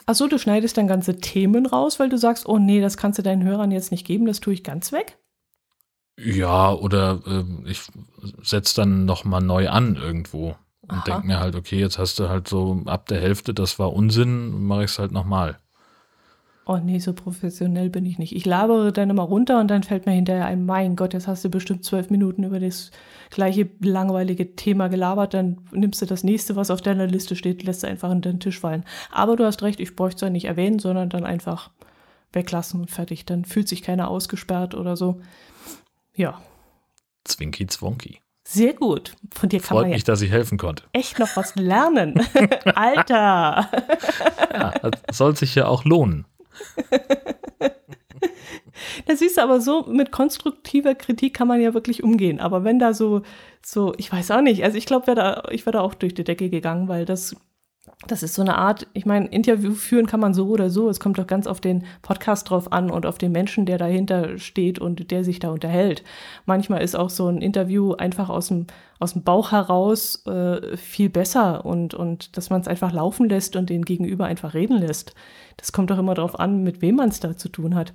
Achso, 0.06 0.28
du 0.28 0.38
schneidest 0.38 0.78
dann 0.78 0.88
ganze 0.88 1.18
Themen 1.18 1.66
raus, 1.66 2.00
weil 2.00 2.10
du 2.10 2.18
sagst, 2.20 2.46
oh 2.46 2.60
nee, 2.60 2.80
das 2.80 2.96
kannst 2.96 3.18
du 3.18 3.24
deinen 3.24 3.44
Hörern 3.44 3.72
jetzt 3.72 3.89
nicht 3.89 4.06
geben, 4.06 4.28
das 4.28 4.39
tue 4.39 4.54
ich 4.54 4.63
ganz 4.63 4.92
weg? 4.92 5.18
Ja, 6.17 6.71
oder 6.71 7.19
äh, 7.26 7.69
ich 7.69 7.82
setze 8.41 8.76
dann 8.76 9.06
nochmal 9.06 9.41
neu 9.41 9.69
an 9.69 9.95
irgendwo. 9.95 10.56
und 10.88 11.08
denke 11.08 11.26
mir 11.26 11.39
halt, 11.39 11.56
okay, 11.56 11.80
jetzt 11.80 11.97
hast 11.97 12.19
du 12.19 12.30
halt 12.30 12.47
so 12.47 12.82
ab 12.86 13.08
der 13.08 13.19
Hälfte, 13.19 13.54
das 13.54 13.80
war 13.80 13.93
Unsinn, 13.93 14.65
mache 14.65 14.84
ich 14.84 14.91
es 14.91 14.99
halt 14.99 15.12
nochmal. 15.12 15.58
Oh 16.65 16.78
nee, 16.78 16.99
so 16.99 17.12
professionell 17.12 17.89
bin 17.89 18.06
ich 18.06 18.19
nicht. 18.19 18.34
Ich 18.34 18.45
labere 18.45 18.93
dann 18.93 19.10
immer 19.10 19.23
runter 19.23 19.60
und 19.60 19.67
dann 19.67 19.84
fällt 19.84 20.06
mir 20.06 20.13
hinterher 20.13 20.45
ein, 20.45 20.65
mein 20.65 20.95
Gott, 20.95 21.13
jetzt 21.13 21.28
hast 21.28 21.43
du 21.43 21.49
bestimmt 21.49 21.84
zwölf 21.84 22.10
Minuten 22.10 22.43
über 22.43 22.60
das 22.60 22.91
gleiche 23.32 23.69
langweilige 23.82 24.56
Thema 24.56 24.88
gelabert, 24.88 25.34
dann 25.34 25.58
nimmst 25.71 26.02
du 26.02 26.06
das 26.06 26.23
nächste, 26.23 26.56
was 26.56 26.71
auf 26.71 26.82
deiner 26.82 27.08
Liste 27.08 27.36
steht, 27.36 27.63
lässt 27.63 27.84
du 27.84 27.88
einfach 27.88 28.12
in 28.12 28.21
den 28.21 28.39
Tisch 28.39 28.60
fallen. 28.60 28.86
Aber 29.12 29.36
du 29.36 29.43
hast 29.43 29.62
recht, 29.62 29.82
ich 29.82 29.95
bräuchte 29.95 30.17
es 30.17 30.21
ja 30.21 30.30
nicht 30.30 30.45
erwähnen, 30.45 30.80
sondern 30.80 31.10
dann 31.10 31.26
einfach 31.26 31.69
weglassen 32.32 32.80
und 32.82 32.91
fertig. 32.91 33.26
Dann 33.26 33.43
fühlt 33.43 33.67
sich 33.67 33.82
keiner 33.82 34.08
ausgesperrt 34.10 34.73
oder 34.73 34.95
so. 34.95 35.19
Ja. 36.15 36.41
Zwinky 37.23 37.67
Zwonky. 37.67 38.19
Sehr 38.45 38.73
gut. 38.73 39.15
Von 39.34 39.49
dir 39.49 39.60
kann 39.60 39.67
Freut 39.69 39.84
man 39.84 39.91
mich, 39.91 40.04
dass 40.04 40.21
ich 40.21 40.30
helfen 40.32 40.58
konnte. 40.58 40.84
echt 40.91 41.17
noch 41.17 41.36
was 41.38 41.56
lernen. 41.56 42.15
Alter. 42.76 43.69
Ja, 44.54 44.71
das 44.82 45.17
soll 45.17 45.36
sich 45.38 45.56
ja 45.56 45.67
auch 45.67 45.86
lohnen. 45.86 46.26
Da 49.06 49.15
siehst 49.15 49.38
du 49.38 49.41
aber 49.41 49.62
so, 49.62 49.84
mit 49.84 50.12
konstruktiver 50.12 50.95
Kritik 50.95 51.34
kann 51.34 51.47
man 51.47 51.62
ja 51.62 51.73
wirklich 51.73 52.04
umgehen. 52.04 52.39
Aber 52.39 52.63
wenn 52.63 52.80
da 52.80 52.93
so, 52.93 53.21
so, 53.65 53.93
ich 53.97 54.12
weiß 54.12 54.32
auch 54.32 54.41
nicht, 54.41 54.63
also 54.63 54.78
ich 54.78 54.86
glaube, 54.86 55.43
ich 55.52 55.65
wäre 55.65 55.73
da 55.73 55.82
auch 55.82 55.93
durch 55.93 56.13
die 56.13 56.23
Decke 56.23 56.49
gegangen, 56.49 56.88
weil 56.88 57.06
das, 57.06 57.36
das 58.08 58.24
ist 58.24 58.34
so 58.34 58.42
eine 58.42 58.58
Art, 58.58 58.88
ich 58.94 59.06
meine, 59.06 59.28
Interview 59.28 59.74
führen 59.74 60.06
kann 60.06 60.20
man 60.20 60.34
so 60.34 60.48
oder 60.48 60.70
so. 60.70 60.89
Es 60.89 61.00
kommt 61.00 61.18
doch 61.18 61.28
ganz 61.28 61.48
auf 61.48 61.62
den 61.62 61.86
Podcast 62.02 62.50
drauf 62.50 62.72
an 62.72 62.92
und 62.92 63.06
auf 63.06 63.18
den 63.18 63.32
Menschen, 63.32 63.66
der 63.66 63.78
dahinter 63.78 64.38
steht 64.38 64.80
und 64.80 65.12
der 65.12 65.24
sich 65.24 65.39
da 65.39 65.50
unterhält. 65.50 66.04
Manchmal 66.46 66.82
ist 66.82 66.96
auch 66.96 67.10
so 67.10 67.28
ein 67.28 67.42
Interview 67.42 67.94
einfach 67.94 68.30
aus 68.30 68.48
dem, 68.48 68.68
aus 69.00 69.13
dem 69.13 69.24
Bauch 69.24 69.52
heraus 69.52 70.26
äh, 70.26 70.78
viel 70.78 71.10
besser 71.10 71.66
und, 71.66 71.94
und 71.94 72.38
dass 72.38 72.50
man 72.50 72.62
es 72.62 72.68
einfach 72.68 72.92
laufen 72.92 73.30
lässt 73.30 73.56
und 73.56 73.70
den 73.70 73.84
Gegenüber 73.84 74.26
einfach 74.26 74.54
reden 74.54 74.78
lässt. 74.78 75.13
Das 75.58 75.72
kommt 75.72 75.89
doch 75.89 76.00
immer 76.00 76.13
darauf 76.13 76.39
an, 76.39 76.63
mit 76.63 76.82
wem 76.82 76.96
man 76.96 77.10
es 77.10 77.20
da 77.20 77.38
zu 77.38 77.50
tun 77.50 77.76
hat. 77.76 77.94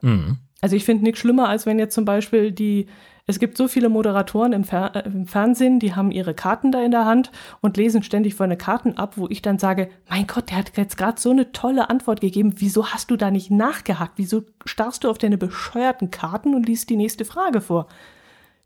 Mhm. 0.00 0.38
Also 0.60 0.76
ich 0.76 0.84
finde 0.84 1.02
nichts 1.02 1.20
schlimmer, 1.20 1.48
als 1.48 1.66
wenn 1.66 1.78
jetzt 1.78 1.94
zum 1.94 2.04
Beispiel 2.04 2.52
die, 2.52 2.86
es 3.26 3.38
gibt 3.38 3.56
so 3.56 3.68
viele 3.68 3.88
Moderatoren 3.88 4.52
im, 4.52 4.64
Fer 4.64 4.94
äh, 4.96 5.08
im 5.08 5.26
Fernsehen, 5.26 5.78
die 5.78 5.94
haben 5.94 6.10
ihre 6.10 6.34
Karten 6.34 6.72
da 6.72 6.82
in 6.82 6.90
der 6.90 7.04
Hand 7.04 7.30
und 7.60 7.76
lesen 7.76 8.02
ständig 8.02 8.34
von 8.34 8.50
den 8.50 8.58
Karten 8.58 8.96
ab, 8.96 9.16
wo 9.16 9.28
ich 9.28 9.42
dann 9.42 9.58
sage, 9.58 9.88
mein 10.08 10.26
Gott, 10.26 10.50
der 10.50 10.58
hat 10.58 10.76
jetzt 10.76 10.96
gerade 10.96 11.20
so 11.20 11.30
eine 11.30 11.52
tolle 11.52 11.88
Antwort 11.88 12.20
gegeben, 12.20 12.54
wieso 12.56 12.88
hast 12.88 13.10
du 13.10 13.16
da 13.16 13.30
nicht 13.30 13.50
nachgehakt? 13.50 14.14
Wieso 14.16 14.42
starrst 14.64 15.04
du 15.04 15.10
auf 15.10 15.18
deine 15.18 15.38
bescheuerten 15.38 16.10
Karten 16.10 16.54
und 16.54 16.66
liest 16.66 16.90
die 16.90 16.96
nächste 16.96 17.24
Frage 17.24 17.60
vor? 17.60 17.86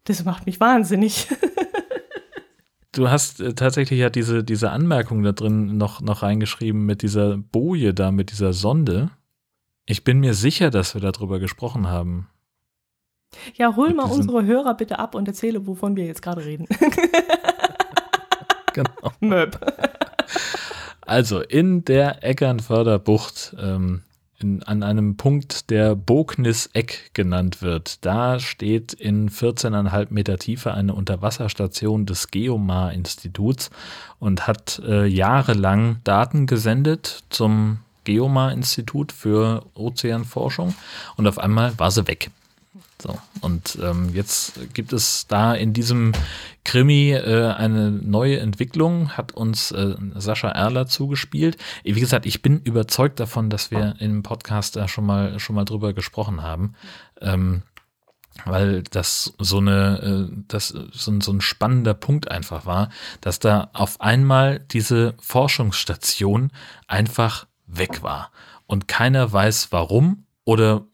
Das 0.04 0.24
macht 0.24 0.46
mich 0.46 0.60
wahnsinnig. 0.60 1.28
Du 2.92 3.10
hast 3.10 3.40
äh, 3.40 3.52
tatsächlich 3.52 4.00
ja 4.00 4.08
diese, 4.08 4.42
diese 4.42 4.70
Anmerkung 4.70 5.22
da 5.22 5.32
drin 5.32 5.76
noch, 5.76 6.00
noch 6.00 6.22
reingeschrieben 6.22 6.86
mit 6.86 7.02
dieser 7.02 7.36
Boje 7.36 7.92
da, 7.92 8.10
mit 8.10 8.30
dieser 8.30 8.54
Sonde. 8.54 9.10
Ich 9.84 10.02
bin 10.02 10.18
mir 10.18 10.32
sicher, 10.32 10.70
dass 10.70 10.94
wir 10.94 11.02
darüber 11.02 11.38
gesprochen 11.38 11.88
haben. 11.88 12.28
Ja, 13.54 13.76
hol 13.76 13.94
mal 13.94 14.10
unsere 14.10 14.44
Hörer 14.44 14.74
bitte 14.74 14.98
ab 14.98 15.14
und 15.14 15.28
erzähle, 15.28 15.66
wovon 15.66 15.96
wir 15.96 16.04
jetzt 16.06 16.22
gerade 16.22 16.44
reden. 16.44 16.66
Genau. 18.76 19.10
Möb. 19.20 19.58
Also 21.00 21.40
in 21.40 21.86
der 21.86 22.22
Eckernförder 22.22 22.98
Bucht, 22.98 23.56
ähm, 23.58 24.02
in, 24.38 24.62
an 24.64 24.82
einem 24.82 25.16
Punkt, 25.16 25.70
der 25.70 25.94
Bognis-Eck 25.94 27.12
genannt 27.14 27.62
wird, 27.62 28.04
da 28.04 28.38
steht 28.38 28.92
in 28.92 29.30
14,5 29.30 30.08
Meter 30.10 30.36
Tiefe 30.36 30.74
eine 30.74 30.92
Unterwasserstation 30.92 32.04
des 32.04 32.30
Geomar-Instituts 32.30 33.70
und 34.18 34.46
hat 34.46 34.82
äh, 34.86 35.06
jahrelang 35.06 36.00
Daten 36.04 36.46
gesendet 36.46 37.24
zum 37.30 37.78
Geomar-Institut 38.04 39.10
für 39.10 39.64
Ozeanforschung 39.72 40.74
und 41.16 41.26
auf 41.26 41.38
einmal 41.38 41.78
war 41.78 41.90
sie 41.90 42.06
weg. 42.06 42.30
So, 43.00 43.18
und 43.42 43.78
ähm, 43.82 44.10
jetzt 44.14 44.74
gibt 44.74 44.92
es 44.94 45.26
da 45.26 45.54
in 45.54 45.74
diesem 45.74 46.12
Krimi 46.64 47.12
äh, 47.12 47.52
eine 47.52 47.90
neue 47.90 48.40
Entwicklung, 48.40 49.10
hat 49.10 49.32
uns 49.32 49.70
äh, 49.70 49.94
Sascha 50.14 50.48
Erler 50.48 50.86
zugespielt. 50.86 51.58
Wie 51.84 52.00
gesagt, 52.00 52.24
ich 52.24 52.40
bin 52.40 52.60
überzeugt 52.60 53.20
davon, 53.20 53.50
dass 53.50 53.70
wir 53.70 53.96
im 53.98 54.22
Podcast 54.22 54.76
da 54.76 54.88
schon 54.88 55.04
mal, 55.04 55.38
schon 55.38 55.56
mal 55.56 55.64
drüber 55.64 55.92
gesprochen 55.92 56.42
haben. 56.42 56.74
Ähm, 57.20 57.62
weil 58.44 58.82
das 58.82 59.34
so 59.38 59.58
eine, 59.58 60.28
äh, 60.30 60.36
das 60.48 60.68
so 60.68 61.10
ein, 61.10 61.20
so 61.20 61.32
ein 61.32 61.40
spannender 61.40 61.94
Punkt 61.94 62.30
einfach 62.30 62.66
war, 62.66 62.90
dass 63.20 63.38
da 63.38 63.70
auf 63.72 64.00
einmal 64.00 64.60
diese 64.60 65.14
Forschungsstation 65.20 66.50
einfach 66.86 67.46
weg 67.66 68.02
war 68.02 68.30
und 68.66 68.88
keiner 68.88 69.32
weiß 69.32 69.68
warum 69.70 70.26
oder 70.44 70.84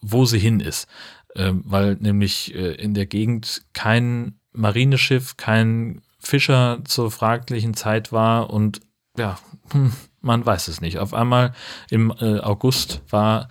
wo 0.00 0.24
sie 0.24 0.38
hin 0.38 0.60
ist, 0.60 0.86
ähm, 1.36 1.62
weil 1.64 1.94
nämlich 2.00 2.54
äh, 2.54 2.74
in 2.74 2.94
der 2.94 3.06
Gegend 3.06 3.62
kein 3.72 4.40
Marineschiff, 4.52 5.36
kein 5.36 6.02
Fischer 6.18 6.80
zur 6.84 7.10
fraglichen 7.10 7.74
Zeit 7.74 8.12
war 8.12 8.50
und 8.50 8.80
ja, 9.16 9.38
hm, 9.70 9.92
man 10.20 10.44
weiß 10.44 10.68
es 10.68 10.80
nicht. 10.80 10.98
Auf 10.98 11.14
einmal 11.14 11.52
im 11.90 12.12
äh, 12.20 12.40
August 12.40 13.02
war 13.10 13.48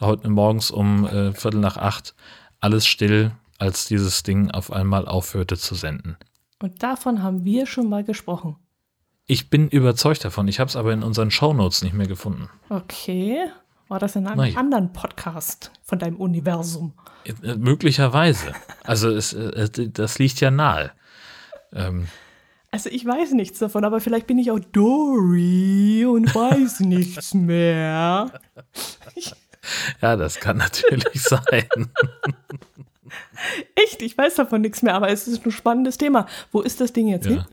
heute 0.00 0.28
morgens 0.28 0.70
um 0.70 1.06
äh, 1.06 1.32
Viertel 1.32 1.60
nach 1.60 1.76
acht 1.76 2.14
alles 2.60 2.86
still, 2.86 3.32
als 3.58 3.86
dieses 3.86 4.22
Ding 4.22 4.50
auf 4.50 4.72
einmal 4.72 5.06
aufhörte 5.06 5.56
zu 5.56 5.74
senden. 5.74 6.16
Und 6.60 6.82
davon 6.82 7.22
haben 7.22 7.44
wir 7.44 7.66
schon 7.66 7.88
mal 7.88 8.04
gesprochen. 8.04 8.56
Ich 9.26 9.50
bin 9.50 9.68
überzeugt 9.68 10.24
davon. 10.24 10.48
Ich 10.48 10.58
habe 10.58 10.68
es 10.68 10.76
aber 10.76 10.92
in 10.92 11.02
unseren 11.02 11.30
Shownotes 11.30 11.82
nicht 11.82 11.92
mehr 11.92 12.06
gefunden. 12.06 12.48
Okay. 12.68 13.48
War 13.88 13.98
das 13.98 14.16
in 14.16 14.26
einem 14.26 14.36
Na 14.36 14.46
ja. 14.46 14.58
anderen 14.58 14.92
Podcast 14.92 15.70
von 15.82 15.98
deinem 15.98 16.16
Universum? 16.16 16.92
Äh, 17.24 17.56
möglicherweise. 17.56 18.52
Also 18.84 19.10
es, 19.10 19.32
äh, 19.32 19.88
das 19.90 20.18
liegt 20.18 20.40
ja 20.40 20.50
nahe. 20.50 20.92
Ähm, 21.72 22.06
Also 22.70 22.90
ich 22.90 23.04
weiß 23.06 23.32
nichts 23.32 23.58
davon, 23.58 23.84
aber 23.84 24.00
vielleicht 24.00 24.26
bin 24.26 24.38
ich 24.38 24.50
auch 24.50 24.58
Dory 24.60 26.04
und 26.04 26.34
weiß 26.34 26.80
nichts 26.80 27.32
mehr. 27.32 28.30
ja, 30.02 30.16
das 30.16 30.38
kann 30.38 30.58
natürlich 30.58 31.22
sein. 31.22 31.66
Echt, 33.74 34.02
ich 34.02 34.16
weiß 34.18 34.34
davon 34.34 34.60
nichts 34.60 34.82
mehr, 34.82 34.94
aber 34.94 35.08
es 35.08 35.26
ist 35.26 35.44
ein 35.46 35.50
spannendes 35.50 35.96
Thema. 35.96 36.26
Wo 36.52 36.60
ist 36.60 36.80
das 36.80 36.92
Ding 36.92 37.08
jetzt 37.08 37.26
hin? 37.26 37.44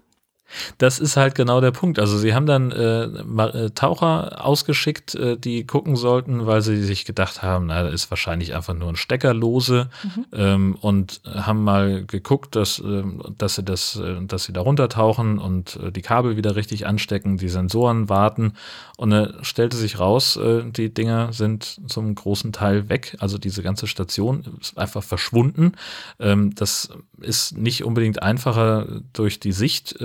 Das 0.77 0.99
ist 0.99 1.17
halt 1.17 1.35
genau 1.35 1.61
der 1.61 1.71
Punkt. 1.71 1.99
Also 1.99 2.17
sie 2.17 2.33
haben 2.33 2.45
dann 2.45 2.71
äh, 2.71 3.03
äh, 3.05 3.69
Taucher 3.71 4.45
ausgeschickt, 4.45 5.15
äh, 5.15 5.37
die 5.37 5.65
gucken 5.65 5.95
sollten, 5.95 6.45
weil 6.45 6.61
sie 6.61 6.83
sich 6.83 7.05
gedacht 7.05 7.41
haben, 7.41 7.67
na, 7.67 7.83
da 7.83 7.89
ist 7.89 8.09
wahrscheinlich 8.11 8.55
einfach 8.55 8.73
nur 8.73 8.89
ein 8.89 8.95
Stecker 8.95 9.33
lose 9.33 9.89
ähm, 10.33 10.77
und 10.81 11.21
haben 11.25 11.63
mal 11.63 12.05
geguckt, 12.05 12.55
dass, 12.55 12.79
ähm, 12.79 13.21
dass 13.37 13.55
sie 13.55 13.63
das, 13.63 13.97
äh, 13.97 14.21
dass 14.25 14.45
sie 14.45 14.53
da 14.53 14.61
runtertauchen 14.61 15.39
und 15.39 15.77
äh, 15.77 15.91
die 15.91 16.01
Kabel 16.01 16.37
wieder 16.37 16.55
richtig 16.55 16.85
anstecken, 16.85 17.37
die 17.37 17.49
Sensoren 17.49 18.09
warten 18.09 18.53
und 18.97 19.11
äh, 19.11 19.33
stellte 19.41 19.77
sich 19.77 19.99
raus, 19.99 20.37
äh, 20.37 20.63
die 20.65 20.93
Dinger 20.93 21.33
sind 21.33 21.79
zum 21.87 22.13
großen 22.15 22.53
Teil 22.53 22.89
weg. 22.89 23.17
Also 23.19 23.37
diese 23.37 23.63
ganze 23.63 23.87
Station 23.87 24.45
ist 24.61 24.77
einfach 24.77 25.03
verschwunden. 25.03 25.73
Ähm, 26.19 26.53
das 26.55 26.89
ist 27.21 27.57
nicht 27.57 27.83
unbedingt 27.83 28.21
einfacher 28.21 29.01
durch 29.13 29.39
die 29.39 29.51
Sicht. 29.51 29.95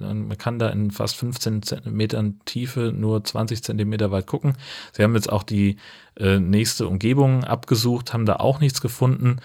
Äh, 0.00 0.14
man 0.14 0.38
kann 0.38 0.58
da 0.58 0.68
in 0.68 0.90
fast 0.90 1.16
15 1.16 1.62
Zentimetern 1.62 2.40
Tiefe 2.44 2.92
nur 2.96 3.24
20 3.24 3.62
Zentimeter 3.62 4.10
weit 4.10 4.26
gucken. 4.26 4.54
Sie 4.92 5.02
haben 5.02 5.14
jetzt 5.14 5.30
auch 5.30 5.42
die 5.42 5.76
äh, 6.16 6.38
nächste 6.38 6.86
Umgebung 6.86 7.44
abgesucht, 7.44 8.12
haben 8.12 8.26
da 8.26 8.36
auch 8.36 8.60
nichts 8.60 8.80
gefunden. 8.80 9.36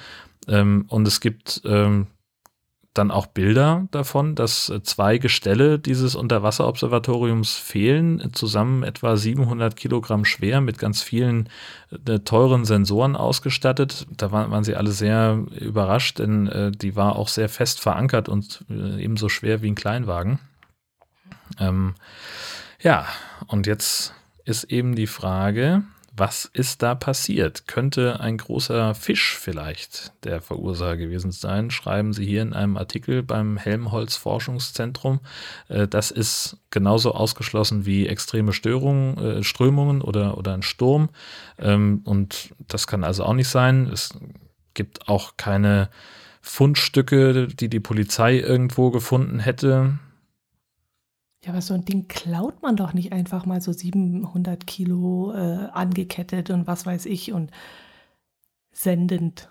Ähm, 0.47 0.85
und 0.87 1.07
es 1.07 1.21
gibt 1.21 1.61
ähm, 1.65 2.07
dann 2.97 3.11
auch 3.11 3.27
Bilder 3.27 3.87
davon, 3.91 4.35
dass 4.35 4.69
äh, 4.69 4.81
zwei 4.81 5.17
Gestelle 5.17 5.79
dieses 5.79 6.15
Unterwasserobservatoriums 6.15 7.55
fehlen, 7.55 8.33
zusammen 8.33 8.83
etwa 8.83 9.17
700 9.17 9.75
Kilogramm 9.75 10.25
schwer 10.25 10.61
mit 10.61 10.79
ganz 10.79 11.01
vielen 11.01 11.49
äh, 12.07 12.19
teuren 12.19 12.65
Sensoren 12.65 13.15
ausgestattet. 13.15 14.07
Da 14.15 14.31
waren, 14.31 14.51
waren 14.51 14.63
sie 14.63 14.75
alle 14.75 14.91
sehr 14.91 15.43
überrascht, 15.59 16.19
denn 16.19 16.47
äh, 16.47 16.71
die 16.71 16.95
war 16.95 17.15
auch 17.15 17.27
sehr 17.27 17.49
fest 17.49 17.79
verankert 17.79 18.29
und 18.29 18.65
äh, 18.69 19.03
ebenso 19.03 19.29
schwer 19.29 19.61
wie 19.61 19.71
ein 19.71 19.75
Kleinwagen. 19.75 20.39
Ähm, 21.59 21.95
ja, 22.81 23.05
und 23.47 23.67
jetzt 23.67 24.13
ist 24.45 24.65
eben 24.65 24.95
die 24.95 25.07
Frage, 25.07 25.83
was 26.17 26.45
ist 26.45 26.81
da 26.81 26.95
passiert? 26.95 27.67
Könnte 27.67 28.19
ein 28.19 28.37
großer 28.37 28.95
Fisch 28.95 29.37
vielleicht 29.37 30.13
der 30.23 30.41
Verursacher 30.41 30.97
gewesen 30.97 31.31
sein? 31.31 31.71
Schreiben 31.71 32.13
Sie 32.13 32.25
hier 32.25 32.41
in 32.41 32.53
einem 32.53 32.77
Artikel 32.77 33.21
beim 33.21 33.57
Helmholtz 33.57 34.15
Forschungszentrum. 34.15 35.19
Äh, 35.67 35.87
Das 35.87 36.11
ist 36.11 36.57
genauso 36.69 37.13
ausgeschlossen 37.13 37.85
wie 37.85 38.07
extreme 38.07 38.53
Störungen, 38.53 39.17
äh, 39.17 39.43
Strömungen 39.43 40.01
oder, 40.01 40.37
oder 40.37 40.53
ein 40.53 40.63
Sturm. 40.63 41.09
Ähm, 41.59 42.01
Und 42.05 42.53
das 42.67 42.87
kann 42.87 43.03
also 43.03 43.23
auch 43.25 43.33
nicht 43.33 43.49
sein. 43.49 43.89
Es 43.91 44.17
gibt 44.73 45.07
auch 45.09 45.37
keine 45.37 45.89
Fundstücke, 46.41 47.47
die 47.47 47.69
die 47.69 47.79
Polizei 47.79 48.37
irgendwo 48.37 48.91
gefunden 48.91 49.39
hätte. 49.39 49.97
Ja, 51.45 51.51
aber 51.51 51.61
so 51.61 51.75
ein 51.75 51.85
Ding 51.85 52.07
klaut 52.07 52.63
man 52.63 52.75
doch 52.75 52.93
nicht 52.93 53.11
einfach 53.13 53.45
mal 53.45 53.61
so 53.61 53.71
700 53.71 54.65
Kilo 54.65 55.31
äh, 55.33 55.67
angekettet 55.71 56.49
und 56.49 56.65
was 56.65 56.85
weiß 56.87 57.05
ich 57.05 57.33
und 57.33 57.51
sendend. 58.71 59.49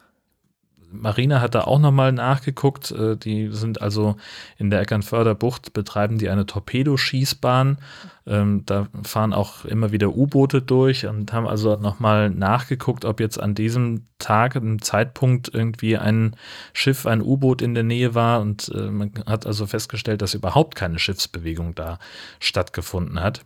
Marina 0.94 1.40
hat 1.40 1.54
da 1.54 1.62
auch 1.62 1.78
nochmal 1.78 2.12
nachgeguckt. 2.12 2.90
Äh, 2.90 3.16
die 3.16 3.48
sind 3.50 3.82
also 3.82 4.16
in 4.56 4.70
der 4.70 4.80
Eckernförder 4.80 5.34
Bucht, 5.34 5.72
betreiben 5.72 6.18
die 6.18 6.28
eine 6.28 6.46
Torpedoschießbahn. 6.46 7.78
Ähm, 8.26 8.62
da 8.66 8.88
fahren 9.02 9.32
auch 9.32 9.64
immer 9.64 9.92
wieder 9.92 10.16
U-Boote 10.16 10.62
durch 10.62 11.06
und 11.06 11.32
haben 11.32 11.46
also 11.46 11.76
nochmal 11.76 12.30
nachgeguckt, 12.30 13.04
ob 13.04 13.20
jetzt 13.20 13.38
an 13.38 13.54
diesem 13.54 14.06
Tag, 14.18 14.56
einem 14.56 14.80
Zeitpunkt 14.80 15.52
irgendwie 15.52 15.98
ein 15.98 16.36
Schiff, 16.72 17.06
ein 17.06 17.20
U-Boot 17.20 17.60
in 17.60 17.74
der 17.74 17.84
Nähe 17.84 18.14
war. 18.14 18.40
Und 18.40 18.70
äh, 18.74 18.90
man 18.90 19.12
hat 19.26 19.46
also 19.46 19.66
festgestellt, 19.66 20.22
dass 20.22 20.34
überhaupt 20.34 20.74
keine 20.74 20.98
Schiffsbewegung 20.98 21.74
da 21.74 21.98
stattgefunden 22.40 23.20
hat. 23.20 23.44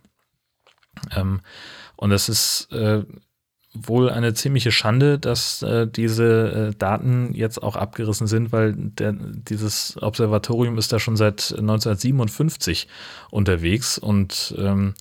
Ähm, 1.15 1.41
und 1.97 2.11
das 2.11 2.29
ist 2.29 2.73
äh, 2.73 3.05
wohl 3.87 4.11
eine 4.11 4.35
ziemliche 4.35 4.73
Schande, 4.73 5.19
dass 5.19 5.63
äh, 5.63 5.87
diese 5.87 6.71
äh, 6.73 6.77
Daten 6.77 7.35
jetzt 7.35 7.63
auch 7.63 7.77
abgerissen 7.77 8.27
sind, 8.27 8.53
weil 8.53 8.75
der, 8.75 9.13
dieses 9.13 10.01
Observatorium 10.01 10.79
ist 10.79 10.93
da 10.93 10.99
schon 10.99 11.17
seit 11.17 11.53
1957 11.53 12.89
unterwegs 13.31 13.99
und 13.99 14.55
ähm, 14.59 14.95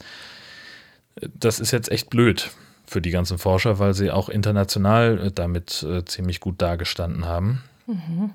das 1.33 1.59
ist 1.59 1.71
jetzt 1.71 1.91
echt 1.91 2.09
blöd 2.09 2.51
für 2.85 3.01
die 3.01 3.11
ganzen 3.11 3.37
Forscher, 3.37 3.79
weil 3.79 3.93
sie 3.93 4.11
auch 4.11 4.29
international 4.29 5.19
äh, 5.19 5.31
damit 5.31 5.83
äh, 5.83 6.05
ziemlich 6.05 6.39
gut 6.39 6.61
dargestanden 6.61 7.25
haben. 7.25 7.63
Mhm. 7.85 8.31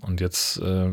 Und 0.00 0.20
jetzt 0.20 0.58
äh, 0.58 0.92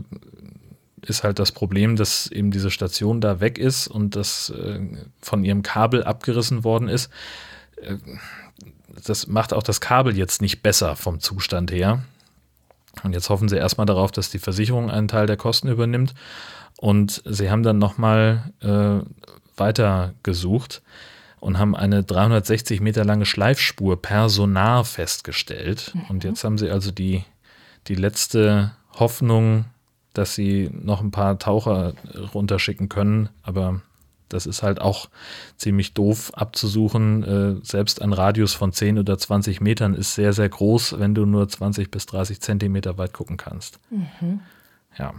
ist 1.02 1.24
halt 1.24 1.40
das 1.40 1.52
Problem, 1.52 1.96
dass 1.96 2.28
eben 2.28 2.52
diese 2.52 2.72
Station 2.72 3.22
da 3.22 3.40
weg 3.40 3.58
ist 3.58 3.88
und 3.88 4.16
das 4.16 4.50
äh, 4.50 4.80
von 5.22 5.44
ihrem 5.44 5.62
Kabel 5.62 6.04
abgerissen 6.04 6.64
worden 6.64 6.90
ist 6.90 7.10
das 9.06 9.28
macht 9.28 9.54
auch 9.54 9.64
das 9.64 9.82
Kabel 9.82 10.18
jetzt 10.18 10.42
nicht 10.42 10.62
besser 10.64 10.96
vom 10.96 11.20
Zustand 11.20 11.72
her. 11.72 12.04
Und 13.04 13.14
jetzt 13.14 13.30
hoffen 13.30 13.50
sie 13.50 13.58
erstmal 13.58 13.86
darauf, 13.86 14.12
dass 14.12 14.30
die 14.30 14.40
Versicherung 14.40 14.90
einen 14.90 15.08
Teil 15.08 15.28
der 15.28 15.38
Kosten 15.38 15.68
übernimmt. 15.68 16.14
Und 16.80 17.22
sie 17.26 17.50
haben 17.50 17.64
dann 17.64 17.78
nochmal 17.78 18.52
äh, 18.62 19.00
weiter 19.58 20.14
gesucht 20.24 20.82
und 21.40 21.58
haben 21.58 21.76
eine 21.76 22.04
360 22.04 22.82
Meter 22.82 23.06
lange 23.06 23.26
Schleifspur 23.26 24.02
per 24.02 24.30
Sonar 24.30 24.86
festgestellt. 24.86 25.92
Mhm. 25.94 26.02
Und 26.10 26.24
jetzt 26.24 26.44
haben 26.44 26.58
sie 26.58 26.70
also 26.70 26.92
die, 26.92 27.24
die 27.88 27.96
letzte 27.96 28.72
Hoffnung, 28.94 29.66
dass 30.14 30.34
sie 30.34 30.70
noch 30.74 31.02
ein 31.02 31.12
paar 31.12 31.38
Taucher 31.38 31.94
runterschicken 32.34 32.90
können. 32.90 33.30
Aber 33.44 33.82
das 34.30 34.46
ist 34.46 34.64
halt 34.64 34.82
auch 34.82 35.10
ziemlich 35.58 35.94
doof 35.94 36.32
abzusuchen. 36.34 37.24
Äh, 37.24 37.66
selbst 37.66 38.02
ein 38.02 38.14
Radius 38.14 38.54
von 38.54 38.74
10 38.74 39.00
oder 39.00 39.18
20 39.18 39.62
Metern 39.62 39.94
ist 39.94 40.16
sehr, 40.16 40.34
sehr 40.34 40.50
groß, 40.50 41.00
wenn 41.00 41.16
du 41.16 41.26
nur 41.26 41.48
20 41.48 41.92
bis 41.92 42.06
30 42.06 42.42
Zentimeter 42.42 42.98
weit 42.98 43.14
gucken 43.14 43.38
kannst. 43.38 43.80
Mhm. 43.90 44.42
Ja. 44.98 45.14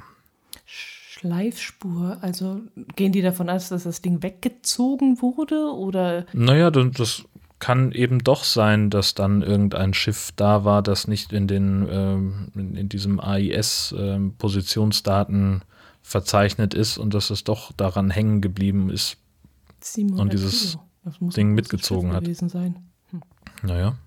Schleifspur, 0.64 2.18
also 2.21 2.61
gehen 2.94 3.12
die 3.12 3.23
davon 3.23 3.51
aus, 3.51 3.71
dass 3.71 3.85
das 3.85 4.03
Ding 4.03 4.23
weggezogen 4.23 5.21
wurde 5.21 5.73
oder? 5.75 6.27
Naja, 6.33 6.71
das 6.71 7.25
kann 7.59 7.90
eben 7.92 8.18
doch 8.21 8.44
sein, 8.44 8.90
dass 8.90 9.14
dann 9.14 9.40
irgendein 9.42 9.94
Schiff 9.94 10.31
da 10.37 10.64
war, 10.64 10.83
das 10.83 11.09
nicht 11.09 11.33
in 11.33 11.49
den 11.49 11.88
ähm, 11.90 12.53
in, 12.55 12.88
diesem 12.88 13.18
AIS-Positionsdaten 13.18 15.37
ähm, 15.37 15.62
verzeichnet 16.09 16.73
ist 16.73 16.97
und 16.97 17.12
dass 17.12 17.29
es 17.29 17.44
doch 17.44 17.71
daran 17.73 18.09
hängen 18.09 18.40
geblieben 18.40 18.88
ist 18.88 19.18
und 19.97 20.33
dieses 20.33 20.79
Ding 21.21 21.53
mitgezogen 21.53 22.12
hat. 22.12 22.25
Sein. 22.27 22.77
Hm. 23.11 23.23
Naja. 23.62 23.99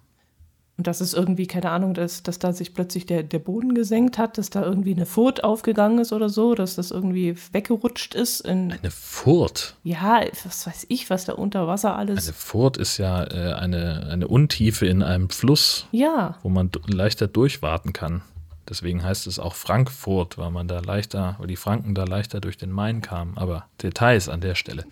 Und 0.77 0.87
das 0.87 0.99
ist 0.99 1.13
irgendwie, 1.13 1.45
keine 1.45 1.69
Ahnung, 1.69 1.93
dass, 1.93 2.23
dass 2.23 2.39
da 2.39 2.53
sich 2.53 2.73
plötzlich 2.73 3.05
der, 3.05 3.21
der 3.21 3.37
Boden 3.37 3.75
gesenkt 3.75 4.17
hat, 4.17 4.39
dass 4.39 4.49
da 4.49 4.63
irgendwie 4.63 4.95
eine 4.95 5.05
Furt 5.05 5.43
aufgegangen 5.43 5.99
ist 5.99 6.11
oder 6.11 6.27
so, 6.27 6.55
dass 6.55 6.75
das 6.75 6.89
irgendwie 6.89 7.35
weggerutscht 7.51 8.15
ist. 8.15 8.47
eine 8.47 8.79
Furt? 8.89 9.75
Ja, 9.83 10.21
was 10.43 10.65
weiß 10.65 10.87
ich, 10.89 11.11
was 11.11 11.25
da 11.25 11.33
unter 11.33 11.67
Wasser 11.67 11.95
alles. 11.95 12.25
Eine 12.25 12.33
Furt 12.33 12.77
ist 12.77 12.97
ja 12.97 13.23
äh, 13.25 13.53
eine, 13.53 14.07
eine 14.09 14.27
Untiefe 14.27 14.87
in 14.87 15.03
einem 15.03 15.29
Fluss, 15.29 15.85
ja. 15.91 16.39
wo 16.41 16.49
man 16.49 16.71
leichter 16.87 17.27
durchwarten 17.27 17.93
kann. 17.93 18.23
Deswegen 18.71 19.03
heißt 19.03 19.27
es 19.27 19.37
auch 19.37 19.55
Frankfurt, 19.55 20.37
weil 20.37 20.49
man 20.49 20.69
da 20.69 20.79
leichter, 20.79 21.35
weil 21.39 21.47
die 21.47 21.57
Franken 21.57 21.93
da 21.93 22.05
leichter 22.05 22.39
durch 22.39 22.55
den 22.55 22.71
Main 22.71 23.01
kamen. 23.01 23.37
Aber 23.37 23.65
Details 23.83 24.29
an 24.29 24.39
der 24.39 24.55
Stelle. 24.55 24.85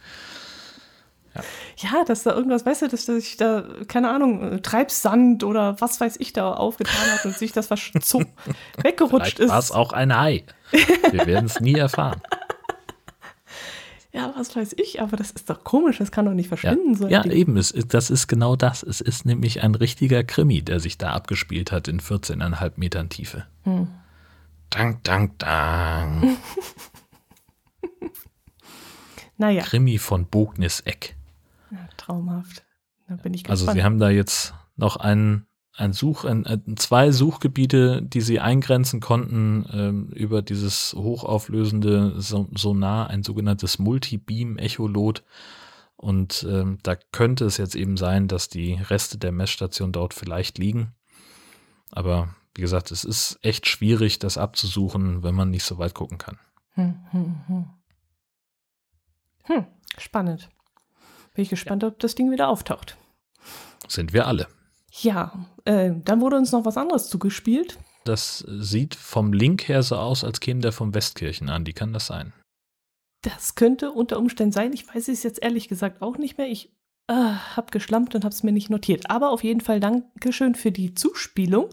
Ja. 1.33 1.43
ja, 1.77 2.03
dass 2.03 2.23
da 2.23 2.33
irgendwas, 2.33 2.65
weißt 2.65 2.81
du, 2.81 2.87
dass 2.89 3.05
sich 3.05 3.37
da, 3.37 3.63
keine 3.87 4.09
Ahnung, 4.09 4.61
Treibsand 4.63 5.45
oder 5.45 5.79
was 5.79 6.01
weiß 6.01 6.17
ich 6.19 6.33
da 6.33 6.51
aufgetan 6.51 7.09
hat 7.09 7.23
und 7.23 7.37
sich 7.37 7.53
das 7.53 7.71
was 7.71 7.79
so 8.01 8.21
weggerutscht 8.83 9.37
Vielleicht 9.37 9.39
ist. 9.39 9.49
War 9.49 9.59
es 9.59 9.71
auch 9.71 9.93
ein 9.93 10.11
Ei. 10.11 10.43
Wir 11.11 11.25
werden 11.25 11.45
es 11.45 11.61
nie 11.61 11.75
erfahren. 11.75 12.21
Ja, 14.11 14.33
was 14.35 14.55
weiß 14.55 14.73
ich, 14.77 15.01
aber 15.01 15.17
das 15.17 15.29
ist 15.29 15.49
doch 15.49 15.63
komisch, 15.63 15.99
das 15.99 16.11
kann 16.11 16.25
doch 16.25 16.33
nicht 16.33 16.47
verschwinden. 16.47 16.93
Ja, 16.93 16.97
so 16.97 17.07
ja 17.07 17.23
eben, 17.25 17.57
es, 17.57 17.71
das 17.71 18.09
ist 18.09 18.27
genau 18.27 18.55
das. 18.55 18.81
Es 18.81 19.01
ist 19.01 19.25
nämlich 19.25 19.61
ein 19.61 19.75
richtiger 19.75 20.23
Krimi, 20.23 20.63
der 20.63 20.79
sich 20.79 20.97
da 20.97 21.11
abgespielt 21.11 21.71
hat 21.71 21.87
in 21.87 21.99
14,5 21.99 22.73
Metern 22.77 23.09
Tiefe. 23.09 23.45
Hm. 23.63 23.87
Dank, 24.71 25.03
dank, 25.03 25.37
dank. 25.37 26.37
naja. 29.37 29.61
Krimi 29.61 29.99
von 29.99 30.25
Bognis-Eck. 30.25 31.15
Ja, 31.69 31.87
traumhaft. 31.97 32.63
Da 33.07 33.15
bin 33.15 33.33
ich 33.35 33.43
gespannt. 33.43 33.61
Also 33.61 33.71
Sie 33.71 33.83
haben 33.83 33.99
da 33.99 34.09
jetzt 34.09 34.55
noch 34.75 34.95
einen 34.95 35.45
ein 35.79 35.93
Such, 35.93 36.25
ein, 36.25 36.45
zwei 36.77 37.11
Suchgebiete, 37.11 38.01
die 38.01 38.21
sie 38.21 38.39
eingrenzen 38.39 38.99
konnten 38.99 39.65
ähm, 39.71 40.09
über 40.09 40.41
dieses 40.41 40.93
hochauflösende 40.93 42.19
Sonar, 42.19 43.09
ein 43.09 43.23
sogenanntes 43.23 43.79
Multibeam-Echolot. 43.79 45.23
Und 45.95 46.45
ähm, 46.49 46.79
da 46.83 46.95
könnte 46.95 47.45
es 47.45 47.57
jetzt 47.57 47.75
eben 47.75 47.97
sein, 47.97 48.27
dass 48.27 48.49
die 48.49 48.73
Reste 48.73 49.17
der 49.17 49.31
Messstation 49.31 49.91
dort 49.91 50.13
vielleicht 50.13 50.57
liegen. 50.57 50.93
Aber 51.91 52.35
wie 52.55 52.61
gesagt, 52.61 52.91
es 52.91 53.03
ist 53.03 53.39
echt 53.41 53.67
schwierig, 53.67 54.19
das 54.19 54.37
abzusuchen, 54.37 55.23
wenn 55.23 55.35
man 55.35 55.49
nicht 55.49 55.63
so 55.63 55.77
weit 55.77 55.93
gucken 55.93 56.17
kann. 56.17 56.37
Hm, 56.73 56.95
hm, 57.11 57.35
hm. 57.47 57.65
hm 59.43 59.65
spannend. 59.97 60.49
Bin 61.33 61.43
ich 61.43 61.49
gespannt, 61.49 61.83
ja. 61.83 61.89
ob 61.89 61.99
das 61.99 62.15
Ding 62.15 62.31
wieder 62.31 62.49
auftaucht. 62.49 62.97
Sind 63.87 64.13
wir 64.13 64.27
alle. 64.27 64.47
Ja, 64.91 65.45
äh, 65.65 65.91
dann 66.03 66.21
wurde 66.21 66.37
uns 66.37 66.51
noch 66.51 66.65
was 66.65 66.77
anderes 66.77 67.09
zugespielt. 67.09 67.77
Das 68.05 68.39
sieht 68.47 68.95
vom 68.95 69.33
Link 69.33 69.67
her 69.67 69.83
so 69.83 69.95
aus, 69.97 70.23
als 70.23 70.39
käme 70.39 70.61
der 70.61 70.71
vom 70.71 70.93
Westkirchen 70.93 71.49
an. 71.49 71.67
Wie 71.67 71.73
kann 71.73 71.93
das 71.93 72.07
sein? 72.07 72.33
Das 73.21 73.55
könnte 73.55 73.91
unter 73.91 74.17
Umständen 74.17 74.53
sein. 74.53 74.73
Ich 74.73 74.87
weiß 74.87 75.09
es 75.09 75.23
jetzt 75.23 75.43
ehrlich 75.43 75.67
gesagt 75.67 76.01
auch 76.01 76.17
nicht 76.17 76.37
mehr. 76.37 76.47
Ich 76.47 76.73
äh, 77.07 77.13
habe 77.13 77.71
geschlampt 77.71 78.15
und 78.15 78.23
habe 78.23 78.33
es 78.33 78.43
mir 78.43 78.53
nicht 78.53 78.69
notiert. 78.69 79.09
Aber 79.09 79.31
auf 79.31 79.43
jeden 79.43 79.61
Fall 79.61 79.79
Dankeschön 79.79 80.55
für 80.55 80.71
die 80.71 80.95
Zuspielung. 80.95 81.69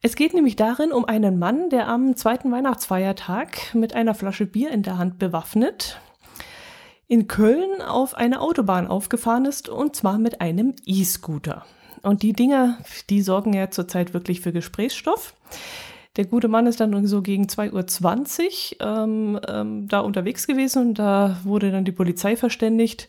Es 0.00 0.16
geht 0.16 0.34
nämlich 0.34 0.56
darin 0.56 0.92
um 0.92 1.04
einen 1.04 1.38
Mann, 1.38 1.70
der 1.70 1.88
am 1.88 2.16
zweiten 2.16 2.50
Weihnachtsfeiertag 2.50 3.74
mit 3.74 3.94
einer 3.94 4.14
Flasche 4.14 4.46
Bier 4.46 4.70
in 4.70 4.82
der 4.82 4.98
Hand 4.98 5.18
bewaffnet 5.18 6.00
in 7.06 7.28
Köln 7.28 7.82
auf 7.82 8.14
eine 8.14 8.40
Autobahn 8.40 8.86
aufgefahren 8.86 9.44
ist 9.44 9.68
und 9.68 9.94
zwar 9.94 10.18
mit 10.18 10.40
einem 10.40 10.74
E-Scooter. 10.86 11.64
Und 12.04 12.22
die 12.22 12.34
Dinger, 12.34 12.78
die 13.08 13.22
sorgen 13.22 13.54
ja 13.54 13.70
zurzeit 13.70 14.14
wirklich 14.14 14.40
für 14.40 14.52
Gesprächsstoff. 14.52 15.34
Der 16.16 16.26
gute 16.26 16.48
Mann 16.48 16.66
ist 16.66 16.78
dann 16.78 17.06
so 17.06 17.22
gegen 17.22 17.46
2.20 17.46 18.76
Uhr 18.80 18.86
ähm, 18.86 19.40
ähm, 19.48 19.88
da 19.88 20.00
unterwegs 20.00 20.46
gewesen 20.46 20.88
und 20.88 20.98
da 20.98 21.40
wurde 21.42 21.72
dann 21.72 21.84
die 21.84 21.92
Polizei 21.92 22.36
verständigt, 22.36 23.08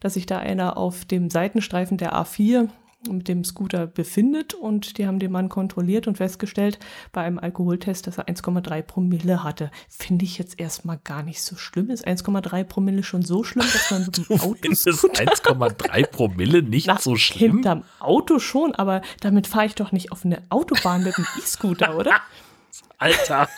dass 0.00 0.14
sich 0.14 0.24
da 0.24 0.38
einer 0.38 0.78
auf 0.78 1.04
dem 1.04 1.28
Seitenstreifen 1.28 1.98
der 1.98 2.14
A4 2.14 2.68
mit 3.08 3.28
dem 3.28 3.44
Scooter 3.44 3.86
befindet 3.86 4.54
und 4.54 4.98
die 4.98 5.06
haben 5.06 5.18
den 5.18 5.30
Mann 5.30 5.48
kontrolliert 5.48 6.06
und 6.06 6.16
festgestellt 6.16 6.78
bei 7.12 7.22
einem 7.22 7.38
Alkoholtest, 7.38 8.06
dass 8.06 8.18
er 8.18 8.26
1,3 8.28 8.82
Promille 8.82 9.44
hatte. 9.44 9.70
Finde 9.88 10.24
ich 10.24 10.38
jetzt 10.38 10.58
erstmal 10.58 10.98
gar 11.04 11.22
nicht 11.22 11.42
so 11.42 11.56
schlimm. 11.56 11.90
Ist 11.90 12.06
1,3 12.06 12.64
Promille 12.64 13.02
schon 13.02 13.22
so 13.22 13.44
schlimm, 13.44 13.66
dass 13.72 13.90
man 13.90 14.06
mit 14.06 14.16
dem 14.16 14.40
Auto 14.40 14.56
ist 14.70 14.86
1,3 14.86 16.06
Promille 16.06 16.62
nicht 16.62 16.86
Na, 16.86 16.98
so 16.98 17.16
schlimm? 17.16 17.52
Hinterm 17.52 17.84
Auto 18.00 18.38
schon, 18.38 18.74
aber 18.74 19.02
damit 19.20 19.46
fahre 19.46 19.66
ich 19.66 19.74
doch 19.74 19.92
nicht 19.92 20.12
auf 20.12 20.24
eine 20.24 20.42
Autobahn 20.48 21.04
mit 21.04 21.16
einem 21.16 21.26
E-Scooter, 21.38 21.96
oder? 21.96 22.20
Alter. 22.98 23.48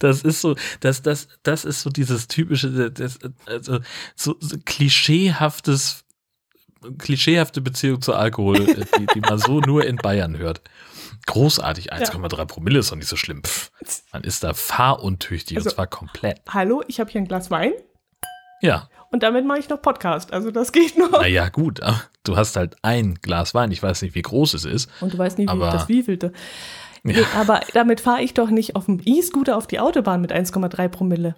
Das 0.00 0.22
ist 0.22 0.40
so, 0.40 0.56
das, 0.80 1.02
das, 1.02 1.28
das 1.44 1.64
ist 1.64 1.82
so 1.82 1.90
dieses 1.90 2.26
typische, 2.26 2.90
das, 2.90 3.18
also 3.46 3.78
so, 4.16 4.34
so 4.40 4.56
klischeehaftes 4.64 6.04
klischeehafte 6.98 7.60
Beziehung 7.60 8.00
zu 8.00 8.14
Alkohol, 8.14 8.68
äh, 8.68 8.84
die, 8.98 9.06
die 9.14 9.20
man 9.20 9.38
so 9.38 9.60
nur 9.66 9.84
in 9.84 9.96
Bayern 9.96 10.38
hört. 10.38 10.60
Großartig, 11.26 11.92
1,3 11.92 12.36
ja. 12.38 12.44
Promille 12.44 12.80
ist 12.80 12.90
doch 12.90 12.96
nicht 12.96 13.08
so 13.08 13.16
schlimm. 13.16 13.42
Pff, 13.44 13.70
man 14.12 14.24
ist 14.24 14.42
da 14.42 14.54
fahruntüchtig 14.54 15.56
also, 15.56 15.70
und 15.70 15.74
zwar 15.74 15.86
komplett. 15.86 16.40
Hallo, 16.48 16.82
ich 16.88 17.00
habe 17.00 17.10
hier 17.10 17.20
ein 17.20 17.28
Glas 17.28 17.50
Wein. 17.50 17.72
Ja. 18.60 18.88
Und 19.10 19.22
damit 19.22 19.44
mache 19.44 19.58
ich 19.58 19.68
noch 19.68 19.82
Podcast. 19.82 20.32
Also 20.32 20.50
das 20.50 20.72
geht 20.72 20.96
noch. 20.96 21.10
Naja, 21.10 21.48
gut. 21.48 21.80
Du 22.24 22.36
hast 22.36 22.56
halt 22.56 22.76
ein 22.82 23.16
Glas 23.16 23.54
Wein. 23.54 23.70
Ich 23.70 23.82
weiß 23.82 24.02
nicht, 24.02 24.14
wie 24.14 24.22
groß 24.22 24.54
es 24.54 24.64
ist. 24.64 24.88
Und 25.00 25.12
du 25.14 25.18
weißt 25.18 25.38
nicht, 25.38 25.52
wie 25.52 25.58
das 25.58 25.88
wievielte. 25.88 26.26
Ja. 26.26 26.32
Nee, 27.04 27.24
aber 27.34 27.60
damit 27.74 28.00
fahre 28.00 28.22
ich 28.22 28.32
doch 28.32 28.48
nicht 28.48 28.76
auf 28.76 28.86
dem 28.86 29.00
E-Scooter 29.04 29.56
auf 29.56 29.66
die 29.66 29.80
Autobahn 29.80 30.20
mit 30.20 30.32
1,3 30.32 30.88
Promille. 30.88 31.34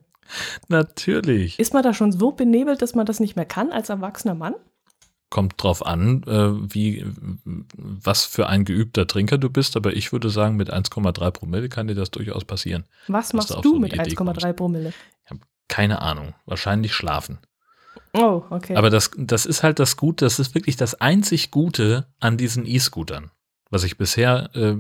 Natürlich. 0.69 1.59
Ist 1.59 1.73
man 1.73 1.83
da 1.83 1.95
schon 1.95 2.13
so 2.13 2.33
benebelt, 2.33 2.83
dass 2.83 2.95
man 2.95 3.07
das 3.07 3.19
nicht 3.19 3.35
mehr 3.35 3.47
kann 3.47 3.73
als 3.73 3.89
erwachsener 3.89 4.35
Mann? 4.35 4.55
Kommt 5.35 5.61
drauf 5.61 5.85
an, 5.85 6.23
äh, 6.29 6.73
wie, 6.73 7.05
was 7.45 8.25
für 8.25 8.47
ein 8.47 8.65
geübter 8.65 9.09
Trinker 9.09 9.37
du 9.37 9.51
bist, 9.51 9.77
aber 9.77 9.93
ich 9.93 10.13
würde 10.13 10.31
sagen, 10.31 10.55
mit 10.55 10.73
1,3 10.73 11.33
Promille 11.33 11.69
kann 11.69 11.89
dir 11.89 11.97
das 11.97 12.13
durchaus 12.13 12.45
passieren. 12.45 12.85
Was 13.09 13.33
machst 13.33 13.51
du, 13.51 13.61
so 13.61 13.79
mit 13.81 13.95
1,3 13.95 14.53
Promille? 14.53 14.93
Ich 15.25 15.31
habe 15.33 15.41
keine 15.67 16.03
Ahnung. 16.03 16.35
Wahrscheinlich 16.47 16.95
schlafen. 16.95 17.39
Oh, 18.13 18.45
okay. 18.51 18.77
Aber 18.77 18.91
das, 18.91 19.11
das 19.19 19.45
ist 19.45 19.65
halt 19.65 19.81
das 19.81 19.97
Gute, 19.97 20.25
das 20.25 20.39
ist 20.39 20.55
wirklich 20.55 20.77
das 20.77 20.95
einzig 21.01 21.51
Gute 21.51 22.07
an 22.21 22.37
diesen 22.37 22.65
E-Scootern, 22.65 23.33
was 23.71 23.83
ich 23.83 23.99
bisher 23.99 24.51
äh, 24.55 24.77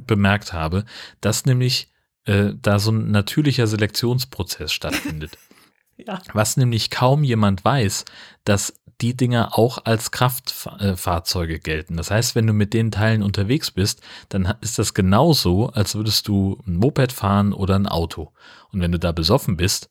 bemerkt 0.00 0.54
habe, 0.54 0.86
dass 1.20 1.44
nämlich 1.44 1.92
äh, 2.24 2.54
da 2.62 2.78
so 2.78 2.92
ein 2.92 3.10
natürlicher 3.10 3.66
Selektionsprozess 3.66 4.72
stattfindet. 4.72 5.36
ja. 5.98 6.22
Was 6.32 6.56
nämlich 6.56 6.88
kaum 6.88 7.24
jemand 7.24 7.62
weiß, 7.62 8.06
dass 8.44 8.72
die 9.00 9.16
Dinger 9.16 9.56
auch 9.56 9.84
als 9.84 10.10
Kraftfahrzeuge 10.10 11.60
gelten. 11.60 11.96
Das 11.96 12.10
heißt, 12.10 12.34
wenn 12.34 12.46
du 12.46 12.52
mit 12.52 12.74
den 12.74 12.90
Teilen 12.90 13.22
unterwegs 13.22 13.70
bist, 13.70 14.02
dann 14.28 14.54
ist 14.60 14.78
das 14.78 14.94
genauso, 14.94 15.68
als 15.68 15.94
würdest 15.94 16.26
du 16.28 16.60
ein 16.66 16.76
Moped 16.76 17.12
fahren 17.12 17.52
oder 17.52 17.76
ein 17.76 17.86
Auto. 17.86 18.32
Und 18.72 18.80
wenn 18.80 18.92
du 18.92 18.98
da 18.98 19.12
besoffen 19.12 19.56
bist, 19.56 19.88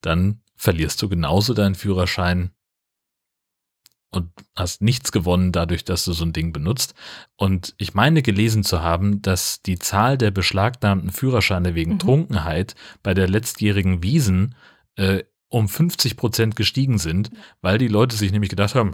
dann 0.00 0.40
verlierst 0.56 1.02
du 1.02 1.08
genauso 1.08 1.52
deinen 1.52 1.74
Führerschein 1.74 2.52
und 4.10 4.30
hast 4.54 4.80
nichts 4.82 5.12
gewonnen 5.12 5.52
dadurch, 5.52 5.84
dass 5.84 6.04
du 6.04 6.12
so 6.12 6.24
ein 6.24 6.32
Ding 6.32 6.52
benutzt. 6.52 6.94
Und 7.36 7.74
ich 7.76 7.92
meine 7.92 8.22
gelesen 8.22 8.64
zu 8.64 8.80
haben, 8.80 9.20
dass 9.20 9.62
die 9.62 9.78
Zahl 9.78 10.16
der 10.16 10.30
beschlagnahmten 10.30 11.10
Führerscheine 11.10 11.74
wegen 11.74 11.94
mhm. 11.94 11.98
Trunkenheit 11.98 12.74
bei 13.02 13.12
der 13.12 13.28
letztjährigen 13.28 14.02
Wiesen 14.02 14.54
äh, 14.96 15.24
um 15.48 15.68
50 15.68 16.16
Prozent 16.16 16.56
gestiegen 16.56 16.98
sind, 16.98 17.30
weil 17.62 17.78
die 17.78 17.88
Leute 17.88 18.16
sich 18.16 18.32
nämlich 18.32 18.50
gedacht 18.50 18.74
haben, 18.74 18.90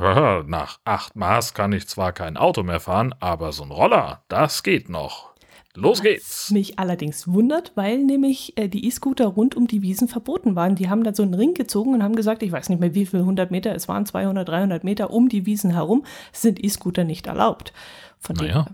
nach 0.48 0.78
acht 0.84 1.16
Maß 1.16 1.54
kann 1.54 1.72
ich 1.72 1.88
zwar 1.88 2.12
kein 2.12 2.36
Auto 2.36 2.62
mehr 2.62 2.80
fahren, 2.80 3.14
aber 3.20 3.52
so 3.52 3.62
ein 3.64 3.70
Roller, 3.70 4.24
das 4.28 4.62
geht 4.62 4.88
noch. 4.88 5.32
Los 5.74 5.98
Was 5.98 6.02
geht's. 6.02 6.50
mich 6.50 6.78
allerdings 6.78 7.26
wundert, 7.26 7.72
weil 7.76 8.04
nämlich 8.04 8.58
äh, 8.58 8.68
die 8.68 8.86
E-Scooter 8.86 9.26
rund 9.26 9.56
um 9.56 9.66
die 9.66 9.80
Wiesen 9.80 10.06
verboten 10.06 10.54
waren. 10.54 10.74
Die 10.74 10.90
haben 10.90 11.02
da 11.02 11.14
so 11.14 11.22
einen 11.22 11.32
Ring 11.32 11.54
gezogen 11.54 11.94
und 11.94 12.02
haben 12.02 12.14
gesagt, 12.14 12.42
ich 12.42 12.52
weiß 12.52 12.68
nicht 12.68 12.78
mehr 12.78 12.94
wie 12.94 13.06
viele 13.06 13.24
hundert 13.24 13.50
Meter, 13.50 13.74
es 13.74 13.88
waren 13.88 14.04
200, 14.04 14.46
300 14.46 14.84
Meter 14.84 15.10
um 15.10 15.30
die 15.30 15.46
Wiesen 15.46 15.70
herum, 15.70 16.04
sind 16.30 16.62
E-Scooter 16.62 17.04
nicht 17.04 17.26
erlaubt. 17.26 17.72
Von 18.18 18.36
naja, 18.36 18.66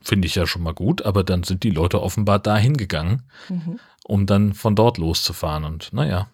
finde 0.00 0.26
ich 0.26 0.36
ja 0.36 0.46
schon 0.46 0.62
mal 0.62 0.74
gut, 0.74 1.02
aber 1.02 1.24
dann 1.24 1.42
sind 1.42 1.64
die 1.64 1.70
Leute 1.70 2.00
offenbar 2.00 2.38
dahin 2.38 2.76
gegangen, 2.76 3.22
mhm. 3.48 3.80
um 4.04 4.26
dann 4.26 4.54
von 4.54 4.76
dort 4.76 4.96
loszufahren 4.98 5.64
und 5.64 5.92
naja. 5.92 6.28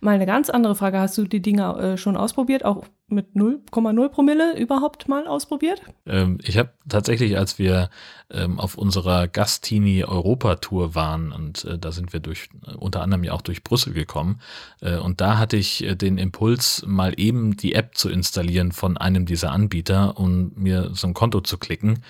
Mal 0.00 0.14
eine 0.14 0.26
ganz 0.26 0.50
andere 0.50 0.74
Frage. 0.74 0.98
Hast 0.98 1.16
du 1.18 1.24
die 1.24 1.42
Dinger 1.42 1.78
äh, 1.78 1.96
schon 1.96 2.16
ausprobiert? 2.16 2.64
Auch 2.64 2.84
mit 3.12 3.34
0,0 3.34 4.08
Promille 4.08 4.58
überhaupt 4.58 5.08
mal 5.08 5.26
ausprobiert? 5.26 5.82
Ähm, 6.06 6.38
ich 6.42 6.58
habe 6.58 6.70
tatsächlich, 6.88 7.38
als 7.38 7.58
wir 7.58 7.90
ähm, 8.30 8.58
auf 8.58 8.76
unserer 8.76 9.28
Gastini 9.28 10.04
Europa 10.04 10.56
Tour 10.56 10.94
waren 10.94 11.32
und 11.32 11.64
äh, 11.64 11.78
da 11.78 11.92
sind 11.92 12.12
wir 12.12 12.20
durch 12.20 12.48
äh, 12.66 12.74
unter 12.74 13.02
anderem 13.02 13.24
ja 13.24 13.32
auch 13.32 13.42
durch 13.42 13.62
Brüssel 13.62 13.92
gekommen 13.92 14.40
äh, 14.80 14.96
und 14.96 15.20
da 15.20 15.38
hatte 15.38 15.56
ich 15.56 15.84
äh, 15.84 15.94
den 15.94 16.18
Impuls 16.18 16.82
mal 16.86 17.14
eben 17.16 17.56
die 17.56 17.74
App 17.74 17.96
zu 17.96 18.08
installieren 18.08 18.72
von 18.72 18.96
einem 18.96 19.26
dieser 19.26 19.52
Anbieter 19.52 20.18
um 20.18 20.52
mir 20.56 20.90
so 20.94 21.06
ein 21.06 21.14
Konto 21.14 21.40
zu 21.40 21.58
klicken, 21.58 22.02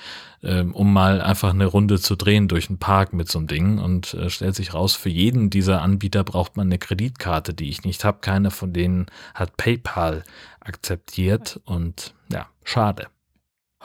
ähm, 0.43 0.75
um 0.75 0.93
mal 0.93 1.21
einfach 1.21 1.51
eine 1.51 1.67
Runde 1.67 2.01
zu 2.01 2.17
drehen 2.17 2.49
durch 2.49 2.67
den 2.67 2.79
Park 2.79 3.13
mit 3.13 3.31
so 3.31 3.39
einem 3.39 3.49
Ding 3.49 3.79
und 3.79 4.15
äh, 4.15 4.31
stellt 4.31 4.55
sich 4.55 4.75
raus, 4.75 4.95
für 4.95 5.09
jeden 5.09 5.51
dieser 5.51 5.83
Anbieter 5.83 6.25
braucht 6.25 6.57
man 6.57 6.69
eine 6.69 6.79
Kreditkarte, 6.79 7.55
die 7.55 7.69
ich 7.69 7.85
nicht 7.85 8.05
habe. 8.05 8.19
Keiner 8.21 8.51
von 8.51 8.73
denen 8.73 9.07
hat 9.35 9.57
PayPal 9.57 10.25
akzeptiert 10.65 11.61
und 11.65 12.15
ja, 12.31 12.49
schade. 12.65 13.09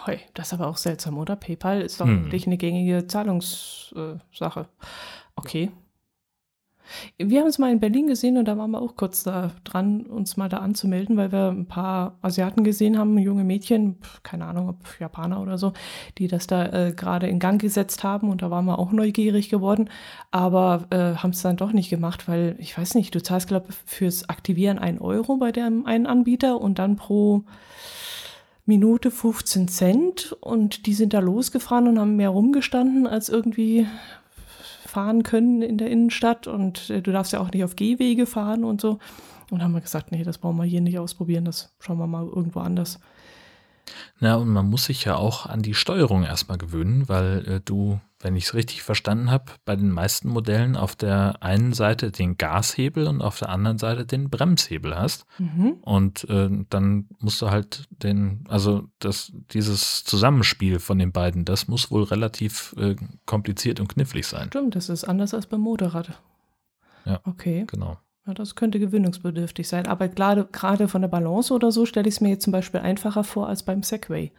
Hoi, 0.06 0.20
das 0.34 0.48
ist 0.48 0.54
aber 0.54 0.68
auch 0.68 0.78
seltsam, 0.78 1.18
oder? 1.18 1.36
PayPal 1.36 1.82
ist 1.82 2.00
doch 2.00 2.06
hm. 2.06 2.26
wirklich 2.26 2.46
eine 2.46 2.58
gängige 2.58 3.08
Zahlungssache. 3.08 4.70
Okay. 5.36 5.72
Wir 7.18 7.42
haben 7.42 7.48
es 7.48 7.58
mal 7.58 7.72
in 7.72 7.80
Berlin 7.80 8.08
gesehen 8.08 8.38
und 8.38 8.46
da 8.46 8.58
waren 8.58 8.72
wir 8.72 8.82
auch 8.82 8.96
kurz 8.96 9.24
da 9.24 9.52
dran, 9.64 10.02
uns 10.02 10.38
mal 10.38 10.50
da 10.50 10.58
anzumelden, 10.58 11.18
weil 11.18 11.32
wir 11.32 11.50
ein 11.50 11.66
paar 11.66 12.18
Asiaten 12.22 12.64
gesehen 12.64 12.98
haben, 12.98 13.18
junge 13.18 13.44
Mädchen, 13.44 13.98
keine 14.24 14.46
Ahnung, 14.46 14.70
ob 14.70 15.00
Japaner 15.00 15.42
oder 15.42 15.58
so, 15.58 15.74
die 16.18 16.28
das 16.28 16.48
da 16.48 16.66
äh, 16.66 16.94
gerade 16.94 17.28
in 17.28 17.40
Gang 17.40 17.62
gesetzt 17.62 18.04
haben 18.04 18.30
und 18.30 18.42
da 18.42 18.52
waren 18.52 18.66
wir 18.66 18.80
auch 18.80 18.92
neugierig 18.92 19.50
geworden, 19.50 19.90
aber 20.32 20.88
äh, 20.90 21.16
haben 21.16 21.32
es 21.32 21.42
dann 21.42 21.58
doch 21.58 21.72
nicht 21.72 21.90
gemacht, 21.90 22.28
weil 22.28 22.56
ich 22.60 22.78
weiß 22.78 22.96
nicht, 22.96 23.14
du 23.14 23.22
zahlst, 23.22 23.48
glaube 23.48 23.68
ich, 23.70 23.76
fürs 23.86 24.30
Aktivieren 24.30 24.80
einen 24.80 25.00
Euro 25.00 25.38
bei 25.38 25.52
dem 25.52 25.86
einen 25.86 26.08
Anbieter 26.08 26.60
und 26.60 26.80
dann 26.80 26.96
pro 26.96 27.44
Minute 28.68 29.12
15 29.12 29.70
Cent 29.70 30.36
und 30.42 30.88
die 30.88 30.94
sind 30.94 31.14
da 31.14 31.20
losgefahren 31.20 31.88
und 31.88 31.98
haben 31.98 32.18
mehr 32.18 32.30
rumgestanden 32.30 33.08
als 33.08 33.30
irgendwie 33.30 33.88
fahren 34.98 35.22
können 35.22 35.62
in 35.62 35.78
der 35.78 35.92
Innenstadt 35.92 36.48
und 36.48 36.90
äh, 36.90 37.04
du 37.04 37.12
darfst 37.12 37.32
ja 37.32 37.40
auch 37.40 37.52
nicht 37.52 37.64
auf 37.64 37.76
Gehwege 37.76 38.26
fahren 38.26 38.64
und 38.64 38.82
so. 38.82 38.98
Und 39.52 39.62
haben 39.62 39.74
wir 39.74 39.82
gesagt, 39.82 40.12
nee, 40.12 40.24
das 40.24 40.40
brauchen 40.40 40.58
wir 40.58 40.64
hier 40.64 40.82
nicht 40.82 40.98
ausprobieren, 40.98 41.46
das 41.46 41.72
schauen 41.80 42.00
wir 42.00 42.08
mal 42.08 42.26
irgendwo 42.26 42.62
anders. 42.62 43.00
Na, 44.20 44.38
und 44.38 44.48
man 44.48 44.68
muss 44.68 44.86
sich 44.86 45.06
ja 45.06 45.16
auch 45.16 45.46
an 45.46 45.62
die 45.62 45.76
Steuerung 45.76 46.24
erstmal 46.24 46.58
gewöhnen, 46.58 47.08
weil 47.08 47.46
äh, 47.48 47.62
du, 47.64 48.00
wenn 48.20 48.36
ich 48.36 48.46
es 48.46 48.54
richtig 48.54 48.82
verstanden 48.82 49.30
habe, 49.30 49.52
bei 49.64 49.76
den 49.76 49.92
meisten 49.92 50.30
Modellen 50.30 50.76
auf 50.76 50.96
der 50.96 51.36
einen 51.42 51.74
Seite 51.74 52.12
den 52.12 52.36
Gashebel 52.38 53.08
und 53.08 53.22
auf 53.22 53.38
der 53.38 53.50
anderen 53.50 53.78
Seite 53.78 54.06
den 54.06 54.30
Bremshebel 54.30 54.98
hast. 54.98 55.26
Mhm. 55.38 55.78
Und 55.82 56.28
äh, 56.30 56.50
dann 56.70 57.08
musst 57.20 57.42
du 57.42 57.52
halt 57.52 57.88
den, 57.92 58.44
also 58.50 58.88
das, 59.00 59.32
dieses 59.52 60.04
Zusammenspiel 60.04 60.80
von 60.80 60.98
den 60.98 61.12
beiden, 61.12 61.46
das 61.46 61.68
muss 61.68 61.92
wohl 61.92 62.04
relativ 62.04 62.76
äh, 62.78 62.96
kompliziert 63.26 63.80
und 63.80 63.88
knifflig 63.88 64.26
sein. 64.26 64.48
Stimmt, 64.48 64.76
das 64.76 64.90
ist 64.90 65.04
anders 65.04 65.34
als 65.34 65.46
beim 65.46 65.62
Motorrad. 65.62 66.20
Ja. 67.06 67.22
Okay. 67.24 67.66
Genau. 67.68 68.00
Ja, 68.26 68.34
das 68.34 68.56
könnte 68.56 68.80
gewöhnungsbedürftig 68.80 69.68
sein. 69.68 69.88
Aber 69.88 70.10
gerade, 70.10 70.46
gerade 70.46 70.88
von 70.88 71.02
der 71.02 71.08
Balance 71.08 71.54
oder 71.54 71.72
so 71.72 71.86
stelle 71.86 72.10
ich 72.10 72.16
es 72.16 72.22
mir 72.22 72.30
jetzt 72.30 72.44
zum 72.44 72.52
Beispiel 72.52 72.82
einfacher 72.82 73.24
vor 73.24 73.48
als 73.48 73.64
beim 73.64 73.84
Segway. 73.84 74.32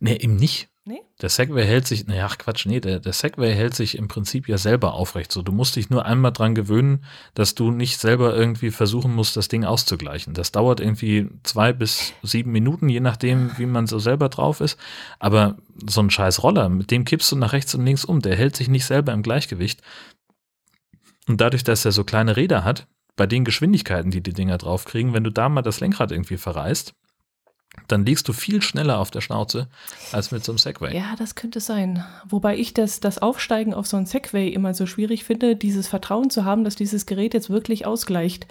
Nee, 0.00 0.16
eben 0.16 0.36
nicht. 0.36 0.68
Nee? 0.88 1.02
Der 1.20 1.28
Segway 1.28 1.66
hält 1.66 1.86
sich, 1.86 2.06
naja, 2.06 2.28
Quatsch, 2.28 2.64
nee, 2.64 2.80
der, 2.80 2.98
der 2.98 3.12
Segway 3.12 3.54
hält 3.54 3.74
sich 3.74 3.98
im 3.98 4.08
Prinzip 4.08 4.48
ja 4.48 4.56
selber 4.56 4.94
aufrecht. 4.94 5.30
So, 5.30 5.42
du 5.42 5.52
musst 5.52 5.76
dich 5.76 5.90
nur 5.90 6.06
einmal 6.06 6.32
dran 6.32 6.54
gewöhnen, 6.54 7.04
dass 7.34 7.54
du 7.54 7.70
nicht 7.70 8.00
selber 8.00 8.34
irgendwie 8.34 8.70
versuchen 8.70 9.14
musst, 9.14 9.36
das 9.36 9.48
Ding 9.48 9.66
auszugleichen. 9.66 10.32
Das 10.32 10.50
dauert 10.50 10.80
irgendwie 10.80 11.28
zwei 11.42 11.74
bis 11.74 12.14
sieben 12.22 12.52
Minuten, 12.52 12.88
je 12.88 13.00
nachdem, 13.00 13.50
wie 13.58 13.66
man 13.66 13.86
so 13.86 13.98
selber 13.98 14.30
drauf 14.30 14.62
ist. 14.62 14.80
Aber 15.18 15.58
so 15.86 16.00
ein 16.00 16.08
scheiß 16.08 16.42
Roller, 16.42 16.70
mit 16.70 16.90
dem 16.90 17.04
kippst 17.04 17.30
du 17.32 17.36
nach 17.36 17.52
rechts 17.52 17.74
und 17.74 17.84
links 17.84 18.06
um, 18.06 18.22
der 18.22 18.34
hält 18.34 18.56
sich 18.56 18.70
nicht 18.70 18.86
selber 18.86 19.12
im 19.12 19.22
Gleichgewicht. 19.22 19.82
Und 21.28 21.38
dadurch, 21.42 21.64
dass 21.64 21.84
er 21.84 21.92
so 21.92 22.02
kleine 22.02 22.34
Räder 22.36 22.64
hat, 22.64 22.86
bei 23.14 23.26
den 23.26 23.44
Geschwindigkeiten, 23.44 24.10
die 24.10 24.22
die 24.22 24.32
Dinger 24.32 24.56
draufkriegen, 24.56 25.12
wenn 25.12 25.24
du 25.24 25.30
da 25.30 25.50
mal 25.50 25.60
das 25.60 25.80
Lenkrad 25.80 26.12
irgendwie 26.12 26.38
verreißt, 26.38 26.94
dann 27.86 28.04
liegst 28.04 28.26
du 28.28 28.32
viel 28.32 28.62
schneller 28.62 28.98
auf 28.98 29.10
der 29.10 29.20
Schnauze 29.20 29.68
als 30.12 30.30
mit 30.30 30.44
so 30.44 30.52
einem 30.52 30.58
Segway. 30.58 30.96
Ja, 30.96 31.14
das 31.18 31.34
könnte 31.34 31.60
sein. 31.60 32.04
Wobei 32.28 32.56
ich 32.56 32.74
das, 32.74 33.00
das 33.00 33.18
Aufsteigen 33.18 33.74
auf 33.74 33.86
so 33.86 33.96
ein 33.96 34.06
Segway 34.06 34.48
immer 34.48 34.74
so 34.74 34.86
schwierig 34.86 35.24
finde, 35.24 35.56
dieses 35.56 35.88
Vertrauen 35.88 36.30
zu 36.30 36.44
haben, 36.44 36.64
dass 36.64 36.76
dieses 36.76 37.06
Gerät 37.06 37.34
jetzt 37.34 37.50
wirklich 37.50 37.86
ausgleicht. 37.86 38.46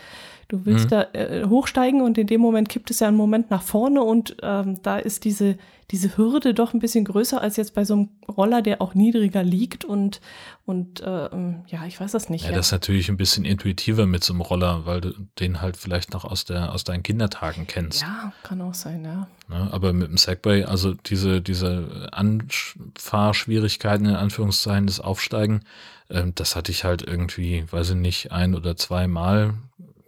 Du 0.48 0.66
willst 0.66 0.86
mhm. 0.86 0.90
da 0.90 1.02
äh, 1.14 1.46
hochsteigen 1.46 2.02
und 2.02 2.18
in 2.18 2.28
dem 2.28 2.40
Moment 2.40 2.70
kippt 2.70 2.90
es 2.90 3.02
ja 3.02 3.10
einen 3.10 3.18
Moment 3.18 3.52
nach 3.52 3.62
vorne 3.62 4.02
und 4.02 4.38
ähm, 4.42 4.82
da 4.82 4.98
ist 4.98 5.26
diese, 5.26 5.58
diese 5.92 6.18
Hürde 6.18 6.54
doch 6.54 6.74
ein 6.74 6.80
bisschen 6.80 7.04
größer 7.04 7.42
als 7.42 7.58
jetzt 7.58 7.74
bei 7.74 7.84
so 7.84 7.94
einem 7.96 8.10
Roller, 8.30 8.62
der 8.62 8.82
auch 8.82 8.94
niedriger 8.94 9.44
liegt 9.44 9.84
und, 9.84 10.22
und 10.66 11.02
äh, 11.02 11.30
ja, 11.68 11.86
ich 11.86 12.00
weiß 12.00 12.14
das 12.14 12.30
nicht. 12.30 12.45
Ja, 12.45 12.52
ja, 12.52 12.56
das 12.56 12.68
ist 12.68 12.72
natürlich 12.72 13.10
ein 13.10 13.18
bisschen 13.18 13.43
intuitiver 13.43 14.06
mit 14.06 14.24
so 14.24 14.32
einem 14.32 14.41
Roller, 14.41 14.86
weil 14.86 15.02
du 15.02 15.14
den 15.39 15.62
halt 15.62 15.76
vielleicht 15.76 16.14
noch 16.14 16.24
aus, 16.24 16.45
der, 16.45 16.74
aus 16.74 16.86
deinen 16.86 17.04
Kindertagen 17.04 17.68
kennst. 17.68 18.02
Ja, 18.02 18.32
kann 18.43 18.62
auch 18.62 18.74
sein, 18.74 19.04
ja. 19.04 19.28
ja 19.50 19.66
ne, 19.66 19.74
aber 19.74 19.91
mit 19.91 20.08
dem 20.08 20.18
Segway, 20.18 20.64
also 20.64 20.93
diese, 20.93 21.41
diese 21.41 22.08
Anfahrschwierigkeiten 22.14 24.06
in 24.06 24.16
Anführungszeichen, 24.16 24.88
das 24.88 25.02
Aufsteigen, 25.02 25.62
äh, 26.08 26.24
das 26.34 26.56
hatte 26.56 26.72
ich 26.72 26.86
halt 26.86 27.02
irgendwie, 27.02 27.66
weiß 27.70 27.91
ich 27.91 27.95
nicht, 27.95 28.32
ein 28.32 28.56
oder 28.56 28.78
zwei 28.78 29.08
Mal 29.08 29.56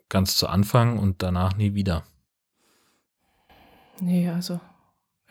ganz 0.10 0.36
zu 0.36 0.48
Anfang 0.48 1.00
und 1.00 1.22
danach 1.24 1.56
nie 1.56 1.74
wieder. 1.74 2.04
Nee, 4.02 4.30
also 4.30 4.60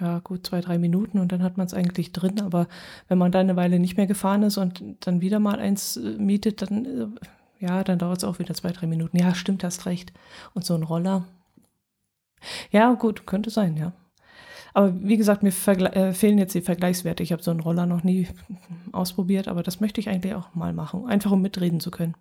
ja 0.01 0.21
gut, 0.21 0.47
zwei, 0.47 0.61
drei 0.61 0.79
Minuten 0.79 1.19
und 1.19 1.33
dann 1.33 1.43
hat 1.43 1.57
man 1.57 1.67
es 1.67 1.75
eigentlich 1.75 2.13
drin. 2.13 2.41
Aber 2.41 2.69
wenn 3.09 3.19
man 3.19 3.33
da 3.33 3.41
eine 3.41 3.57
Weile 3.57 3.79
nicht 3.81 3.97
mehr 3.97 4.07
gefahren 4.07 4.45
ist 4.45 4.57
und 4.57 4.83
dann 5.01 5.21
wieder 5.21 5.41
mal 5.41 5.59
eins 5.59 5.97
äh, 5.97 6.17
mietet, 6.19 6.63
dann 6.63 6.85
äh, 6.85 7.07
Ja, 7.61 7.83
dann 7.83 7.99
dauert 7.99 8.19
es 8.19 8.25
auch 8.25 8.39
wieder 8.39 8.55
zwei, 8.55 8.71
drei 8.71 8.87
Minuten. 8.87 9.19
Ja, 9.19 9.35
stimmt, 9.35 9.65
hast 9.65 9.87
recht. 9.87 10.13
Und 10.55 10.65
so 10.65 10.75
ein 10.75 10.85
Roller. 10.85 11.25
Ja, 12.71 12.95
gut, 12.95 13.27
könnte 13.27 13.51
sein, 13.51 13.77
ja. 13.77 13.93
Aber 14.75 14.95
wie 15.03 15.17
gesagt, 15.17 15.43
mir 15.43 15.49
äh, 15.49 16.13
fehlen 16.13 16.39
jetzt 16.39 16.55
die 16.55 16.61
Vergleichswerte. 16.61 17.25
Ich 17.25 17.33
habe 17.33 17.43
so 17.43 17.51
einen 17.51 17.59
Roller 17.61 17.87
noch 17.87 18.05
nie 18.05 18.29
ausprobiert, 18.93 19.49
aber 19.49 19.65
das 19.65 19.81
möchte 19.81 20.01
ich 20.01 20.09
eigentlich 20.09 20.35
auch 20.35 20.55
mal 20.55 20.73
machen, 20.73 21.07
einfach 21.09 21.33
um 21.33 21.43
mitreden 21.43 21.81
zu 21.81 21.91
können. 21.91 22.15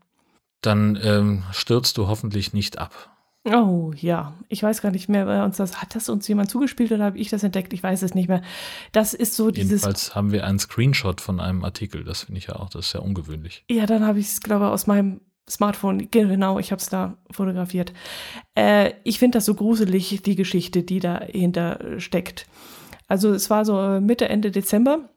Dann 0.61 0.99
ähm, 1.01 1.43
stürzt 1.51 1.97
du 1.97 2.07
hoffentlich 2.07 2.53
nicht 2.53 2.79
ab. 2.79 3.17
Oh 3.45 3.93
ja, 3.95 4.33
ich 4.49 4.61
weiß 4.61 4.81
gar 4.81 4.91
nicht 4.91 5.07
mehr, 5.07 5.25
wer 5.25 5.45
uns 5.45 5.55
das 5.55 5.81
hat 5.81 5.95
das 5.95 6.09
uns 6.09 6.27
jemand 6.27 6.49
zugespielt 6.49 6.91
oder 6.91 7.05
habe 7.05 7.17
ich 7.17 7.29
das 7.29 7.43
entdeckt? 7.43 7.71
Ich 7.71 7.81
weiß 7.81 8.01
es 8.01 8.13
nicht 8.13 8.27
mehr. 8.27 8.41
Das 8.91 9.13
ist 9.13 9.35
so 9.35 9.51
dieses. 9.51 9.69
Jedenfalls 9.69 10.15
haben 10.15 10.31
wir 10.31 10.45
einen 10.45 10.59
Screenshot 10.59 11.21
von 11.21 11.39
einem 11.39 11.63
Artikel. 11.63 12.03
Das 12.03 12.23
finde 12.23 12.39
ich 12.39 12.47
ja 12.47 12.57
auch, 12.57 12.69
das 12.69 12.87
ist 12.87 12.93
ja 12.93 12.99
ungewöhnlich. 12.99 13.63
Ja, 13.69 13.85
dann 13.85 14.05
habe 14.05 14.19
ich 14.19 14.27
es 14.27 14.41
glaube 14.41 14.65
ich 14.65 14.71
aus 14.71 14.85
meinem 14.85 15.21
Smartphone. 15.49 16.11
Genau, 16.11 16.59
ich 16.59 16.71
habe 16.71 16.81
es 16.81 16.89
da 16.89 17.17
fotografiert. 17.31 17.93
Äh, 18.55 18.93
ich 19.05 19.17
finde 19.17 19.37
das 19.37 19.45
so 19.45 19.55
gruselig, 19.55 20.21
die 20.23 20.35
Geschichte, 20.35 20.83
die 20.83 20.99
dahinter 20.99 21.99
steckt. 21.99 22.47
Also 23.07 23.31
es 23.31 23.49
war 23.49 23.63
so 23.63 23.79
äh, 23.79 24.01
Mitte 24.01 24.27
Ende 24.27 24.51
Dezember. 24.51 25.09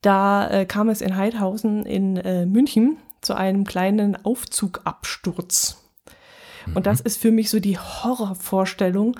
Da 0.00 0.48
äh, 0.48 0.64
kam 0.64 0.88
es 0.88 1.02
in 1.02 1.16
Heidhausen 1.16 1.84
in 1.84 2.16
äh, 2.16 2.46
München 2.46 2.96
zu 3.22 3.34
einem 3.34 3.64
kleinen 3.64 4.22
Aufzugabsturz. 4.24 5.78
Und 6.74 6.86
das 6.86 7.00
mhm. 7.00 7.06
ist 7.06 7.20
für 7.20 7.30
mich 7.30 7.50
so 7.50 7.60
die 7.60 7.78
Horrorvorstellung, 7.78 9.16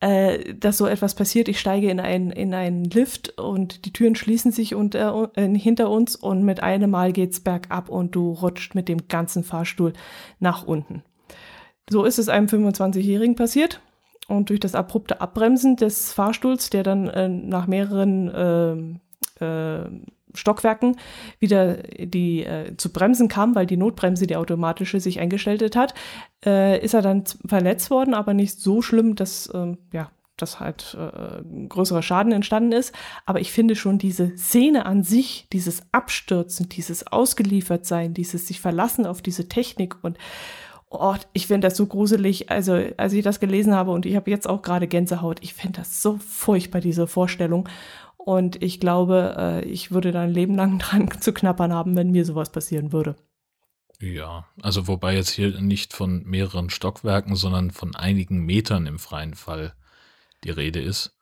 äh, 0.00 0.54
dass 0.54 0.78
so 0.78 0.86
etwas 0.86 1.14
passiert. 1.14 1.48
Ich 1.48 1.58
steige 1.58 1.90
in, 1.90 2.00
ein, 2.00 2.30
in 2.30 2.54
einen 2.54 2.84
Lift 2.84 3.38
und 3.38 3.86
die 3.86 3.92
Türen 3.92 4.14
schließen 4.14 4.52
sich 4.52 4.74
unter, 4.74 5.30
äh, 5.36 5.48
hinter 5.48 5.90
uns 5.90 6.16
und 6.16 6.44
mit 6.44 6.62
einem 6.62 6.90
Mal 6.90 7.12
geht's 7.12 7.40
bergab 7.40 7.88
und 7.88 8.14
du 8.14 8.32
rutscht 8.32 8.74
mit 8.74 8.88
dem 8.88 9.08
ganzen 9.08 9.42
Fahrstuhl 9.42 9.94
nach 10.38 10.64
unten. 10.64 11.02
So 11.88 12.04
ist 12.04 12.18
es 12.18 12.28
einem 12.28 12.46
25-Jährigen 12.46 13.36
passiert. 13.36 13.80
Und 14.28 14.50
durch 14.50 14.58
das 14.58 14.74
abrupte 14.74 15.20
Abbremsen 15.20 15.76
des 15.76 16.12
Fahrstuhls, 16.12 16.68
der 16.70 16.82
dann 16.82 17.08
äh, 17.08 17.28
nach 17.28 17.68
mehreren 17.68 18.98
äh, 19.40 19.44
äh, 19.44 19.88
Stockwerken 20.36 20.96
wieder 21.38 21.74
die 21.76 22.44
äh, 22.44 22.76
zu 22.76 22.92
Bremsen 22.92 23.28
kam, 23.28 23.54
weil 23.54 23.66
die 23.66 23.76
Notbremse, 23.76 24.26
die 24.26 24.36
automatische, 24.36 25.00
sich 25.00 25.20
eingestellt 25.20 25.76
hat, 25.76 25.94
äh, 26.44 26.82
ist 26.84 26.94
er 26.94 27.02
dann 27.02 27.24
verletzt 27.46 27.90
worden, 27.90 28.14
aber 28.14 28.34
nicht 28.34 28.60
so 28.60 28.82
schlimm, 28.82 29.14
dass 29.14 29.50
ähm, 29.54 29.78
ja 29.92 30.10
dass 30.36 30.60
halt 30.60 30.96
äh, 31.00 31.66
größerer 31.68 32.02
Schaden 32.02 32.32
entstanden 32.32 32.72
ist. 32.72 32.94
Aber 33.24 33.40
ich 33.40 33.52
finde 33.52 33.74
schon 33.74 33.98
diese 33.98 34.36
Szene 34.36 34.86
an 34.86 35.02
sich, 35.02 35.48
dieses 35.52 35.82
Abstürzen, 35.92 36.68
dieses 36.68 37.06
Ausgeliefertsein, 37.06 38.12
dieses 38.12 38.46
sich 38.46 38.60
verlassen 38.60 39.06
auf 39.06 39.22
diese 39.22 39.48
Technik 39.48 39.96
und 40.02 40.18
oh, 40.90 41.14
ich 41.32 41.46
finde 41.46 41.68
das 41.68 41.76
so 41.76 41.86
gruselig. 41.86 42.50
Also 42.50 42.78
als 42.96 43.12
ich 43.12 43.24
das 43.24 43.40
gelesen 43.40 43.74
habe 43.74 43.90
und 43.90 44.06
ich 44.06 44.16
habe 44.16 44.30
jetzt 44.30 44.48
auch 44.48 44.62
gerade 44.62 44.86
Gänsehaut, 44.86 45.38
ich 45.42 45.54
finde 45.54 45.80
das 45.80 46.02
so 46.02 46.18
furchtbar, 46.18 46.80
diese 46.80 47.06
Vorstellung. 47.06 47.68
Und 48.26 48.60
ich 48.60 48.80
glaube, 48.80 49.36
äh, 49.38 49.64
ich 49.66 49.92
würde 49.92 50.10
dann 50.10 50.24
ein 50.24 50.34
Leben 50.34 50.56
lang 50.56 50.78
dran 50.80 51.08
zu 51.20 51.32
knappern 51.32 51.72
haben, 51.72 51.94
wenn 51.94 52.10
mir 52.10 52.24
sowas 52.24 52.50
passieren 52.50 52.92
würde. 52.92 53.14
Ja, 54.00 54.46
also 54.60 54.88
wobei 54.88 55.14
jetzt 55.14 55.30
hier 55.30 55.60
nicht 55.60 55.92
von 55.92 56.24
mehreren 56.24 56.68
Stockwerken, 56.68 57.36
sondern 57.36 57.70
von 57.70 57.94
einigen 57.94 58.40
Metern 58.40 58.88
im 58.88 58.98
freien 58.98 59.34
Fall 59.34 59.74
die 60.42 60.50
Rede 60.50 60.80
ist. 60.80 61.16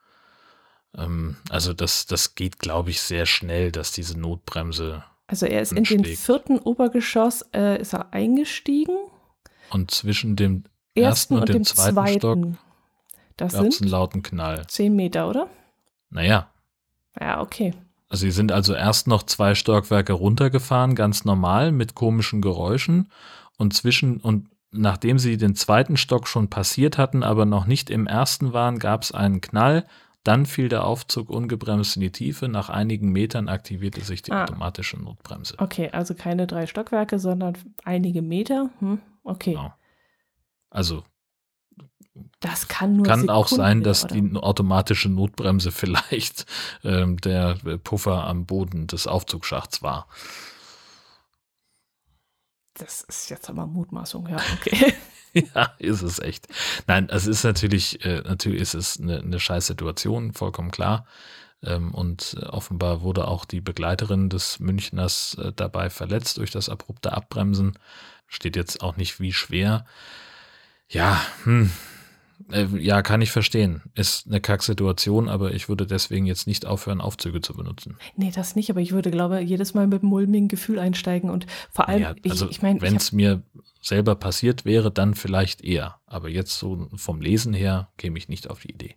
Ähm, 0.97 1.37
also 1.51 1.75
das, 1.75 2.07
das 2.07 2.37
geht, 2.37 2.59
glaube 2.59 2.89
ich, 2.89 3.03
sehr 3.03 3.27
schnell, 3.27 3.71
dass 3.71 3.93
diese 3.93 4.19
Notbremse. 4.19 5.05
Also 5.27 5.45
er 5.45 5.61
ist 5.61 5.73
in 5.73 5.85
den 5.85 6.07
vierten 6.07 6.59
Obergeschoss, 6.59 7.43
äh, 7.53 7.83
ist 7.83 7.93
er 7.93 8.15
eingestiegen. 8.15 8.97
Und 9.69 9.91
zwischen 9.91 10.37
dem 10.37 10.65
ersten, 10.95 11.05
ersten 11.05 11.35
und, 11.35 11.41
und, 11.41 11.49
dem 11.51 11.65
zweiten, 11.65 11.95
zweiten 11.95 12.19
Stock 12.19 12.59
gab 13.37 13.67
es 13.67 13.83
einen 13.83 13.91
lauten 13.91 14.23
Knall. 14.23 14.67
Zehn 14.69 14.97
Meter, 14.97 15.29
oder? 15.29 15.51
Naja, 16.09 16.51
ja, 17.21 17.41
okay. 17.41 17.75
Also 18.09 18.27
sie 18.27 18.31
sind 18.31 18.53
also 18.53 18.75
erst 18.75 19.09
noch 19.09 19.25
zwei 19.25 19.55
Stockwerke 19.55 20.13
runtergefahren, 20.13 20.95
ganz 20.95 21.25
normal, 21.25 21.73
mit 21.73 21.95
komischen 21.95 22.43
Geräuschen. 22.43 23.11
Und 23.57 23.75
zwischen 23.75 24.19
und 24.19 24.49
nachdem 24.71 25.19
sie 25.19 25.37
den 25.37 25.55
zweiten 25.55 25.97
Stock 25.97 26.29
schon 26.29 26.49
passiert 26.49 26.99
hatten, 26.99 27.23
aber 27.23 27.45
noch 27.45 27.67
nicht 27.67 27.91
im 27.91 28.07
ersten 28.07 28.53
waren, 28.53 28.79
gab 28.79 29.03
es 29.03 29.13
einen 29.13 29.41
Knall. 29.41 29.87
Dann 30.25 30.47
fiel 30.47 30.69
der 30.69 30.85
Aufzug 30.85 31.29
ungebremst 31.29 31.97
in 31.97 32.01
die 32.01 32.11
Tiefe. 32.11 32.49
Nach 32.49 32.71
einigen 32.71 33.13
Metern 33.13 33.49
aktivierte 33.49 34.01
sich 34.01 34.23
die 34.23 34.33
ah. 34.33 34.45
automatische 34.45 34.99
Notbremse. 34.99 35.57
Okay, 35.59 35.91
also 35.91 36.15
keine 36.15 36.47
drei 36.47 36.67
Stockwerke, 36.67 37.19
sondern 37.19 37.59
einige 37.85 38.23
Meter. 38.23 38.71
Hm, 38.79 39.01
okay. 39.23 39.53
Genau. 39.53 39.75
Also 40.71 41.05
das 42.41 42.69
kann 42.69 42.97
nur 42.97 43.07
Kann 43.07 43.21
Sekunde, 43.21 43.35
auch 43.35 43.49
sein, 43.49 43.83
dass 43.83 44.05
oder? 44.05 44.15
die 44.15 44.37
automatische 44.37 45.09
Notbremse 45.09 45.73
vielleicht 45.73 46.47
ähm, 46.85 47.17
der 47.19 47.57
Puffer 47.83 48.27
am 48.27 48.47
Boden 48.47 48.87
des 48.87 49.07
Aufzugsschachts 49.07 49.83
war. 49.83 50.07
Das 52.75 53.03
ist 53.03 53.31
jetzt 53.31 53.49
aber 53.49 53.67
Mutmaßung, 53.67 54.29
ja, 54.29 54.37
okay. 54.57 54.95
ja, 55.55 55.75
ist 55.79 56.03
es 56.03 56.19
echt. 56.19 56.49
Nein, 56.87 57.09
es 57.09 57.27
ist 57.27 57.45
natürlich, 57.45 58.05
äh, 58.05 58.21
natürlich 58.23 58.61
ist 58.61 58.75
es 58.75 59.01
eine, 59.01 59.21
eine 59.21 59.39
scheiß 59.39 59.67
Situation, 59.67 60.35
vollkommen 60.35 60.73
klar. 60.73 61.07
Ähm, 61.63 61.95
und 61.95 62.37
äh, 62.41 62.47
offenbar 62.47 63.03
wurde 63.03 63.29
auch 63.29 63.45
die 63.45 63.61
Begleiterin 63.61 64.29
des 64.29 64.59
Münchners 64.59 65.37
äh, 65.41 65.53
dabei 65.55 65.89
verletzt 65.89 66.39
durch 66.39 66.51
das 66.51 66.69
abrupte 66.69 67.13
Abbremsen. 67.13 67.79
Steht 68.27 68.57
jetzt 68.57 68.83
auch 68.83 68.97
nicht 68.97 69.21
wie 69.21 69.33
schwer. 69.33 69.87
Ja, 70.89 71.25
hm, 71.45 71.71
äh, 72.53 72.67
ja, 72.79 73.03
kann 73.03 73.23
ich 73.23 73.31
verstehen. 73.31 73.83
Ist 73.95 74.27
eine 74.27 74.41
Kacksituation, 74.41 75.29
aber 75.29 75.53
ich 75.53 75.69
würde 75.69 75.87
deswegen 75.87 76.27
jetzt 76.27 76.47
nicht 76.47 76.67
aufhören, 76.67 77.01
Aufzüge 77.01 77.41
zu 77.41 77.55
benutzen. 77.55 77.97
Nee, 78.17 78.33
das 78.35 78.57
nicht, 78.57 78.71
aber 78.71 78.81
ich 78.81 78.93
würde, 78.93 79.11
glaube 79.11 79.43
ich, 79.43 79.49
jedes 79.49 79.75
Mal 79.75 79.87
mit 79.87 80.03
mulmigen 80.03 80.49
Gefühl 80.49 80.79
einsteigen 80.79 81.31
und 81.31 81.47
vor 81.71 81.89
allem, 81.89 82.03
ja, 82.03 82.15
also 82.29 82.47
ich, 82.47 82.53
ich 82.53 82.63
meine. 82.63 82.81
Wenn 82.81 82.97
es 82.97 83.13
mir 83.13 83.43
selber 83.85 84.15
passiert 84.15 84.65
wäre, 84.65 84.91
dann 84.91 85.15
vielleicht 85.15 85.63
eher. 85.63 85.97
Aber 86.07 86.29
jetzt 86.29 86.59
so 86.59 86.89
vom 86.97 87.21
Lesen 87.21 87.53
her 87.53 87.89
käme 87.99 88.17
ich 88.19 88.29
nicht 88.29 88.49
auf 88.49 88.61
die 88.61 88.71
Idee. 88.71 88.95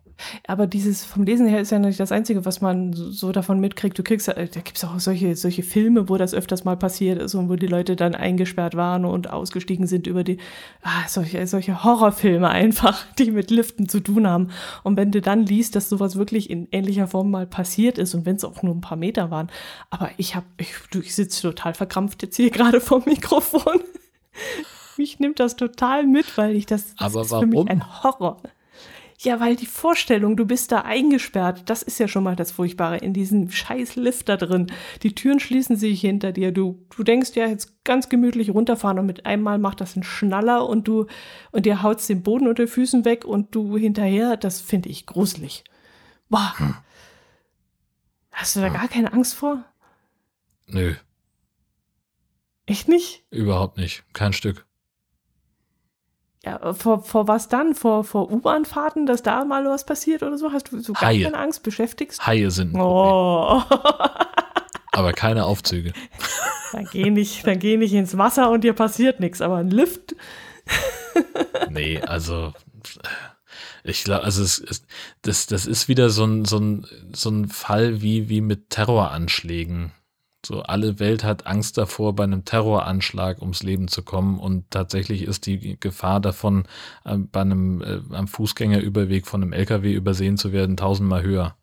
Aber 0.48 0.66
dieses 0.66 1.04
vom 1.04 1.24
Lesen 1.24 1.48
her 1.48 1.60
ist 1.60 1.72
ja 1.72 1.80
nicht 1.80 2.00
das 2.00 2.12
Einzige, 2.12 2.46
was 2.46 2.62
man 2.62 2.94
so 2.94 3.32
davon 3.32 3.60
mitkriegt. 3.60 3.98
Du 3.98 4.04
kriegst, 4.04 4.28
äh, 4.30 4.48
da 4.48 4.62
gibt 4.62 4.78
es 4.78 4.84
auch 4.84 5.00
solche, 5.00 5.36
solche 5.36 5.64
Filme, 5.64 6.10
wo 6.10 6.18
das 6.18 6.34
öfters 6.34 6.64
mal 6.64 6.78
passiert 6.78 7.22
ist 7.22 7.36
und 7.36 7.50
wo 7.50 7.56
die 7.56 7.68
Leute 7.68 7.96
dann 7.96 8.16
eingesperrt 8.16 8.76
waren 8.76 9.04
und 9.04 9.30
ausgestiegen 9.30 9.88
sind 9.88 10.08
über 10.08 10.24
die, 10.24 10.38
ah, 10.84 11.08
solche, 11.08 11.46
solche 11.48 11.84
Horrorfilme 11.84 12.48
einfach, 12.48 13.06
die 13.20 13.32
mit 13.32 13.52
Liften 13.52 13.90
zu 13.90 14.00
tun 14.00 14.28
haben. 14.28 14.50
Und 14.84 14.96
wenn 14.96 15.12
du 15.12 15.22
dann 15.22 15.46
liest, 15.46 15.76
dass 15.76 15.90
sowas 15.90 16.16
wirklich 16.16 16.50
in 16.50 16.68
ähnlicher 16.72 17.08
Form 17.08 17.30
mal 17.30 17.46
passiert 17.46 17.98
ist 17.98 18.16
und 18.16 18.26
wenn 18.26 18.38
es 18.38 18.46
auch 18.46 18.64
nur 18.64 18.74
ein 18.76 18.82
paar 18.82 18.98
Meter 18.98 19.32
waren. 19.32 19.50
Aber 19.90 20.12
ich 20.18 20.36
habe, 20.36 20.46
ich, 20.58 20.74
ich 21.02 21.14
sitze 21.14 21.42
total 21.42 21.74
verkrampft 21.74 22.24
jetzt 22.24 22.38
hier 22.38 22.52
gerade 22.52 22.80
vom 22.80 23.04
Mikrofon. 23.06 23.82
Mich 24.98 25.20
nimmt 25.20 25.40
das 25.40 25.56
total 25.56 26.06
mit, 26.06 26.38
weil 26.38 26.56
ich 26.56 26.66
das, 26.66 26.96
das 26.96 27.14
Aber 27.14 27.22
ist 27.22 27.32
warum? 27.32 27.52
für 27.52 27.58
mich 27.58 27.70
ein 27.70 28.04
Horror. 28.04 28.42
Ja, 29.20 29.40
weil 29.40 29.56
die 29.56 29.66
Vorstellung, 29.66 30.38
du 30.38 30.46
bist 30.46 30.72
da 30.72 30.82
eingesperrt, 30.82 31.64
das 31.72 31.82
ist 31.82 31.98
ja 31.98 32.08
schon 32.08 32.24
mal 32.24 32.36
das 32.36 32.52
Furchtbare, 32.52 32.98
in 32.98 33.14
diesem 33.14 33.50
scheiß 33.50 33.96
Lift 33.96 34.30
da 34.30 34.38
drin. 34.38 34.68
Die 35.02 35.16
Türen 35.16 35.40
schließen 35.40 35.76
sich 35.76 36.02
hinter 36.02 36.32
dir. 36.32 36.52
Du, 36.52 36.86
du 36.96 37.04
denkst 37.04 37.32
ja 37.34 37.48
jetzt 37.48 37.84
ganz 37.84 38.10
gemütlich 38.10 38.52
runterfahren 38.52 39.00
und 39.00 39.08
mit 39.08 39.26
einmal 39.26 39.58
macht 39.58 39.82
das 39.82 39.96
einen 39.96 40.04
Schnaller 40.04 40.70
und 40.70 40.88
du, 40.88 41.08
und 41.52 41.66
dir 41.66 41.82
haut's 41.82 42.06
den 42.06 42.22
Boden 42.22 42.48
unter 42.48 42.66
den 42.66 42.70
Füßen 42.70 43.06
weg 43.06 43.26
und 43.26 43.56
du 43.56 43.76
hinterher, 43.76 44.38
das 44.38 44.62
finde 44.62 44.90
ich 44.90 45.08
gruselig. 45.08 45.64
Boah. 46.30 46.54
Hm. 46.58 46.76
Hast 48.32 48.56
du 48.56 48.60
da 48.60 48.68
hm. 48.68 48.74
gar 48.74 48.88
keine 48.88 49.14
Angst 49.14 49.34
vor? 49.34 49.66
Nö. 50.68 50.94
Echt 52.68 52.88
nicht? 52.88 53.24
Überhaupt 53.32 53.78
nicht. 53.78 54.04
Kein 54.14 54.34
Stück. 54.34 54.67
Ja, 56.44 56.74
vor, 56.74 57.04
vor 57.04 57.28
was 57.28 57.50
dann? 57.50 57.76
Vor, 57.76 58.04
vor 58.04 58.32
U-Bahn-Fahrten, 58.32 59.06
dass 59.06 59.24
da 59.24 59.44
mal 59.44 59.66
was 59.66 59.86
passiert 59.86 60.24
oder 60.24 60.38
so? 60.38 60.52
Hast 60.52 60.72
du 60.72 60.80
so 60.80 60.94
gar 60.94 61.10
Haie. 61.10 61.24
keine 61.24 61.38
Angst? 61.38 61.64
Beschäftigst? 61.64 62.26
Haie 62.26 62.52
sind 62.52 62.76
ein 62.76 62.82
oh. 62.82 63.62
Aber 64.92 65.14
keine 65.14 65.46
Aufzüge. 65.46 65.94
Dann 66.72 66.86
geh 66.92 67.10
nicht, 67.10 67.48
dann 67.48 67.60
geh 67.60 67.78
nicht 67.78 67.94
ins 67.94 68.18
Wasser 68.18 68.50
und 68.50 68.64
dir 68.66 68.74
passiert 68.74 69.22
nichts, 69.22 69.42
aber 69.42 69.56
ein 69.56 69.70
Lift. 69.70 70.18
nee, 71.70 72.02
also 72.02 72.52
ich 73.86 74.04
glaube, 74.04 74.26
also 74.26 74.44
es, 74.44 74.60
es, 74.60 74.86
das, 75.22 75.48
das 75.48 75.66
ist 75.66 75.88
wieder 75.88 76.10
so 76.10 76.26
ein, 76.26 76.44
so 76.44 76.58
ein, 76.58 76.86
so 77.14 77.30
ein 77.30 77.48
Fall 77.48 78.02
wie, 78.02 78.28
wie 78.28 78.42
mit 78.42 78.70
Terroranschlägen. 78.70 79.94
So, 80.46 80.62
alle 80.62 81.00
Welt 81.00 81.24
hat 81.24 81.48
Angst 81.48 81.78
davor, 81.78 82.16
bei 82.16 82.24
einem 82.24 82.46
Terroranschlag 82.46 83.42
ums 83.42 83.64
Leben 83.64 83.88
zu 83.88 84.04
kommen 84.04 84.40
und 84.40 84.70
tatsächlich 84.72 85.24
ist 85.24 85.46
die 85.46 85.80
Gefahr 85.80 86.20
davon, 86.20 86.66
äh, 87.06 87.18
bei 87.18 87.42
einem 87.42 87.82
äh, 87.82 88.00
am 88.16 88.28
Fußgängerüberweg 88.28 89.28
von 89.28 89.42
einem 89.42 89.54
LKW 89.54 89.94
übersehen 89.94 90.38
zu 90.38 90.52
werden, 90.52 90.78
tausendmal 90.78 91.24
höher. 91.24 91.56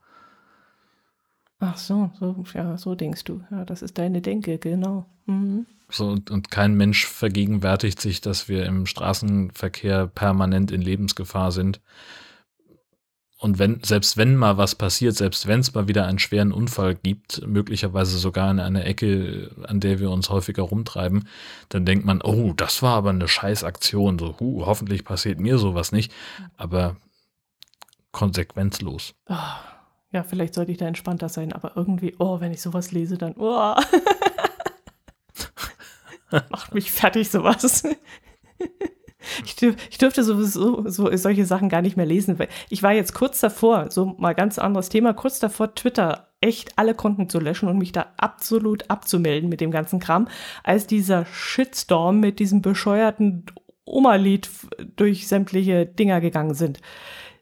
Ach 1.60 1.78
so, 1.78 2.10
so, 2.18 2.44
ja, 2.52 2.76
so 2.76 2.94
denkst 2.94 3.24
du. 3.24 3.40
Ja, 3.50 3.64
das 3.64 3.80
ist 3.80 3.96
deine 3.96 4.20
Denke, 4.20 4.58
genau. 4.58 5.06
Mhm. 5.26 5.66
So, 5.88 6.08
und, 6.08 6.30
und 6.30 6.50
kein 6.50 6.74
Mensch 6.74 7.06
vergegenwärtigt 7.06 8.00
sich, 8.00 8.20
dass 8.20 8.48
wir 8.48 8.66
im 8.66 8.86
Straßenverkehr 8.86 10.08
permanent 10.08 10.72
in 10.72 10.82
Lebensgefahr 10.82 11.52
sind. 11.52 11.80
Und 13.44 13.58
wenn, 13.58 13.82
selbst 13.84 14.16
wenn 14.16 14.36
mal 14.36 14.56
was 14.56 14.74
passiert, 14.74 15.16
selbst 15.16 15.46
wenn 15.46 15.60
es 15.60 15.74
mal 15.74 15.86
wieder 15.86 16.06
einen 16.06 16.18
schweren 16.18 16.50
Unfall 16.50 16.94
gibt, 16.94 17.46
möglicherweise 17.46 18.16
sogar 18.16 18.50
in 18.50 18.58
einer 18.58 18.86
Ecke, 18.86 19.50
an 19.64 19.80
der 19.80 19.98
wir 19.98 20.10
uns 20.10 20.30
häufiger 20.30 20.62
rumtreiben, 20.62 21.28
dann 21.68 21.84
denkt 21.84 22.06
man, 22.06 22.22
oh, 22.22 22.54
das 22.54 22.80
war 22.80 22.94
aber 22.96 23.10
eine 23.10 23.28
Scheißaktion. 23.28 24.18
So, 24.18 24.40
huh, 24.40 24.64
hoffentlich 24.64 25.04
passiert 25.04 25.40
mir 25.40 25.58
sowas 25.58 25.92
nicht. 25.92 26.10
Aber 26.56 26.96
konsequenzlos. 28.12 29.14
Oh, 29.28 29.34
ja, 30.10 30.22
vielleicht 30.22 30.54
sollte 30.54 30.72
ich 30.72 30.78
da 30.78 30.86
entspannter 30.86 31.28
sein, 31.28 31.52
aber 31.52 31.76
irgendwie, 31.76 32.14
oh, 32.18 32.40
wenn 32.40 32.50
ich 32.50 32.62
sowas 32.62 32.92
lese, 32.92 33.18
dann, 33.18 33.34
oh. 33.36 33.74
Macht 36.48 36.72
mich 36.72 36.90
fertig, 36.90 37.30
sowas. 37.30 37.82
Ich, 39.44 39.56
dürf, 39.56 39.76
ich 39.90 39.98
dürfte 39.98 40.24
sowieso 40.24 40.88
so, 40.88 41.14
solche 41.16 41.46
Sachen 41.46 41.68
gar 41.68 41.82
nicht 41.82 41.96
mehr 41.96 42.06
lesen. 42.06 42.38
Ich 42.68 42.82
war 42.82 42.92
jetzt 42.92 43.14
kurz 43.14 43.40
davor, 43.40 43.90
so 43.90 44.14
mal 44.18 44.34
ganz 44.34 44.58
anderes 44.58 44.88
Thema, 44.88 45.12
kurz 45.12 45.38
davor, 45.38 45.74
Twitter 45.74 46.28
echt 46.40 46.78
alle 46.78 46.94
Konten 46.94 47.28
zu 47.28 47.40
löschen 47.40 47.68
und 47.68 47.78
mich 47.78 47.92
da 47.92 48.06
absolut 48.18 48.90
abzumelden 48.90 49.48
mit 49.48 49.62
dem 49.62 49.70
ganzen 49.70 49.98
Kram, 49.98 50.28
als 50.62 50.86
dieser 50.86 51.24
Shitstorm 51.24 52.20
mit 52.20 52.38
diesem 52.38 52.60
bescheuerten 52.60 53.46
Oma-Lied 53.86 54.50
durch 54.96 55.26
sämtliche 55.26 55.86
Dinger 55.86 56.20
gegangen 56.20 56.54
sind. 56.54 56.80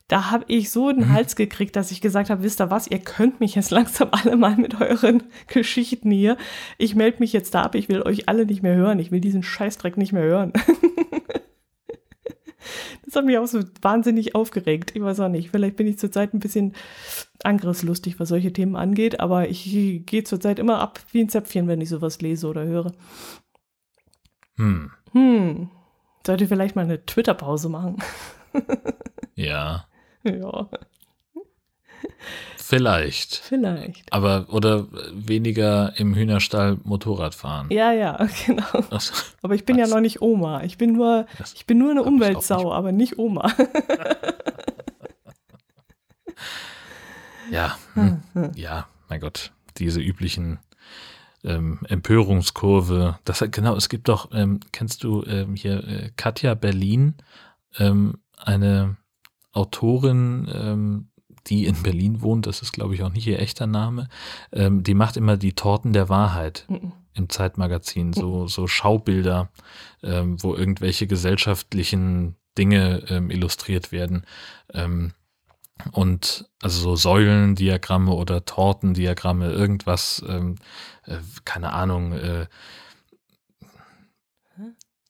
Da 0.09 0.31
habe 0.31 0.45
ich 0.49 0.71
so 0.71 0.91
den 0.91 1.09
mhm. 1.09 1.13
Hals 1.13 1.37
gekriegt, 1.37 1.75
dass 1.75 1.91
ich 1.91 2.01
gesagt 2.01 2.29
habe, 2.29 2.43
wisst 2.43 2.61
ihr 2.61 2.71
was, 2.71 2.87
ihr 2.87 2.99
könnt 2.99 3.41
mich 3.41 3.55
jetzt 3.55 3.71
langsam 3.73 4.09
alle 4.13 4.37
mal 4.37 4.57
mit 4.57 4.81
euren 4.81 5.23
Geschichten 5.47 6.11
hier. 6.11 6.37
Ich 6.79 6.95
melde 6.95 7.19
mich 7.21 7.33
jetzt 7.33 7.55
da 7.55 7.63
ab, 7.63 7.75
ich 7.75 7.89
will 7.89 8.03
euch 8.03 8.29
alle 8.29 8.47
nicht 8.47 8.63
mehr 8.63 8.75
hören, 8.75 8.99
ich 8.99 9.11
will 9.11 9.21
diesen 9.21 9.43
Scheißdreck 9.43 9.97
nicht 9.97 10.13
mehr 10.13 10.25
hören. 10.25 10.53
Das 13.05 13.17
hat 13.17 13.25
mich 13.25 13.39
auch 13.39 13.47
so 13.47 13.61
wahnsinnig 13.81 14.35
aufgeregt. 14.35 14.93
Ich 14.95 15.03
weiß 15.03 15.21
auch 15.21 15.29
nicht. 15.29 15.51
Vielleicht 15.51 15.77
bin 15.77 15.87
ich 15.87 15.99
zurzeit 15.99 16.35
ein 16.35 16.41
bisschen 16.41 16.75
angriffslustig, 17.45 18.21
was 18.21 18.29
solche 18.29 18.53
Themen 18.53 18.77
angeht, 18.77 19.21
aber 19.21 19.49
ich 19.49 19.65
gehe 20.07 20.25
zurzeit 20.25 20.59
immer 20.59 20.81
ab 20.81 21.01
wie 21.13 21.21
ein 21.21 21.29
Zäpfchen, 21.29 21.69
wenn 21.69 21.81
ich 21.81 21.89
sowas 21.89 22.21
lese 22.21 22.47
oder 22.47 22.65
höre. 22.65 22.93
Hm. 24.57 24.91
Hm. 25.13 25.71
Sollte 26.27 26.47
vielleicht 26.47 26.77
mal 26.77 26.85
eine 26.85 27.05
Twitter-Pause 27.05 27.69
machen. 27.69 27.97
ja. 29.35 29.87
Ja. 30.25 30.69
Vielleicht. 32.57 33.35
Vielleicht. 33.37 34.11
Aber 34.11 34.47
oder 34.49 34.87
weniger 35.13 35.93
im 35.97 36.15
Hühnerstall 36.15 36.79
Motorrad 36.85 37.35
fahren. 37.35 37.67
Ja, 37.71 37.93
ja, 37.93 38.17
genau. 38.47 38.65
Also, 38.91 39.13
aber 39.43 39.55
ich 39.55 39.67
bin 39.67 39.77
was? 39.77 39.89
ja 39.89 39.95
noch 39.95 40.01
nicht 40.01 40.23
Oma. 40.23 40.63
Ich 40.63 40.79
bin 40.79 40.95
nur, 40.95 41.27
ich 41.55 41.67
bin 41.67 41.79
nur 41.79 41.91
eine 41.91 42.03
Umweltsau, 42.03 42.65
nicht. 42.65 42.73
aber 42.73 42.93
nicht 42.93 43.19
Oma. 43.19 43.53
ja, 47.51 47.77
hm, 47.95 48.23
ja, 48.55 48.87
mein 49.09 49.21
Gott, 49.21 49.53
diese 49.77 50.01
üblichen 50.01 50.59
ähm, 51.45 51.81
Empörungskurve. 51.89 53.19
Das 53.25 53.45
genau, 53.51 53.77
es 53.77 53.89
gibt 53.89 54.09
doch, 54.09 54.31
ähm, 54.33 54.61
kennst 54.73 55.05
du 55.05 55.25
ähm, 55.25 55.57
hier 55.57 55.87
äh, 55.87 56.11
Katja 56.17 56.55
Berlin, 56.55 57.17
ähm, 57.79 58.19
eine 58.39 58.97
Autorin, 59.53 60.51
ähm, 60.53 61.09
die 61.47 61.67
in 61.67 61.83
Berlin 61.83 62.23
wohnt, 62.23 62.47
das 62.47 62.63
ist 62.63 62.73
glaube 62.73 62.95
ich 62.95 63.03
auch 63.03 63.13
nicht 63.13 63.27
ihr 63.27 63.39
echter 63.39 63.67
Name, 63.67 64.09
ähm, 64.53 64.83
die 64.83 64.95
macht 64.95 65.17
immer 65.17 65.37
die 65.37 65.55
Torten 65.55 65.93
der 65.93 66.09
Wahrheit 66.09 66.67
mhm. 66.69 66.93
im 67.15 67.29
Zeitmagazin, 67.29 68.13
so, 68.13 68.47
so 68.47 68.67
Schaubilder, 68.67 69.51
ähm, 70.03 70.43
wo 70.43 70.55
irgendwelche 70.55 71.07
gesellschaftlichen 71.07 72.37
Dinge 72.59 73.05
ähm, 73.09 73.31
illustriert 73.31 73.93
werden. 73.93 74.25
Ähm, 74.73 75.13
und 75.91 76.49
also 76.63 76.81
so 76.81 76.97
Säulendiagramme 76.97 78.13
oder 78.13 78.45
Tortendiagramme, 78.45 79.51
irgendwas, 79.51 80.23
ähm, 80.29 80.57
äh, 81.07 81.17
keine 81.45 81.73
Ahnung, 81.73 82.13
äh, 82.13 82.47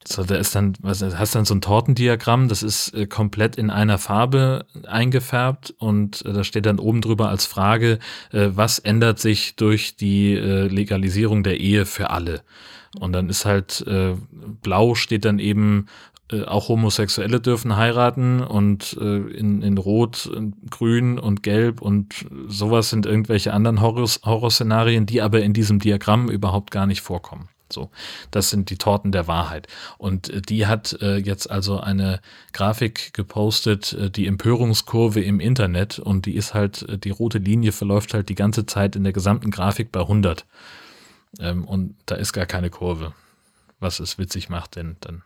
so, 0.06 0.24
da 0.24 0.36
ist 0.36 0.54
dann, 0.54 0.74
was 0.80 1.02
hast 1.02 1.34
dann 1.34 1.44
so 1.44 1.54
ein 1.54 1.60
Tortendiagramm, 1.60 2.48
das 2.48 2.62
ist 2.62 2.94
äh, 2.94 3.06
komplett 3.06 3.56
in 3.56 3.70
einer 3.70 3.98
Farbe 3.98 4.66
eingefärbt 4.86 5.74
und 5.78 6.24
äh, 6.24 6.32
da 6.32 6.44
steht 6.44 6.66
dann 6.66 6.78
oben 6.78 7.00
drüber 7.00 7.28
als 7.28 7.46
Frage, 7.46 7.98
äh, 8.32 8.48
was 8.52 8.78
ändert 8.78 9.18
sich 9.18 9.56
durch 9.56 9.96
die 9.96 10.34
äh, 10.34 10.66
Legalisierung 10.66 11.42
der 11.42 11.60
Ehe 11.60 11.86
für 11.86 12.10
alle? 12.10 12.42
Und 12.98 13.12
dann 13.12 13.28
ist 13.28 13.44
halt 13.44 13.84
äh, 13.86 14.14
blau 14.62 14.94
steht 14.94 15.24
dann 15.24 15.38
eben 15.38 15.86
äh, 16.30 16.44
auch 16.44 16.68
Homosexuelle 16.68 17.40
dürfen 17.40 17.76
heiraten 17.76 18.40
und 18.40 18.96
äh, 19.00 19.16
in, 19.16 19.62
in 19.62 19.78
Rot, 19.78 20.30
Grün 20.70 21.18
und 21.18 21.42
Gelb 21.42 21.80
und 21.80 22.26
sowas 22.48 22.90
sind 22.90 23.06
irgendwelche 23.06 23.52
anderen 23.52 23.80
Horror 23.80 24.08
Horrorszenarien, 24.24 25.06
die 25.06 25.22
aber 25.22 25.42
in 25.42 25.52
diesem 25.52 25.78
Diagramm 25.78 26.28
überhaupt 26.28 26.70
gar 26.70 26.86
nicht 26.86 27.02
vorkommen. 27.02 27.48
So, 27.72 27.90
das 28.30 28.50
sind 28.50 28.70
die 28.70 28.76
Torten 28.76 29.12
der 29.12 29.26
Wahrheit. 29.26 29.68
Und 29.98 30.28
äh, 30.28 30.42
die 30.42 30.66
hat 30.66 30.96
äh, 31.00 31.16
jetzt 31.16 31.50
also 31.50 31.80
eine 31.80 32.20
Grafik 32.52 33.12
gepostet, 33.12 33.92
äh, 33.92 34.10
die 34.10 34.26
Empörungskurve 34.26 35.20
im 35.22 35.40
Internet 35.40 35.98
und 35.98 36.26
die 36.26 36.36
ist 36.36 36.54
halt, 36.54 36.82
äh, 36.82 36.98
die 36.98 37.10
rote 37.10 37.38
Linie 37.38 37.72
verläuft 37.72 38.14
halt 38.14 38.28
die 38.28 38.34
ganze 38.34 38.66
Zeit 38.66 38.96
in 38.96 39.04
der 39.04 39.12
gesamten 39.12 39.50
Grafik 39.50 39.92
bei 39.92 40.00
100. 40.00 40.46
Ähm, 41.40 41.64
und 41.64 41.96
da 42.06 42.16
ist 42.16 42.32
gar 42.32 42.46
keine 42.46 42.70
Kurve, 42.70 43.14
was 43.80 44.00
es 44.00 44.18
witzig 44.18 44.48
macht, 44.48 44.76
denn 44.76 44.96
dann, 45.00 45.22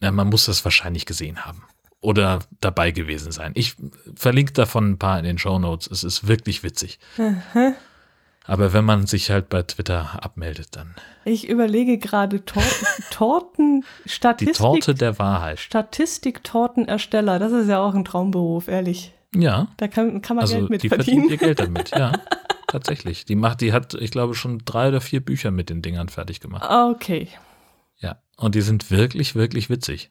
ja, 0.00 0.10
man 0.10 0.28
muss 0.28 0.46
das 0.46 0.64
wahrscheinlich 0.64 1.06
gesehen 1.06 1.44
haben 1.44 1.62
oder 2.02 2.40
dabei 2.60 2.90
gewesen 2.90 3.32
sein. 3.32 3.52
Ich 3.54 3.76
verlinke 4.14 4.52
davon 4.52 4.90
ein 4.90 4.98
paar 4.98 5.18
in 5.18 5.24
den 5.24 5.38
Show 5.38 5.58
Notes. 5.58 5.86
Es 5.86 6.04
ist 6.04 6.26
wirklich 6.26 6.62
witzig. 6.62 6.98
Mhm. 7.16 7.74
Aber 8.44 8.72
wenn 8.72 8.84
man 8.84 9.06
sich 9.06 9.30
halt 9.30 9.48
bei 9.48 9.62
Twitter 9.62 10.22
abmeldet, 10.22 10.68
dann. 10.72 10.94
Ich 11.24 11.48
überlege 11.48 11.98
gerade 11.98 12.44
Tor 12.44 12.62
Torten, 13.10 13.84
Statistik. 14.04 14.56
Die 14.56 14.58
Torte 14.58 14.94
der 14.94 15.18
Wahrheit. 15.18 15.60
Statistik-Tortenersteller, 15.60 17.38
das 17.38 17.52
ist 17.52 17.68
ja 17.68 17.80
auch 17.80 17.94
ein 17.94 18.04
Traumberuf, 18.04 18.68
ehrlich. 18.68 19.12
Ja. 19.34 19.68
Da 19.76 19.88
kann, 19.88 20.22
kann 20.22 20.36
man 20.36 20.42
also 20.42 20.56
Geld 20.56 20.70
mit 20.70 20.82
die 20.82 20.88
verdienen. 20.88 21.28
verdient 21.28 21.30
ihr 21.30 21.46
Geld 21.46 21.60
damit, 21.60 21.90
ja. 21.96 22.12
Tatsächlich. 22.66 23.24
Die 23.26 23.36
macht, 23.36 23.60
die 23.60 23.72
hat, 23.72 23.94
ich 23.94 24.10
glaube, 24.10 24.34
schon 24.34 24.62
drei 24.64 24.88
oder 24.88 25.00
vier 25.00 25.20
Bücher 25.20 25.50
mit 25.50 25.70
den 25.70 25.82
Dingern 25.82 26.08
fertig 26.08 26.40
gemacht. 26.40 26.68
Okay. 26.68 27.28
Ja. 27.98 28.20
Und 28.36 28.54
die 28.54 28.62
sind 28.62 28.90
wirklich, 28.90 29.34
wirklich 29.34 29.68
witzig. 29.70 30.10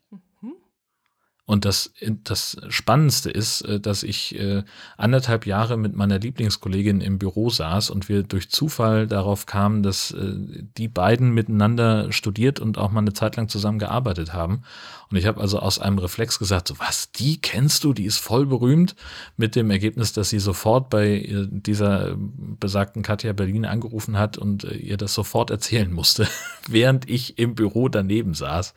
Und 1.46 1.66
das, 1.66 1.92
das 2.24 2.56
Spannendste 2.70 3.30
ist, 3.30 3.62
äh, 3.62 3.80
dass 3.80 4.04
ich 4.04 4.40
äh, 4.40 4.64
anderthalb 4.96 5.46
Jahre 5.46 5.76
mit 5.76 5.96
meiner 5.96 6.20
Lieblingskollegin 6.20 7.02
im 7.02 7.18
Büro 7.18 7.50
saß 7.50 7.90
und 7.90 8.08
wir 8.10 8.24
durch 8.24 8.50
Zufall 8.50 9.08
darauf 9.08 9.48
kamen, 9.48 9.82
dass 9.82 10.12
äh, 10.12 10.34
die 10.78 10.88
beiden 10.88 11.32
miteinander 11.32 12.12
studiert 12.12 12.60
und 12.60 12.78
auch 12.78 12.92
mal 12.92 13.02
eine 13.02 13.14
Zeit 13.14 13.36
lang 13.36 13.50
zusammen 13.50 13.80
gearbeitet 13.80 14.34
haben. 14.34 14.62
Und 15.10 15.18
ich 15.18 15.26
habe 15.26 15.42
also 15.42 15.60
aus 15.60 15.80
einem 15.80 15.98
Reflex 15.98 16.40
gesagt, 16.40 16.70
so 16.70 16.80
was, 16.80 17.12
die 17.12 17.42
kennst 17.42 17.84
du, 17.84 17.92
die 17.92 18.06
ist 18.06 18.20
voll 18.20 18.46
berühmt, 18.46 18.96
mit 19.36 19.56
dem 19.56 19.72
Ergebnis, 19.72 20.14
dass 20.14 20.30
sie 20.30 20.40
sofort 20.40 20.90
bei 20.90 21.28
dieser 21.50 22.16
besagten 22.16 23.02
Katja 23.02 23.34
Berlin 23.34 23.66
angerufen 23.66 24.18
hat 24.18 24.38
und 24.38 24.64
ihr 24.64 24.96
das 24.96 25.14
sofort 25.14 25.50
erzählen 25.50 25.92
musste, 25.92 26.28
während 26.70 27.10
ich 27.10 27.38
im 27.40 27.56
Büro 27.56 27.90
daneben 27.90 28.36
saß. 28.36 28.74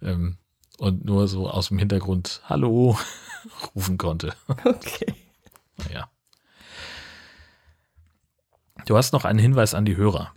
Ähm, 0.00 0.38
und 0.78 1.04
nur 1.04 1.28
so 1.28 1.48
aus 1.48 1.68
dem 1.68 1.78
Hintergrund 1.78 2.40
Hallo 2.44 2.96
rufen 3.74 3.98
konnte. 3.98 4.34
Okay. 4.64 5.14
Naja. 5.76 6.08
Du 8.86 8.96
hast 8.96 9.12
noch 9.12 9.24
einen 9.24 9.38
Hinweis 9.38 9.74
an 9.74 9.84
die 9.84 9.96
Hörer. 9.96 10.32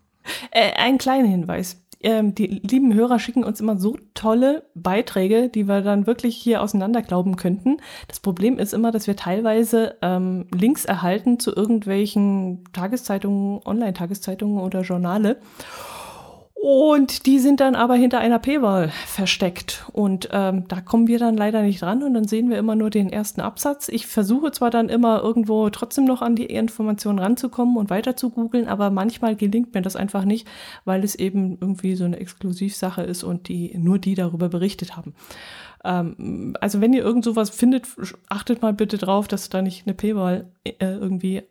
Äh, 0.51 0.73
einen 0.73 0.97
kleinen 0.97 1.27
Hinweis. 1.27 1.81
Ähm, 1.99 2.35
die 2.35 2.45
lieben 2.45 2.93
Hörer 2.93 3.17
schicken 3.17 3.43
uns 3.43 3.59
immer 3.59 3.77
so 3.77 3.97
tolle 4.13 4.63
Beiträge, 4.75 5.49
die 5.49 5.67
wir 5.67 5.81
dann 5.81 6.05
wirklich 6.05 6.37
hier 6.37 6.61
auseinanderglauben 6.61 7.37
könnten. 7.37 7.77
Das 8.07 8.19
Problem 8.19 8.59
ist 8.59 8.73
immer, 8.73 8.91
dass 8.91 9.07
wir 9.07 9.15
teilweise 9.15 9.95
ähm, 10.03 10.45
Links 10.53 10.85
erhalten 10.85 11.39
zu 11.39 11.55
irgendwelchen 11.55 12.63
Tageszeitungen, 12.71 13.61
Online-Tageszeitungen 13.65 14.59
oder 14.59 14.81
Journale. 14.81 15.37
Und 16.59 17.27
die 17.27 17.37
sind 17.37 17.59
dann 17.59 17.75
aber 17.75 17.93
hinter 17.93 18.17
einer 18.19 18.39
P-Wahl 18.39 18.89
versteckt. 19.05 19.85
Und 19.93 20.29
ähm, 20.31 20.67
da 20.67 20.81
kommen 20.81 21.07
wir 21.07 21.19
dann 21.19 21.37
leider 21.37 21.61
nicht 21.61 21.83
dran 21.83 22.01
und 22.01 22.15
dann 22.15 22.27
sehen 22.27 22.49
wir 22.49 22.57
immer 22.57 22.75
nur 22.75 22.89
den 22.89 23.11
ersten 23.11 23.41
Absatz. 23.41 23.89
Ich 23.89 24.07
versuche 24.07 24.51
zwar 24.51 24.71
dann 24.71 24.89
immer 24.89 25.21
irgendwo 25.21 25.69
trotzdem 25.69 26.05
noch 26.05 26.23
an 26.23 26.35
die 26.35 26.47
Informationen 26.47 27.19
ranzukommen 27.19 27.77
und 27.77 27.91
weiter 27.91 28.15
zu 28.15 28.31
googeln, 28.31 28.67
aber 28.67 28.89
manchmal 28.89 29.35
gelingt 29.35 29.75
mir 29.75 29.83
das 29.83 29.95
einfach 29.95 30.25
nicht, 30.25 30.47
weil 30.83 31.03
es 31.03 31.13
eben 31.13 31.57
irgendwie 31.61 31.95
so 31.95 32.05
eine 32.05 32.19
Exklusivsache 32.19 33.03
ist 33.03 33.23
und 33.23 33.49
die 33.49 33.77
nur 33.77 33.99
die 33.99 34.15
darüber 34.15 34.49
berichtet 34.49 34.97
haben. 34.97 35.13
Ähm, 35.83 36.55
also 36.59 36.81
wenn 36.81 36.93
ihr 36.93 37.03
irgend 37.03 37.23
sowas 37.23 37.51
findet, 37.51 37.87
achtet 38.29 38.63
mal 38.63 38.73
bitte 38.73 38.97
drauf, 38.97 39.27
dass 39.27 39.49
da 39.49 39.61
nicht 39.61 39.85
eine 39.85 39.93
P-Wahl 39.93 40.51
äh, 40.63 40.73
irgendwie 40.79 41.43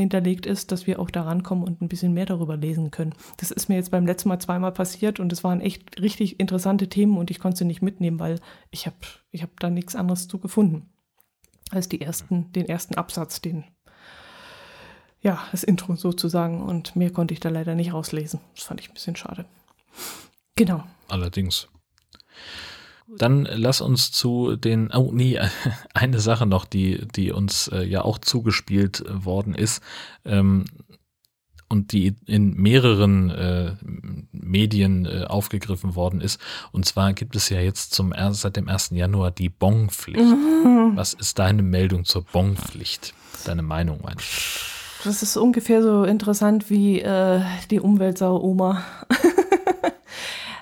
hinterlegt 0.00 0.46
ist, 0.46 0.72
dass 0.72 0.86
wir 0.86 0.98
auch 0.98 1.10
da 1.10 1.22
rankommen 1.22 1.64
und 1.64 1.80
ein 1.80 1.88
bisschen 1.88 2.12
mehr 2.12 2.26
darüber 2.26 2.56
lesen 2.56 2.90
können. 2.90 3.14
Das 3.38 3.50
ist 3.50 3.68
mir 3.68 3.76
jetzt 3.76 3.90
beim 3.90 4.06
letzten 4.06 4.28
Mal 4.28 4.38
zweimal 4.38 4.72
passiert 4.72 5.20
und 5.20 5.32
es 5.32 5.44
waren 5.44 5.60
echt 5.60 6.00
richtig 6.00 6.40
interessante 6.40 6.88
Themen 6.88 7.18
und 7.18 7.30
ich 7.30 7.38
konnte 7.38 7.58
sie 7.58 7.64
nicht 7.64 7.82
mitnehmen, 7.82 8.18
weil 8.18 8.40
ich 8.70 8.86
habe 8.86 8.96
ich 9.30 9.42
hab 9.42 9.58
da 9.60 9.70
nichts 9.70 9.94
anderes 9.94 10.28
zu 10.28 10.38
gefunden 10.38 10.90
als 11.70 11.88
die 11.88 12.00
ersten, 12.00 12.50
den 12.52 12.66
ersten 12.66 12.94
Absatz, 12.94 13.40
den 13.40 13.64
ja, 15.20 15.44
das 15.50 15.64
Intro 15.64 15.96
sozusagen 15.96 16.62
und 16.62 16.94
mehr 16.94 17.10
konnte 17.10 17.34
ich 17.34 17.40
da 17.40 17.48
leider 17.48 17.74
nicht 17.74 17.92
rauslesen. 17.92 18.40
Das 18.54 18.64
fand 18.64 18.80
ich 18.80 18.88
ein 18.88 18.94
bisschen 18.94 19.16
schade. 19.16 19.46
Genau. 20.54 20.84
Allerdings. 21.08 21.68
Dann 23.16 23.48
lass 23.50 23.80
uns 23.80 24.12
zu 24.12 24.56
den, 24.56 24.90
oh 24.92 25.10
nee, 25.12 25.40
eine 25.94 26.20
Sache 26.20 26.46
noch, 26.46 26.64
die, 26.64 27.06
die 27.14 27.32
uns 27.32 27.68
äh, 27.68 27.82
ja 27.84 28.02
auch 28.02 28.18
zugespielt 28.18 29.04
worden 29.08 29.54
ist 29.54 29.82
ähm, 30.24 30.66
und 31.68 31.92
die 31.92 32.14
in 32.26 32.54
mehreren 32.54 33.30
äh, 33.30 33.76
Medien 34.32 35.06
äh, 35.06 35.24
aufgegriffen 35.24 35.94
worden 35.94 36.20
ist. 36.20 36.40
Und 36.72 36.84
zwar 36.84 37.12
gibt 37.12 37.36
es 37.36 37.48
ja 37.48 37.60
jetzt 37.60 37.94
zum 37.94 38.14
seit 38.30 38.56
dem 38.56 38.68
1. 38.68 38.90
Januar 38.90 39.30
die 39.30 39.48
Bonpflicht. 39.48 40.20
Mhm. 40.20 40.92
Was 40.94 41.14
ist 41.14 41.38
deine 41.38 41.62
Meldung 41.62 42.04
zur 42.04 42.22
Bonpflicht? 42.22 43.14
Deine 43.44 43.62
Meinung, 43.62 44.00
meinst 44.02 44.24
du? 44.24 44.78
Das 45.04 45.22
ist 45.22 45.36
ungefähr 45.36 45.82
so 45.82 46.04
interessant 46.04 46.70
wie 46.70 47.00
äh, 47.00 47.40
die 47.70 47.78
Umweltsau 47.78 48.40
Oma. 48.42 48.82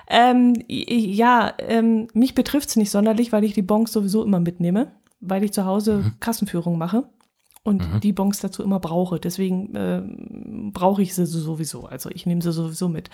Ähm, 0.09 0.53
ja, 0.67 1.53
ähm, 1.59 2.07
mich 2.13 2.33
betrifft 2.33 2.69
es 2.69 2.75
nicht 2.75 2.91
sonderlich, 2.91 3.31
weil 3.31 3.43
ich 3.43 3.53
die 3.53 3.61
Bons 3.61 3.91
sowieso 3.91 4.23
immer 4.23 4.39
mitnehme, 4.39 4.91
weil 5.19 5.43
ich 5.43 5.53
zu 5.53 5.65
Hause 5.65 5.97
mhm. 5.97 6.13
Kassenführung 6.19 6.77
mache 6.77 7.03
und 7.63 7.81
mhm. 7.81 7.99
die 7.99 8.13
Bons 8.13 8.39
dazu 8.39 8.63
immer 8.63 8.79
brauche. 8.79 9.19
Deswegen 9.19 9.75
äh, 9.75 10.01
brauche 10.71 11.01
ich 11.01 11.13
sie 11.13 11.25
sowieso. 11.25 11.85
Also 11.85 12.09
ich 12.09 12.25
nehme 12.25 12.41
sie 12.41 12.53
sowieso 12.53 12.87
mit. 12.87 13.09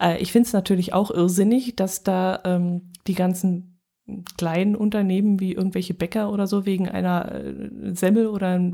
Äh, 0.00 0.22
ich 0.22 0.30
finde 0.30 0.46
es 0.46 0.52
natürlich 0.52 0.92
auch 0.92 1.10
irrsinnig, 1.10 1.74
dass 1.74 2.04
da 2.04 2.40
ähm, 2.44 2.82
die 3.08 3.14
ganzen 3.14 3.69
kleinen 4.36 4.76
Unternehmen 4.76 5.40
wie 5.40 5.52
irgendwelche 5.52 5.94
Bäcker 5.94 6.32
oder 6.32 6.46
so 6.46 6.66
wegen 6.66 6.88
einer 6.88 7.32
äh, 7.32 7.94
Semmel 7.94 8.26
oder 8.26 8.48
einem 8.48 8.72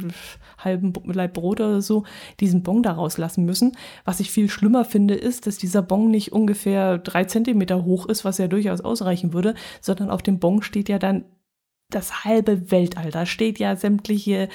halben 0.58 0.92
Leib 1.04 1.34
Brot 1.34 1.60
oder 1.60 1.82
so 1.82 2.04
diesen 2.40 2.62
Bon 2.62 2.82
da 2.82 2.92
rauslassen 2.92 3.44
müssen. 3.44 3.76
Was 4.04 4.20
ich 4.20 4.30
viel 4.30 4.48
schlimmer 4.48 4.84
finde, 4.84 5.14
ist, 5.14 5.46
dass 5.46 5.58
dieser 5.58 5.82
Bon 5.82 6.10
nicht 6.10 6.32
ungefähr 6.32 6.98
drei 6.98 7.24
Zentimeter 7.24 7.84
hoch 7.84 8.06
ist, 8.06 8.24
was 8.24 8.38
ja 8.38 8.48
durchaus 8.48 8.80
ausreichen 8.80 9.32
würde, 9.32 9.54
sondern 9.80 10.10
auf 10.10 10.22
dem 10.22 10.38
Bon 10.38 10.62
steht 10.62 10.88
ja 10.88 10.98
dann 10.98 11.24
das 11.90 12.24
halbe 12.24 12.70
Weltall. 12.70 13.10
Da 13.10 13.26
steht 13.26 13.58
ja 13.58 13.76
sämtliche 13.76 14.48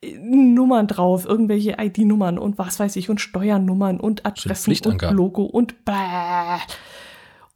äh, 0.00 0.18
Nummern 0.18 0.86
drauf, 0.86 1.26
irgendwelche 1.26 1.76
ID-Nummern 1.78 2.38
und 2.38 2.58
was 2.58 2.80
weiß 2.80 2.96
ich 2.96 3.10
und 3.10 3.20
Steuernummern 3.20 4.00
und 4.00 4.24
Adressen 4.24 4.74
und 4.86 5.02
Logo 5.02 5.44
und 5.44 5.84
bäh 5.84 5.92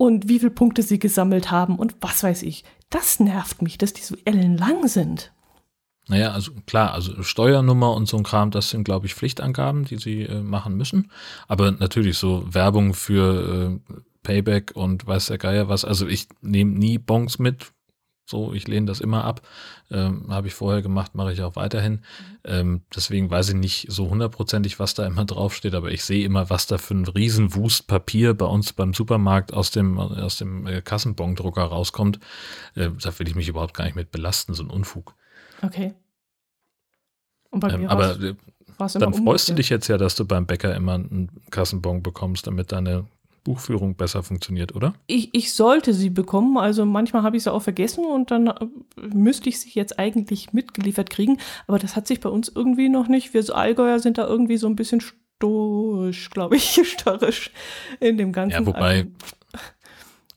und 0.02 0.28
wie 0.28 0.40
viele 0.40 0.50
Punkte 0.50 0.82
sie 0.82 0.98
gesammelt 0.98 1.52
haben 1.52 1.76
und 1.76 1.94
was 2.00 2.24
weiß 2.24 2.42
ich. 2.42 2.64
Das 2.90 3.20
nervt 3.20 3.62
mich, 3.62 3.78
dass 3.78 3.92
die 3.92 4.02
so 4.02 4.16
ellenlang 4.24 4.88
sind. 4.88 5.32
Naja, 6.08 6.32
also 6.32 6.50
klar, 6.66 6.92
also 6.92 7.22
Steuernummer 7.22 7.94
und 7.94 8.08
so 8.08 8.16
ein 8.16 8.24
Kram, 8.24 8.50
das 8.50 8.70
sind, 8.70 8.82
glaube 8.82 9.06
ich, 9.06 9.14
Pflichtangaben, 9.14 9.84
die 9.84 9.98
sie 9.98 10.22
äh, 10.22 10.42
machen 10.42 10.76
müssen. 10.76 11.12
Aber 11.46 11.70
natürlich 11.70 12.18
so 12.18 12.52
Werbung 12.52 12.94
für 12.94 13.78
äh, 13.78 13.94
Payback 14.24 14.72
und 14.74 15.06
weiß 15.06 15.26
der 15.26 15.38
Geier 15.38 15.68
was. 15.68 15.84
Also 15.84 16.08
ich 16.08 16.26
nehme 16.40 16.72
nie 16.72 16.98
Bons 16.98 17.38
mit, 17.38 17.72
so, 18.32 18.52
ich 18.52 18.66
lehne 18.66 18.86
das 18.86 19.00
immer 19.00 19.24
ab. 19.24 19.42
Ähm, 19.90 20.26
Habe 20.28 20.48
ich 20.48 20.54
vorher 20.54 20.82
gemacht, 20.82 21.14
mache 21.14 21.32
ich 21.32 21.42
auch 21.42 21.54
weiterhin. 21.54 22.00
Ähm, 22.44 22.82
deswegen 22.94 23.30
weiß 23.30 23.50
ich 23.50 23.54
nicht 23.54 23.86
so 23.88 24.10
hundertprozentig, 24.10 24.80
was 24.80 24.94
da 24.94 25.06
immer 25.06 25.24
draufsteht, 25.24 25.74
aber 25.74 25.92
ich 25.92 26.02
sehe 26.02 26.24
immer, 26.24 26.50
was 26.50 26.66
da 26.66 26.78
für 26.78 26.94
ein 26.94 27.06
Riesenwust 27.06 27.86
Papier 27.86 28.34
bei 28.34 28.46
uns 28.46 28.72
beim 28.72 28.94
Supermarkt 28.94 29.52
aus 29.52 29.70
dem, 29.70 29.98
aus 29.98 30.38
dem 30.38 30.66
äh, 30.66 30.80
Kassenbondrucker 30.82 31.62
rauskommt. 31.62 32.18
Äh, 32.74 32.90
da 33.00 33.18
will 33.18 33.28
ich 33.28 33.36
mich 33.36 33.48
überhaupt 33.48 33.74
gar 33.74 33.84
nicht 33.84 33.96
mit 33.96 34.10
belasten, 34.10 34.54
so 34.54 34.64
ein 34.64 34.70
Unfug. 34.70 35.14
Okay. 35.62 35.94
Und 37.50 37.60
bei 37.60 37.70
ähm, 37.70 37.82
mir 37.82 37.90
aber 37.90 38.18
äh, 38.20 38.34
dann 38.94 39.14
freust 39.14 39.48
du 39.48 39.54
dich 39.54 39.68
jetzt 39.68 39.86
ja, 39.88 39.98
dass 39.98 40.16
du 40.16 40.24
beim 40.24 40.46
Bäcker 40.46 40.74
immer 40.74 40.94
einen 40.94 41.30
Kassenbon 41.50 42.02
bekommst, 42.02 42.46
damit 42.46 42.72
deine 42.72 43.06
Buchführung 43.44 43.96
besser 43.96 44.22
funktioniert, 44.22 44.74
oder? 44.74 44.94
Ich, 45.06 45.34
ich 45.34 45.52
sollte 45.52 45.92
sie 45.92 46.10
bekommen. 46.10 46.56
Also 46.58 46.84
manchmal 46.84 47.22
habe 47.22 47.36
ich 47.36 47.42
sie 47.42 47.52
auch 47.52 47.62
vergessen 47.62 48.04
und 48.04 48.30
dann 48.30 48.46
äh, 48.46 48.66
müsste 48.96 49.48
ich 49.48 49.60
sie 49.60 49.70
jetzt 49.70 49.98
eigentlich 49.98 50.52
mitgeliefert 50.52 51.10
kriegen. 51.10 51.38
Aber 51.66 51.78
das 51.78 51.96
hat 51.96 52.06
sich 52.06 52.20
bei 52.20 52.28
uns 52.28 52.50
irgendwie 52.54 52.88
noch 52.88 53.08
nicht. 53.08 53.34
Wir 53.34 53.42
Allgäuer 53.54 53.98
sind 53.98 54.18
da 54.18 54.26
irgendwie 54.26 54.56
so 54.56 54.68
ein 54.68 54.76
bisschen 54.76 55.00
stoisch, 55.00 56.30
glaube 56.30 56.56
ich, 56.56 56.80
störrisch 56.84 57.50
in 58.00 58.16
dem 58.16 58.32
ganzen. 58.32 58.60
Ja, 58.60 58.66
wobei 58.66 59.08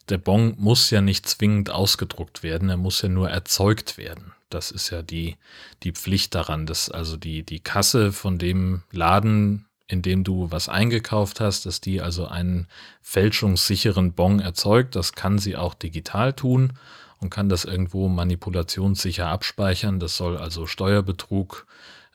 der 0.09 0.17
Bon 0.17 0.55
muss 0.57 0.89
ja 0.91 1.01
nicht 1.01 1.27
zwingend 1.27 1.69
ausgedruckt 1.69 2.43
werden, 2.43 2.69
er 2.69 2.77
muss 2.77 3.01
ja 3.01 3.09
nur 3.09 3.29
erzeugt 3.29 3.97
werden. 3.97 4.33
Das 4.49 4.71
ist 4.71 4.89
ja 4.89 5.01
die, 5.01 5.37
die 5.83 5.91
Pflicht 5.91 6.35
daran, 6.35 6.65
dass 6.65 6.89
also 6.89 7.17
die, 7.17 7.43
die 7.43 7.59
Kasse 7.59 8.11
von 8.11 8.37
dem 8.37 8.83
Laden, 8.91 9.65
indem 9.87 10.23
du 10.23 10.51
was 10.51 10.69
eingekauft 10.69 11.39
hast, 11.39 11.65
dass 11.65 11.81
die 11.81 12.01
also 12.01 12.27
einen 12.27 12.67
fälschungssicheren 13.01 14.13
Bon 14.13 14.39
erzeugt. 14.39 14.95
Das 14.95 15.13
kann 15.13 15.37
sie 15.37 15.55
auch 15.55 15.73
digital 15.73 16.33
tun 16.33 16.73
und 17.19 17.29
kann 17.29 17.49
das 17.49 17.65
irgendwo 17.65 18.07
manipulationssicher 18.07 19.27
abspeichern. 19.27 19.99
Das 19.99 20.17
soll 20.17 20.37
also 20.37 20.65
Steuerbetrug 20.65 21.67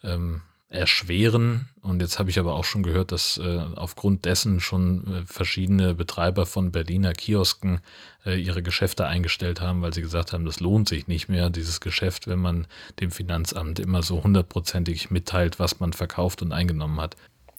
ähm, 0.03 0.43
erschweren. 0.71 1.68
Und 1.83 2.01
jetzt 2.01 2.18
habe 2.18 2.31
ich 2.31 2.39
aber 2.39 2.55
auch 2.55 2.64
schon 2.64 2.85
gehört, 2.85 3.11
dass 3.11 3.39
äh, 3.39 3.61
aufgrund 3.75 4.25
dessen 4.25 4.61
schon 4.61 5.07
äh, 5.07 5.23
verschiedene 5.27 5.95
Betreiber 5.95 6.47
von 6.47 6.71
Berliner 6.71 7.12
Kiosken 7.12 7.81
äh, 8.25 8.41
ihre 8.41 8.62
Geschäfte 8.62 9.07
eingestellt 9.07 9.61
haben, 9.61 9.83
weil 9.83 9.93
sie 9.93 10.01
gesagt 10.01 10.33
haben, 10.33 10.45
das 10.45 10.61
lohnt 10.61 10.89
sich 10.89 11.09
nicht 11.09 11.29
mehr, 11.29 11.51
dieses 11.51 11.81
Geschäft, 11.81 12.29
wenn 12.29 12.39
man 12.39 12.68
dem 13.01 13.11
Finanzamt 13.11 13.81
immer 13.81 14.03
so 14.05 14.23
hundertprozentig 14.23 15.11
mitteilt, 15.11 15.59
was 15.59 15.81
man 15.81 15.93
verkauft 15.93 16.41
und 16.41 16.53
eingenommen 16.53 17.01
hat. 17.01 17.16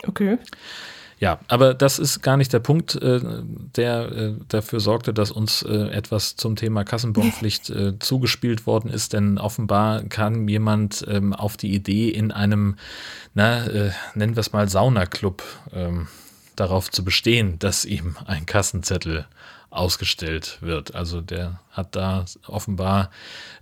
Okay. 0.08 0.38
Ja, 1.22 1.40
aber 1.48 1.76
das 1.76 2.00
ist 2.00 2.24
gar 2.24 2.36
nicht 2.36 2.52
der 2.52 2.60
Punkt, 2.60 2.96
äh, 2.96 3.20
der 3.76 4.12
äh, 4.12 4.34
dafür 4.48 4.80
sorgte, 4.80 5.14
dass 5.14 5.30
uns 5.30 5.62
äh, 5.62 5.90
etwas 5.92 6.36
zum 6.36 6.56
Thema 6.56 6.84
Kassenbonpflicht 6.84 7.70
äh, 7.70 8.00
zugespielt 8.00 8.66
worden 8.66 8.90
ist, 8.90 9.14
denn 9.14 9.38
offenbar 9.38 10.02
kam 10.06 10.48
jemand 10.48 11.06
ähm, 11.08 11.34
auf 11.34 11.58
die 11.58 11.76
Idee, 11.76 12.10
in 12.10 12.32
einem, 12.32 12.76
na, 13.36 13.68
äh, 13.68 13.92
nennen 14.16 14.36
wir 14.36 14.40
es 14.42 14.52
mal 14.52 14.68
Saunaclub, 14.68 15.44
ähm, 15.74 16.08
darauf 16.56 16.90
zu 16.90 17.06
bestehen, 17.06 17.60
dass 17.60 17.86
ihm 17.86 18.18
ein 18.26 18.48
Kassenzettel 18.48 19.28
ausgestellt 19.72 20.58
wird. 20.62 20.94
Also 20.94 21.22
der 21.22 21.60
hat 21.72 21.96
da 21.96 22.26
offenbar 22.46 23.10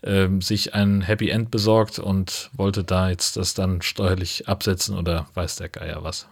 ähm, 0.04 0.42
sich 0.42 0.74
ein 0.74 1.02
Happy 1.02 1.30
End 1.30 1.52
besorgt 1.52 2.00
und 2.00 2.50
wollte 2.54 2.84
da 2.84 3.10
jetzt 3.10 3.38
das 3.38 3.54
dann 3.54 3.82
steuerlich 3.82 4.50
absetzen 4.50 4.98
oder 4.98 5.28
weiß 5.36 5.58
der 5.58 5.70
Geier 5.70 6.04
was. 6.04 6.28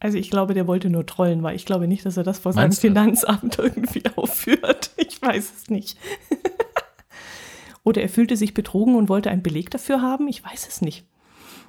Also 0.00 0.18
ich 0.18 0.30
glaube, 0.30 0.54
der 0.54 0.66
wollte 0.66 0.90
nur 0.90 1.06
trollen, 1.06 1.42
weil 1.42 1.56
ich 1.56 1.66
glaube 1.66 1.86
nicht, 1.86 2.04
dass 2.04 2.16
er 2.16 2.24
das 2.24 2.38
vor 2.38 2.52
seinem 2.52 2.72
Finanzamt 2.72 3.58
irgendwie 3.58 4.02
aufführt. 4.16 4.90
Ich 4.96 5.20
weiß 5.20 5.52
es 5.56 5.70
nicht. 5.70 5.98
Oder 7.84 8.02
er 8.02 8.08
fühlte 8.08 8.36
sich 8.36 8.52
betrogen 8.52 8.96
und 8.96 9.08
wollte 9.08 9.30
einen 9.30 9.42
Beleg 9.42 9.70
dafür 9.70 10.02
haben. 10.02 10.26
Ich 10.26 10.44
weiß 10.44 10.66
es 10.68 10.80
nicht. 10.80 11.06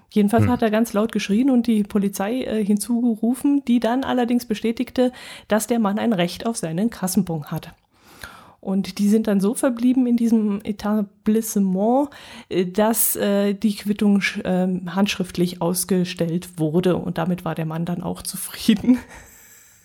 Jedenfalls 0.10 0.46
hm. 0.46 0.52
hat 0.52 0.62
er 0.62 0.72
ganz 0.72 0.94
laut 0.94 1.12
geschrien 1.12 1.50
und 1.50 1.68
die 1.68 1.84
Polizei 1.84 2.44
äh, 2.44 2.64
hinzugerufen, 2.64 3.64
die 3.66 3.80
dann 3.80 4.04
allerdings 4.04 4.46
bestätigte, 4.46 5.12
dass 5.48 5.68
der 5.68 5.80
Mann 5.80 6.00
ein 6.00 6.14
Recht 6.14 6.46
auf 6.46 6.58
seinen 6.58 6.90
Kassenbon 6.90 7.48
hat. 7.52 7.74
Und 8.60 9.00
die 9.00 9.08
sind 9.08 9.28
dann 9.28 9.40
so 9.40 9.54
verblieben 9.54 10.08
in 10.08 10.18
diesem 10.18 10.62
Etablissement, 10.64 12.10
äh, 12.50 12.66
dass 12.66 13.16
äh, 13.16 13.54
die 13.54 13.76
Quittung 13.76 14.22
äh, 14.44 14.68
handschriftlich 14.88 15.62
ausgestellt 15.62 16.58
wurde. 16.60 16.96
Und 16.96 17.18
damit 17.18 17.46
war 17.46 17.56
der 17.56 17.66
Mann 17.66 17.86
dann 17.86 18.02
auch 18.02 18.24
zufrieden. 18.24 19.00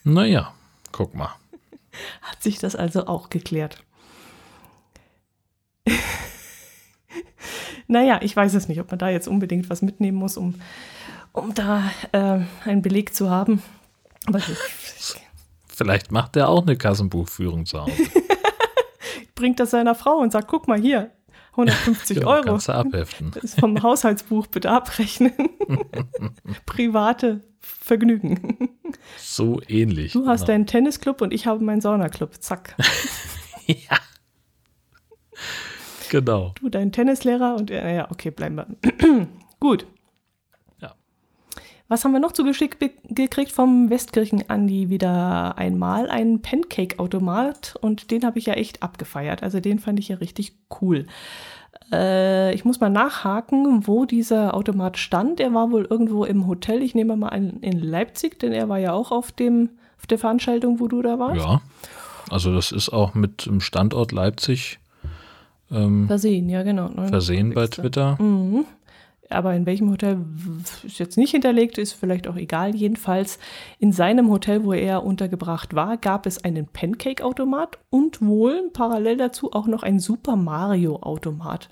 Naja, 0.04 0.52
guck 0.90 1.14
mal. 1.14 1.30
Hat 2.22 2.42
sich 2.42 2.58
das 2.58 2.74
also 2.74 3.06
auch 3.06 3.30
geklärt. 3.30 3.84
Naja, 7.92 8.18
ich 8.22 8.34
weiß 8.34 8.54
es 8.54 8.68
nicht, 8.68 8.80
ob 8.80 8.90
man 8.90 8.98
da 8.98 9.08
jetzt 9.08 9.28
unbedingt 9.28 9.70
was 9.70 9.82
mitnehmen 9.82 10.18
muss, 10.18 10.36
um, 10.36 10.54
um 11.32 11.54
da 11.54 11.84
äh, 12.12 12.40
einen 12.64 12.82
Beleg 12.82 13.14
zu 13.14 13.30
haben. 13.30 13.62
Aber 14.26 14.40
Vielleicht 15.68 16.12
macht 16.12 16.36
er 16.36 16.48
auch 16.48 16.62
eine 16.62 16.76
Kassenbuchführung 16.76 17.66
zu 17.66 17.82
Hause. 17.82 17.92
bringt 19.42 19.58
das 19.58 19.70
seiner 19.70 19.96
Frau 19.96 20.18
und 20.18 20.30
sagt, 20.30 20.46
guck 20.46 20.68
mal 20.68 20.80
hier, 20.80 21.10
150 21.52 22.16
ja, 22.20 22.26
Euro. 22.26 22.44
Kannst 22.44 22.68
du 22.68 22.74
abheften. 22.74 23.32
Das 23.34 23.42
ist 23.42 23.60
vom 23.60 23.82
Haushaltsbuch 23.82 24.46
bitte 24.46 24.70
abrechnen. 24.70 25.32
Private 26.66 27.40
Vergnügen. 27.58 28.70
So 29.18 29.60
ähnlich. 29.66 30.12
Du 30.12 30.26
hast 30.26 30.42
genau. 30.42 30.46
deinen 30.46 30.66
Tennisclub 30.66 31.20
und 31.22 31.32
ich 31.32 31.46
habe 31.46 31.62
meinen 31.64 31.80
Saunaclub. 31.80 32.40
Zack. 32.40 32.76
ja. 33.66 33.98
Genau. 36.12 36.52
Du 36.60 36.68
deinen 36.68 36.92
Tennislehrer 36.92 37.56
und 37.56 37.70
ja, 37.70 38.10
okay, 38.10 38.30
bleiben 38.30 38.56
wir. 38.56 38.66
Gut. 39.60 39.86
Ja. 40.78 40.92
Was 41.88 42.04
haben 42.04 42.12
wir 42.12 42.20
noch 42.20 42.32
zugeschickt 42.32 42.84
gekriegt 43.08 43.50
vom 43.50 43.88
Westkirchen 43.88 44.44
Andi 44.50 44.90
wieder 44.90 45.56
einmal? 45.56 46.10
Einen 46.10 46.42
Pancake-Automat 46.42 47.76
und 47.80 48.10
den 48.10 48.26
habe 48.26 48.38
ich 48.38 48.44
ja 48.44 48.52
echt 48.52 48.82
abgefeiert. 48.82 49.42
Also 49.42 49.60
den 49.60 49.78
fand 49.78 49.98
ich 50.00 50.08
ja 50.08 50.16
richtig 50.16 50.52
cool. 50.82 51.06
Äh, 51.90 52.54
ich 52.54 52.66
muss 52.66 52.78
mal 52.78 52.90
nachhaken, 52.90 53.86
wo 53.86 54.04
dieser 54.04 54.52
Automat 54.52 54.98
stand. 54.98 55.40
Er 55.40 55.54
war 55.54 55.70
wohl 55.70 55.86
irgendwo 55.88 56.26
im 56.26 56.46
Hotel. 56.46 56.82
Ich 56.82 56.94
nehme 56.94 57.16
mal 57.16 57.30
an 57.30 57.60
in 57.62 57.78
Leipzig, 57.78 58.38
denn 58.38 58.52
er 58.52 58.68
war 58.68 58.78
ja 58.78 58.92
auch 58.92 59.12
auf, 59.12 59.32
dem, 59.32 59.70
auf 59.96 60.06
der 60.06 60.18
Veranstaltung, 60.18 60.78
wo 60.78 60.88
du 60.88 61.00
da 61.00 61.18
warst. 61.18 61.40
Ja, 61.40 61.62
also 62.28 62.54
das 62.54 62.70
ist 62.70 62.90
auch 62.90 63.14
mit 63.14 63.46
dem 63.46 63.62
Standort 63.62 64.12
Leipzig 64.12 64.78
ähm, 65.72 66.06
versehen, 66.06 66.48
ja 66.48 66.62
genau. 66.62 66.90
Versehen 67.08 67.54
bei 67.54 67.66
Twitter. 67.66 68.16
Mhm 68.20 68.64
aber 69.32 69.54
in 69.54 69.66
welchem 69.66 69.90
Hotel 69.90 70.18
ist 70.84 70.98
jetzt 70.98 71.16
nicht 71.16 71.32
hinterlegt, 71.32 71.78
ist 71.78 71.92
vielleicht 71.92 72.28
auch 72.28 72.36
egal. 72.36 72.74
Jedenfalls 72.74 73.38
in 73.78 73.92
seinem 73.92 74.30
Hotel, 74.30 74.64
wo 74.64 74.72
er 74.72 75.04
untergebracht 75.04 75.74
war, 75.74 75.96
gab 75.96 76.26
es 76.26 76.44
einen 76.44 76.66
Pancake-Automat 76.66 77.78
und 77.90 78.20
wohl 78.22 78.70
parallel 78.72 79.16
dazu 79.16 79.52
auch 79.52 79.66
noch 79.66 79.82
ein 79.82 79.98
Super 79.98 80.36
Mario-Automat. 80.36 81.68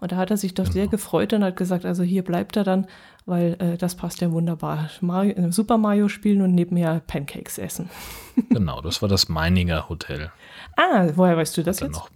Und 0.00 0.12
da 0.12 0.16
hat 0.16 0.30
er 0.30 0.36
sich 0.36 0.54
doch 0.54 0.64
genau. 0.64 0.74
sehr 0.74 0.86
gefreut 0.88 1.32
und 1.32 1.44
hat 1.44 1.56
gesagt, 1.56 1.84
also 1.84 2.02
hier 2.02 2.22
bleibt 2.22 2.56
er 2.56 2.64
dann, 2.64 2.86
weil 3.26 3.56
äh, 3.58 3.78
das 3.78 3.94
passt 3.94 4.20
ja 4.20 4.30
wunderbar. 4.32 4.90
Mario, 5.00 5.34
äh, 5.34 5.52
Super 5.52 5.78
Mario 5.78 6.08
spielen 6.08 6.42
und 6.42 6.54
nebenher 6.54 7.00
Pancakes 7.06 7.58
essen. 7.58 7.88
genau, 8.50 8.80
das 8.80 9.00
war 9.00 9.08
das 9.08 9.28
Meininger 9.28 9.88
Hotel. 9.88 10.30
Ah, 10.76 11.08
woher 11.14 11.36
weißt 11.36 11.56
du 11.56 11.62
das 11.62 11.80
jetzt? 11.80 11.92
Noch, 11.92 12.10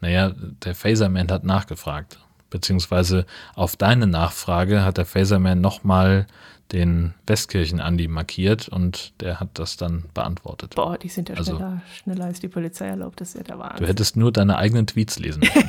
naja, 0.00 0.32
der 0.64 0.74
Phaserman 0.74 1.30
hat 1.30 1.44
nachgefragt 1.44 2.18
beziehungsweise 2.50 3.26
auf 3.54 3.76
deine 3.76 4.06
Nachfrage 4.06 4.84
hat 4.84 4.98
der 4.98 5.06
Phaserman 5.06 5.60
nochmal 5.60 6.26
den 6.72 7.14
Westkirchen-Andi 7.26 8.08
markiert 8.08 8.68
und 8.68 9.12
der 9.20 9.38
hat 9.38 9.50
das 9.54 9.76
dann 9.76 10.04
beantwortet. 10.14 10.74
Boah, 10.74 10.98
die 10.98 11.08
sind 11.08 11.28
ja 11.28 11.36
also, 11.36 11.56
schneller, 11.56 11.82
schneller 11.94 12.24
als 12.24 12.40
die 12.40 12.48
Polizei 12.48 12.86
erlaubt, 12.86 13.20
das 13.20 13.28
ist 13.30 13.36
ja 13.36 13.42
der 13.44 13.58
Wahnsinn. 13.58 13.84
Du 13.84 13.86
hättest 13.86 14.16
nur 14.16 14.32
deine 14.32 14.56
eigenen 14.58 14.86
Tweets 14.86 15.18
lesen 15.18 15.40
müssen. 15.40 15.68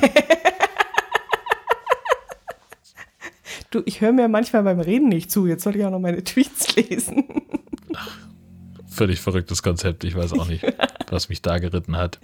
du, 3.70 3.82
ich 3.84 4.00
höre 4.00 4.12
mir 4.12 4.28
manchmal 4.28 4.64
beim 4.64 4.80
Reden 4.80 5.08
nicht 5.08 5.30
zu, 5.30 5.46
jetzt 5.46 5.62
soll 5.62 5.76
ich 5.76 5.84
auch 5.84 5.90
noch 5.90 6.00
meine 6.00 6.24
Tweets 6.24 6.74
lesen. 6.74 7.24
Ach, 7.94 8.18
völlig 8.88 9.20
verrücktes 9.20 9.62
Konzept, 9.62 10.02
ich 10.02 10.16
weiß 10.16 10.32
auch 10.32 10.48
nicht, 10.48 10.64
was 11.10 11.28
mich 11.28 11.42
da 11.42 11.58
geritten 11.58 11.96
hat. 11.96 12.18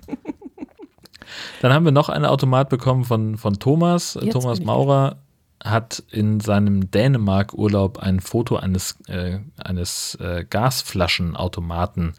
Dann 1.60 1.72
haben 1.72 1.84
wir 1.84 1.92
noch 1.92 2.08
einen 2.08 2.24
Automat 2.24 2.68
bekommen 2.68 3.04
von, 3.04 3.36
von 3.36 3.58
Thomas. 3.58 4.18
Jetzt 4.20 4.32
Thomas 4.32 4.60
Maurer 4.60 5.16
hat 5.64 6.02
in 6.10 6.40
seinem 6.40 6.90
Dänemark-Urlaub 6.90 7.98
ein 7.98 8.20
Foto 8.20 8.56
eines, 8.56 8.98
äh, 9.08 9.38
eines 9.56 10.14
äh, 10.16 10.44
Gasflaschenautomaten 10.48 12.12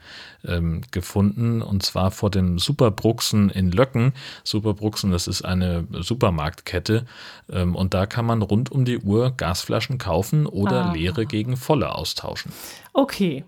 ähm, 0.44 0.82
gefunden 0.90 1.62
und 1.62 1.84
zwar 1.84 2.10
vor 2.10 2.30
dem 2.30 2.58
Superbruxen 2.58 3.50
in 3.50 3.70
Löcken. 3.70 4.14
Superbruxen, 4.42 5.12
das 5.12 5.28
ist 5.28 5.44
eine 5.44 5.86
Supermarktkette 5.92 7.06
ähm, 7.48 7.76
und 7.76 7.94
da 7.94 8.06
kann 8.06 8.26
man 8.26 8.42
rund 8.42 8.72
um 8.72 8.84
die 8.84 8.98
Uhr 8.98 9.30
Gasflaschen 9.30 9.98
kaufen 9.98 10.46
oder 10.46 10.86
ah. 10.86 10.92
leere 10.92 11.24
gegen 11.24 11.56
volle 11.56 11.94
austauschen. 11.94 12.50
Okay, 12.92 13.44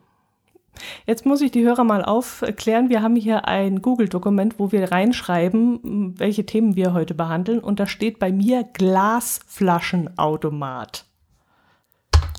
Jetzt 1.07 1.27
muss 1.27 1.41
ich 1.41 1.51
die 1.51 1.65
Hörer 1.65 1.85
mal 1.85 2.05
aufklären. 2.05 2.89
Wir 2.89 3.03
haben 3.03 3.17
hier 3.17 3.47
ein 3.47 3.83
Google-Dokument, 3.83 4.59
wo 4.59 4.73
wir 4.73 4.91
reinschreiben, 4.91 6.15
welche 6.19 6.47
Themen 6.47 6.77
wir 6.77 6.93
heute 6.93 7.15
behandeln. 7.15 7.61
Und 7.61 7.81
da 7.81 7.87
steht 7.87 8.19
bei 8.19 8.33
mir 8.33 8.65
Glasflaschenautomat. 8.65 11.05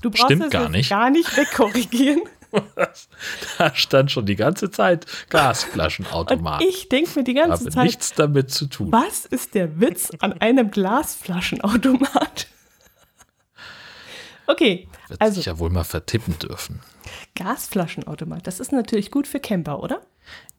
Du 0.02 0.10
brauchst 0.10 0.24
Stimmt 0.24 0.50
gar 0.50 0.68
nicht. 0.68 0.90
gar 0.90 1.10
nicht 1.10 1.36
wegkorrigieren. 1.36 2.22
da 3.58 3.74
stand 3.74 4.10
schon 4.10 4.26
die 4.26 4.36
ganze 4.36 4.70
Zeit 4.70 5.06
Glasflaschenautomat. 5.28 6.60
Und 6.60 6.68
ich 6.68 6.88
denke 6.88 7.10
mir 7.16 7.24
die 7.24 7.34
ganze 7.34 7.64
habe 7.64 7.70
Zeit. 7.70 7.84
nichts 7.84 8.12
damit 8.14 8.50
zu 8.50 8.66
tun. 8.66 8.90
Was 8.90 9.26
ist 9.26 9.54
der 9.54 9.80
Witz 9.80 10.10
an 10.20 10.32
einem 10.34 10.70
Glasflaschenautomat? 10.70 12.48
Okay. 14.50 14.88
Wird 15.08 15.20
also, 15.20 15.36
sich 15.36 15.46
ja 15.46 15.58
wohl 15.58 15.70
mal 15.70 15.84
vertippen 15.84 16.38
dürfen. 16.38 16.80
Gasflaschenautomat, 17.34 18.46
das 18.46 18.60
ist 18.60 18.72
natürlich 18.72 19.10
gut 19.10 19.26
für 19.26 19.40
Camper, 19.40 19.82
oder? 19.82 20.02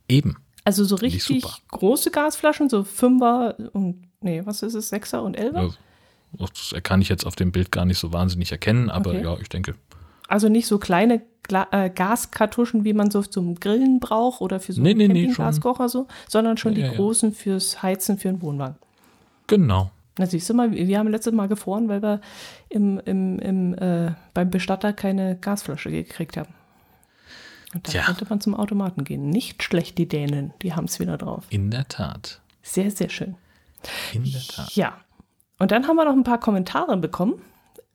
Eben. 0.07 0.37
Also 0.63 0.83
so 0.83 0.95
richtig 0.95 1.43
große 1.69 2.11
Gasflaschen, 2.11 2.69
so 2.69 2.83
Fünfer 2.83 3.55
und, 3.73 4.03
nee, 4.21 4.41
was 4.45 4.61
ist 4.61 4.75
es, 4.75 4.89
Sechser 4.89 5.23
und 5.23 5.35
Elfer? 5.35 5.73
Ja, 6.37 6.45
das 6.47 6.75
kann 6.83 7.01
ich 7.01 7.09
jetzt 7.09 7.25
auf 7.25 7.35
dem 7.35 7.51
Bild 7.51 7.71
gar 7.71 7.85
nicht 7.85 7.97
so 7.97 8.13
wahnsinnig 8.13 8.51
erkennen, 8.51 8.89
aber 8.89 9.11
okay. 9.11 9.23
ja, 9.23 9.37
ich 9.39 9.49
denke. 9.49 9.75
Also 10.27 10.49
nicht 10.49 10.67
so 10.67 10.77
kleine 10.77 11.21
Gla 11.43 11.67
äh, 11.71 11.89
Gaskartuschen, 11.89 12.85
wie 12.85 12.93
man 12.93 13.11
so 13.11 13.21
zum 13.21 13.55
Grillen 13.55 13.99
braucht 13.99 14.41
oder 14.41 14.59
für 14.59 14.73
so 14.73 14.81
nee, 14.81 14.91
einen 14.91 15.11
nee, 15.11 15.27
Gaskocher 15.27 15.89
so, 15.89 16.07
sondern 16.29 16.57
schon 16.57 16.73
ja, 16.73 16.75
die 16.75 16.91
ja, 16.91 16.93
großen 16.93 17.33
fürs 17.33 17.81
Heizen 17.81 18.17
für 18.17 18.29
einen 18.29 18.41
Wohnwagen. 18.41 18.75
Genau. 19.47 19.91
Na, 20.22 20.28
siehst 20.28 20.47
du 20.51 20.53
mal, 20.53 20.72
wir 20.72 20.99
haben 20.99 21.07
letztes 21.07 21.34
Mal 21.34 21.47
gefroren, 21.47 21.89
weil 21.89 22.03
wir 22.03 22.22
im, 22.69 22.99
im, 22.99 23.39
im, 23.39 23.74
äh, 23.74 24.11
beim 24.36 24.51
Bestatter 24.51 24.93
keine 24.93 25.36
Gasflasche 25.36 25.89
gekriegt 25.89 26.38
haben. 26.38 26.53
Und 27.74 27.88
da 27.88 27.91
ja. 27.91 28.03
könnte 28.03 28.28
man 28.30 28.39
zum 28.39 28.53
Automaten 28.53 29.03
gehen. 29.03 29.32
Nicht 29.32 29.63
schlecht, 29.63 29.97
die 29.97 30.07
Dänen, 30.07 30.53
die 30.61 30.76
haben 30.76 30.86
es 30.86 30.99
wieder 30.99 31.17
drauf. 31.17 31.45
In 31.49 31.72
der 31.72 31.88
Tat. 31.88 32.39
Sehr, 32.61 32.91
sehr 32.91 33.09
schön. 33.09 33.36
In 34.13 34.32
der 34.32 34.43
Tat. 34.43 34.76
Ja. 34.76 34.95
Und 35.57 35.72
dann 35.72 35.88
haben 35.88 35.95
wir 35.95 36.05
noch 36.05 36.13
ein 36.13 36.24
paar 36.24 36.39
Kommentare 36.39 36.97
bekommen. 36.97 37.41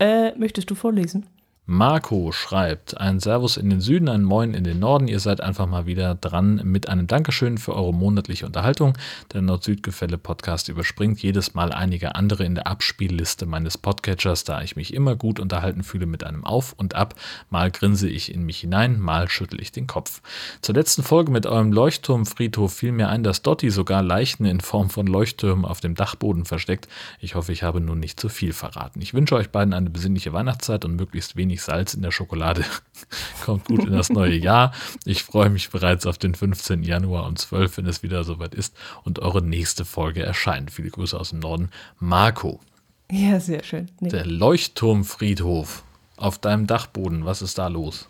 Äh, 0.00 0.36
möchtest 0.36 0.68
du 0.68 0.74
vorlesen? 0.74 1.26
Marco 1.68 2.30
schreibt, 2.30 2.96
ein 3.00 3.18
Servus 3.18 3.56
in 3.56 3.68
den 3.68 3.80
Süden, 3.80 4.08
ein 4.08 4.22
Moin 4.22 4.54
in 4.54 4.62
den 4.62 4.78
Norden. 4.78 5.08
Ihr 5.08 5.18
seid 5.18 5.40
einfach 5.40 5.66
mal 5.66 5.84
wieder 5.84 6.14
dran 6.14 6.60
mit 6.62 6.88
einem 6.88 7.08
Dankeschön 7.08 7.58
für 7.58 7.74
eure 7.74 7.92
monatliche 7.92 8.46
Unterhaltung. 8.46 8.96
Der 9.32 9.42
Nord-Süd-Gefälle-Podcast 9.42 10.68
überspringt 10.68 11.20
jedes 11.24 11.54
Mal 11.54 11.72
einige 11.72 12.14
andere 12.14 12.44
in 12.44 12.54
der 12.54 12.68
Abspielliste 12.68 13.46
meines 13.46 13.78
Podcatchers, 13.78 14.44
da 14.44 14.62
ich 14.62 14.76
mich 14.76 14.94
immer 14.94 15.16
gut 15.16 15.40
unterhalten 15.40 15.82
fühle 15.82 16.06
mit 16.06 16.22
einem 16.22 16.44
Auf 16.44 16.72
und 16.72 16.94
Ab. 16.94 17.16
Mal 17.50 17.72
grinse 17.72 18.08
ich 18.08 18.32
in 18.32 18.44
mich 18.44 18.58
hinein, 18.58 19.00
mal 19.00 19.28
schüttel 19.28 19.60
ich 19.60 19.72
den 19.72 19.88
Kopf. 19.88 20.22
Zur 20.62 20.76
letzten 20.76 21.02
Folge 21.02 21.32
mit 21.32 21.46
eurem 21.46 21.72
Leuchtturmfriedhof 21.72 22.74
fiel 22.74 22.92
mir 22.92 23.08
ein, 23.08 23.24
dass 23.24 23.42
Dotti 23.42 23.70
sogar 23.70 24.04
Leichen 24.04 24.44
in 24.44 24.60
Form 24.60 24.88
von 24.88 25.08
Leuchttürmen 25.08 25.64
auf 25.64 25.80
dem 25.80 25.96
Dachboden 25.96 26.44
versteckt. 26.44 26.86
Ich 27.18 27.34
hoffe, 27.34 27.50
ich 27.50 27.64
habe 27.64 27.80
nun 27.80 27.98
nicht 27.98 28.20
zu 28.20 28.28
viel 28.28 28.52
verraten. 28.52 29.02
Ich 29.02 29.14
wünsche 29.14 29.34
euch 29.34 29.50
beiden 29.50 29.74
eine 29.74 29.90
besinnliche 29.90 30.32
Weihnachtszeit 30.32 30.84
und 30.84 30.94
möglichst 30.94 31.34
wenig 31.34 31.55
wenig 31.56 31.62
Salz 31.62 31.94
in 31.94 32.02
der 32.02 32.10
Schokolade. 32.10 32.64
Kommt 33.44 33.64
gut 33.66 33.84
in 33.84 33.92
das 33.92 34.10
neue 34.10 34.36
Jahr. 34.36 34.72
Ich 35.04 35.24
freue 35.24 35.50
mich 35.50 35.70
bereits 35.70 36.06
auf 36.06 36.18
den 36.18 36.34
15. 36.34 36.82
Januar 36.82 37.26
um 37.26 37.36
12, 37.36 37.78
wenn 37.78 37.86
es 37.86 38.02
wieder 38.02 38.24
soweit 38.24 38.54
ist 38.54 38.76
und 39.04 39.20
eure 39.20 39.42
nächste 39.42 39.84
Folge 39.84 40.22
erscheint. 40.22 40.70
Viele 40.70 40.90
Grüße 40.90 41.18
aus 41.18 41.30
dem 41.30 41.40
Norden. 41.40 41.70
Marco. 41.98 42.60
Ja, 43.10 43.40
sehr 43.40 43.62
schön. 43.62 43.90
Nee. 44.00 44.08
Der 44.10 44.26
Leuchtturmfriedhof 44.26 45.84
auf 46.16 46.38
deinem 46.38 46.66
Dachboden. 46.66 47.24
Was 47.24 47.42
ist 47.42 47.58
da 47.58 47.68
los? 47.68 48.08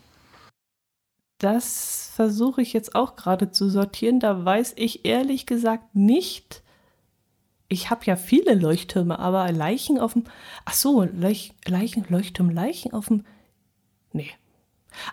Das 1.38 2.12
versuche 2.14 2.62
ich 2.62 2.72
jetzt 2.72 2.94
auch 2.94 3.14
gerade 3.14 3.50
zu 3.50 3.68
sortieren. 3.68 4.20
Da 4.20 4.44
weiß 4.44 4.72
ich 4.76 5.04
ehrlich 5.04 5.44
gesagt 5.44 5.94
nicht, 5.94 6.62
ich 7.68 7.90
habe 7.90 8.04
ja 8.04 8.16
viele 8.16 8.54
Leuchttürme, 8.54 9.18
aber 9.18 9.50
Leichen 9.52 9.98
auf 9.98 10.12
dem. 10.14 10.24
Ach 10.64 10.74
so, 10.74 11.04
Leuch, 11.04 11.52
Leichen, 11.66 12.06
Leuchtturm, 12.08 12.50
Leichen 12.50 12.92
auf 12.92 13.06
dem. 13.08 13.24
Nee. 14.16 14.30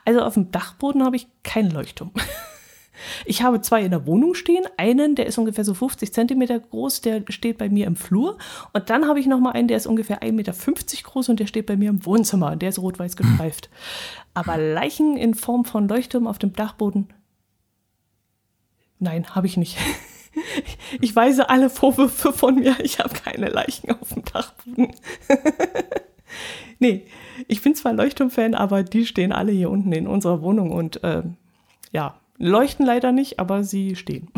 Also 0.05 0.21
auf 0.21 0.35
dem 0.35 0.51
Dachboden 0.51 1.03
habe 1.03 1.17
ich 1.17 1.27
keinen 1.43 1.71
Leuchtturm. 1.71 2.11
Ich 3.25 3.41
habe 3.41 3.59
zwei 3.59 3.81
in 3.81 3.89
der 3.89 4.05
Wohnung 4.05 4.35
stehen. 4.35 4.65
Einen, 4.77 5.15
der 5.15 5.25
ist 5.25 5.37
ungefähr 5.37 5.65
so 5.65 5.73
50 5.73 6.13
Zentimeter 6.13 6.59
groß, 6.59 7.01
der 7.01 7.23
steht 7.29 7.57
bei 7.57 7.67
mir 7.67 7.87
im 7.87 7.95
Flur. 7.95 8.37
Und 8.71 8.89
dann 8.89 9.07
habe 9.07 9.19
ich 9.19 9.25
noch 9.25 9.39
mal 9.39 9.51
einen, 9.51 9.67
der 9.67 9.77
ist 9.77 9.87
ungefähr 9.87 10.21
1,50 10.21 10.31
Meter 10.31 10.53
groß 11.03 11.27
und 11.29 11.39
der 11.39 11.47
steht 11.47 11.65
bei 11.65 11.75
mir 11.75 11.89
im 11.89 12.05
Wohnzimmer. 12.05 12.55
Der 12.55 12.69
ist 12.69 12.79
rot-weiß 12.79 13.17
gestreift. 13.17 13.69
Aber 14.35 14.57
Leichen 14.57 15.17
in 15.17 15.33
Form 15.33 15.65
von 15.65 15.87
Leuchtturm 15.87 16.27
auf 16.27 16.37
dem 16.37 16.53
Dachboden? 16.53 17.11
Nein, 18.99 19.35
habe 19.35 19.47
ich 19.47 19.57
nicht. 19.57 19.77
Ich 21.01 21.15
weise 21.15 21.49
alle 21.49 21.69
Vorwürfe 21.69 22.33
von 22.33 22.55
mir. 22.55 22.75
Ich 22.79 22.99
habe 22.99 23.13
keine 23.13 23.49
Leichen 23.49 23.91
auf 23.91 24.09
dem 24.09 24.23
Dachboden. 24.23 24.95
nee, 26.83 27.05
ich 27.47 27.61
bin 27.61 27.75
zwar 27.75 27.93
Leuchtturmfan, 27.93 28.53
aber 28.53 28.83
die 28.83 29.05
stehen 29.05 29.31
alle 29.31 29.53
hier 29.53 29.71
unten 29.71 29.93
in 29.93 30.05
unserer 30.05 30.41
Wohnung 30.41 30.71
und 30.71 31.01
äh, 31.03 31.23
ja, 31.91 32.15
leuchten 32.37 32.85
leider 32.85 33.13
nicht, 33.13 33.39
aber 33.39 33.63
sie 33.63 33.95
stehen. 33.95 34.27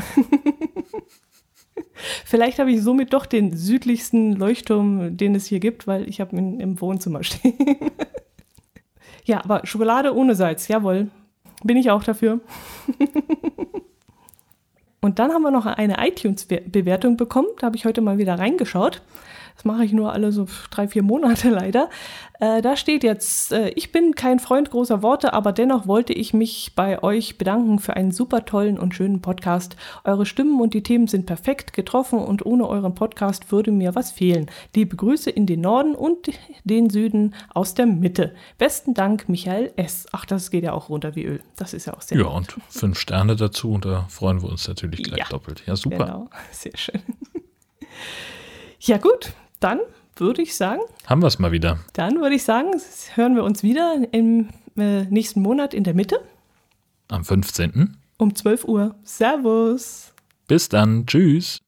Vielleicht 2.23 2.59
habe 2.59 2.71
ich 2.71 2.83
somit 2.83 3.13
doch 3.13 3.25
den 3.25 3.57
südlichsten 3.57 4.33
Leuchtturm, 4.33 5.17
den 5.17 5.33
es 5.33 5.47
hier 5.47 5.59
gibt, 5.59 5.87
weil 5.87 6.07
ich 6.07 6.21
habe 6.21 6.35
ihn 6.35 6.59
im 6.59 6.79
Wohnzimmer 6.79 7.23
stehen. 7.23 7.55
ja, 9.25 9.43
aber 9.43 9.65
Schokolade 9.65 10.15
ohne 10.15 10.35
Salz, 10.35 10.67
jawohl. 10.67 11.09
Bin 11.63 11.77
ich 11.77 11.89
auch 11.89 12.03
dafür. 12.03 12.41
Und 15.01 15.17
dann 15.19 15.31
haben 15.31 15.41
wir 15.41 15.51
noch 15.51 15.65
eine 15.65 16.05
iTunes-Bewertung 16.05 17.17
bekommen. 17.17 17.47
Da 17.59 17.67
habe 17.67 17.75
ich 17.75 17.85
heute 17.85 18.01
mal 18.01 18.19
wieder 18.19 18.37
reingeschaut. 18.37 19.01
Das 19.55 19.65
mache 19.65 19.85
ich 19.85 19.93
nur 19.93 20.11
alle 20.11 20.31
so 20.31 20.47
drei, 20.69 20.87
vier 20.87 21.01
Monate 21.03 21.49
leider. 21.51 21.89
Äh, 22.39 22.61
da 22.61 22.75
steht 22.75 23.03
jetzt, 23.03 23.53
äh, 23.53 23.69
ich 23.69 23.91
bin 23.93 24.13
kein 24.13 24.39
Freund 24.39 24.69
großer 24.69 25.01
Worte, 25.01 25.33
aber 25.33 25.53
dennoch 25.53 25.87
wollte 25.87 26.11
ich 26.11 26.33
mich 26.33 26.73
bei 26.75 27.01
euch 27.01 27.37
bedanken 27.37 27.79
für 27.79 27.95
einen 27.95 28.11
super 28.11 28.43
tollen 28.45 28.77
und 28.77 28.93
schönen 28.93 29.21
Podcast. 29.21 29.77
Eure 30.03 30.25
Stimmen 30.25 30.59
und 30.59 30.73
die 30.73 30.83
Themen 30.83 31.07
sind 31.07 31.25
perfekt 31.25 31.71
getroffen 31.71 32.19
und 32.19 32.45
ohne 32.45 32.67
euren 32.67 32.93
Podcast 32.93 33.51
würde 33.51 33.71
mir 33.71 33.95
was 33.95 34.11
fehlen. 34.11 34.51
Liebe 34.75 34.97
Grüße 34.97 35.29
in 35.29 35.45
den 35.45 35.61
Norden 35.61 35.95
und 35.95 36.29
den 36.65 36.89
Süden 36.89 37.33
aus 37.53 37.73
der 37.73 37.85
Mitte. 37.85 38.35
Besten 38.57 38.93
Dank, 38.93 39.29
Michael 39.29 39.71
S. 39.77 40.05
Ach, 40.11 40.25
das 40.25 40.51
geht 40.51 40.65
ja 40.65 40.73
auch 40.73 40.89
runter 40.89 41.15
wie 41.15 41.23
Öl. 41.23 41.41
Das 41.55 41.73
ist 41.73 41.85
ja 41.85 41.93
auch 41.93 42.01
sehr 42.01 42.17
Ja, 42.17 42.25
nett. 42.25 42.33
und 42.35 42.57
fünf 42.67 42.99
Sterne 42.99 43.37
dazu 43.37 43.71
und 43.71 43.85
da 43.85 44.05
freuen 44.09 44.41
wir 44.41 44.49
uns 44.49 44.67
natürlich 44.67 45.03
gleich 45.03 45.19
ja, 45.19 45.25
doppelt. 45.29 45.63
Ja, 45.65 45.77
super. 45.77 46.05
Genau, 46.05 46.29
sehr 46.51 46.75
schön. 46.75 47.01
ja, 48.81 48.97
gut, 48.97 49.33
dann 49.59 49.79
würde 50.15 50.41
ich 50.41 50.55
sagen. 50.55 50.81
Haben 51.05 51.21
wir 51.21 51.27
es 51.27 51.39
mal 51.39 51.51
wieder. 51.51 51.79
Dann 51.93 52.21
würde 52.21 52.35
ich 52.35 52.43
sagen, 52.43 52.71
hören 53.15 53.35
wir 53.35 53.43
uns 53.43 53.63
wieder 53.63 54.01
im 54.11 54.49
äh, 54.77 55.03
nächsten 55.05 55.41
Monat 55.41 55.73
in 55.73 55.83
der 55.83 55.93
Mitte. 55.93 56.19
Am 57.09 57.23
15. 57.23 57.97
Um 58.17 58.35
12 58.35 58.65
Uhr. 58.65 58.95
Servus. 59.03 60.13
Bis 60.47 60.69
dann. 60.69 61.05
Tschüss. 61.05 61.59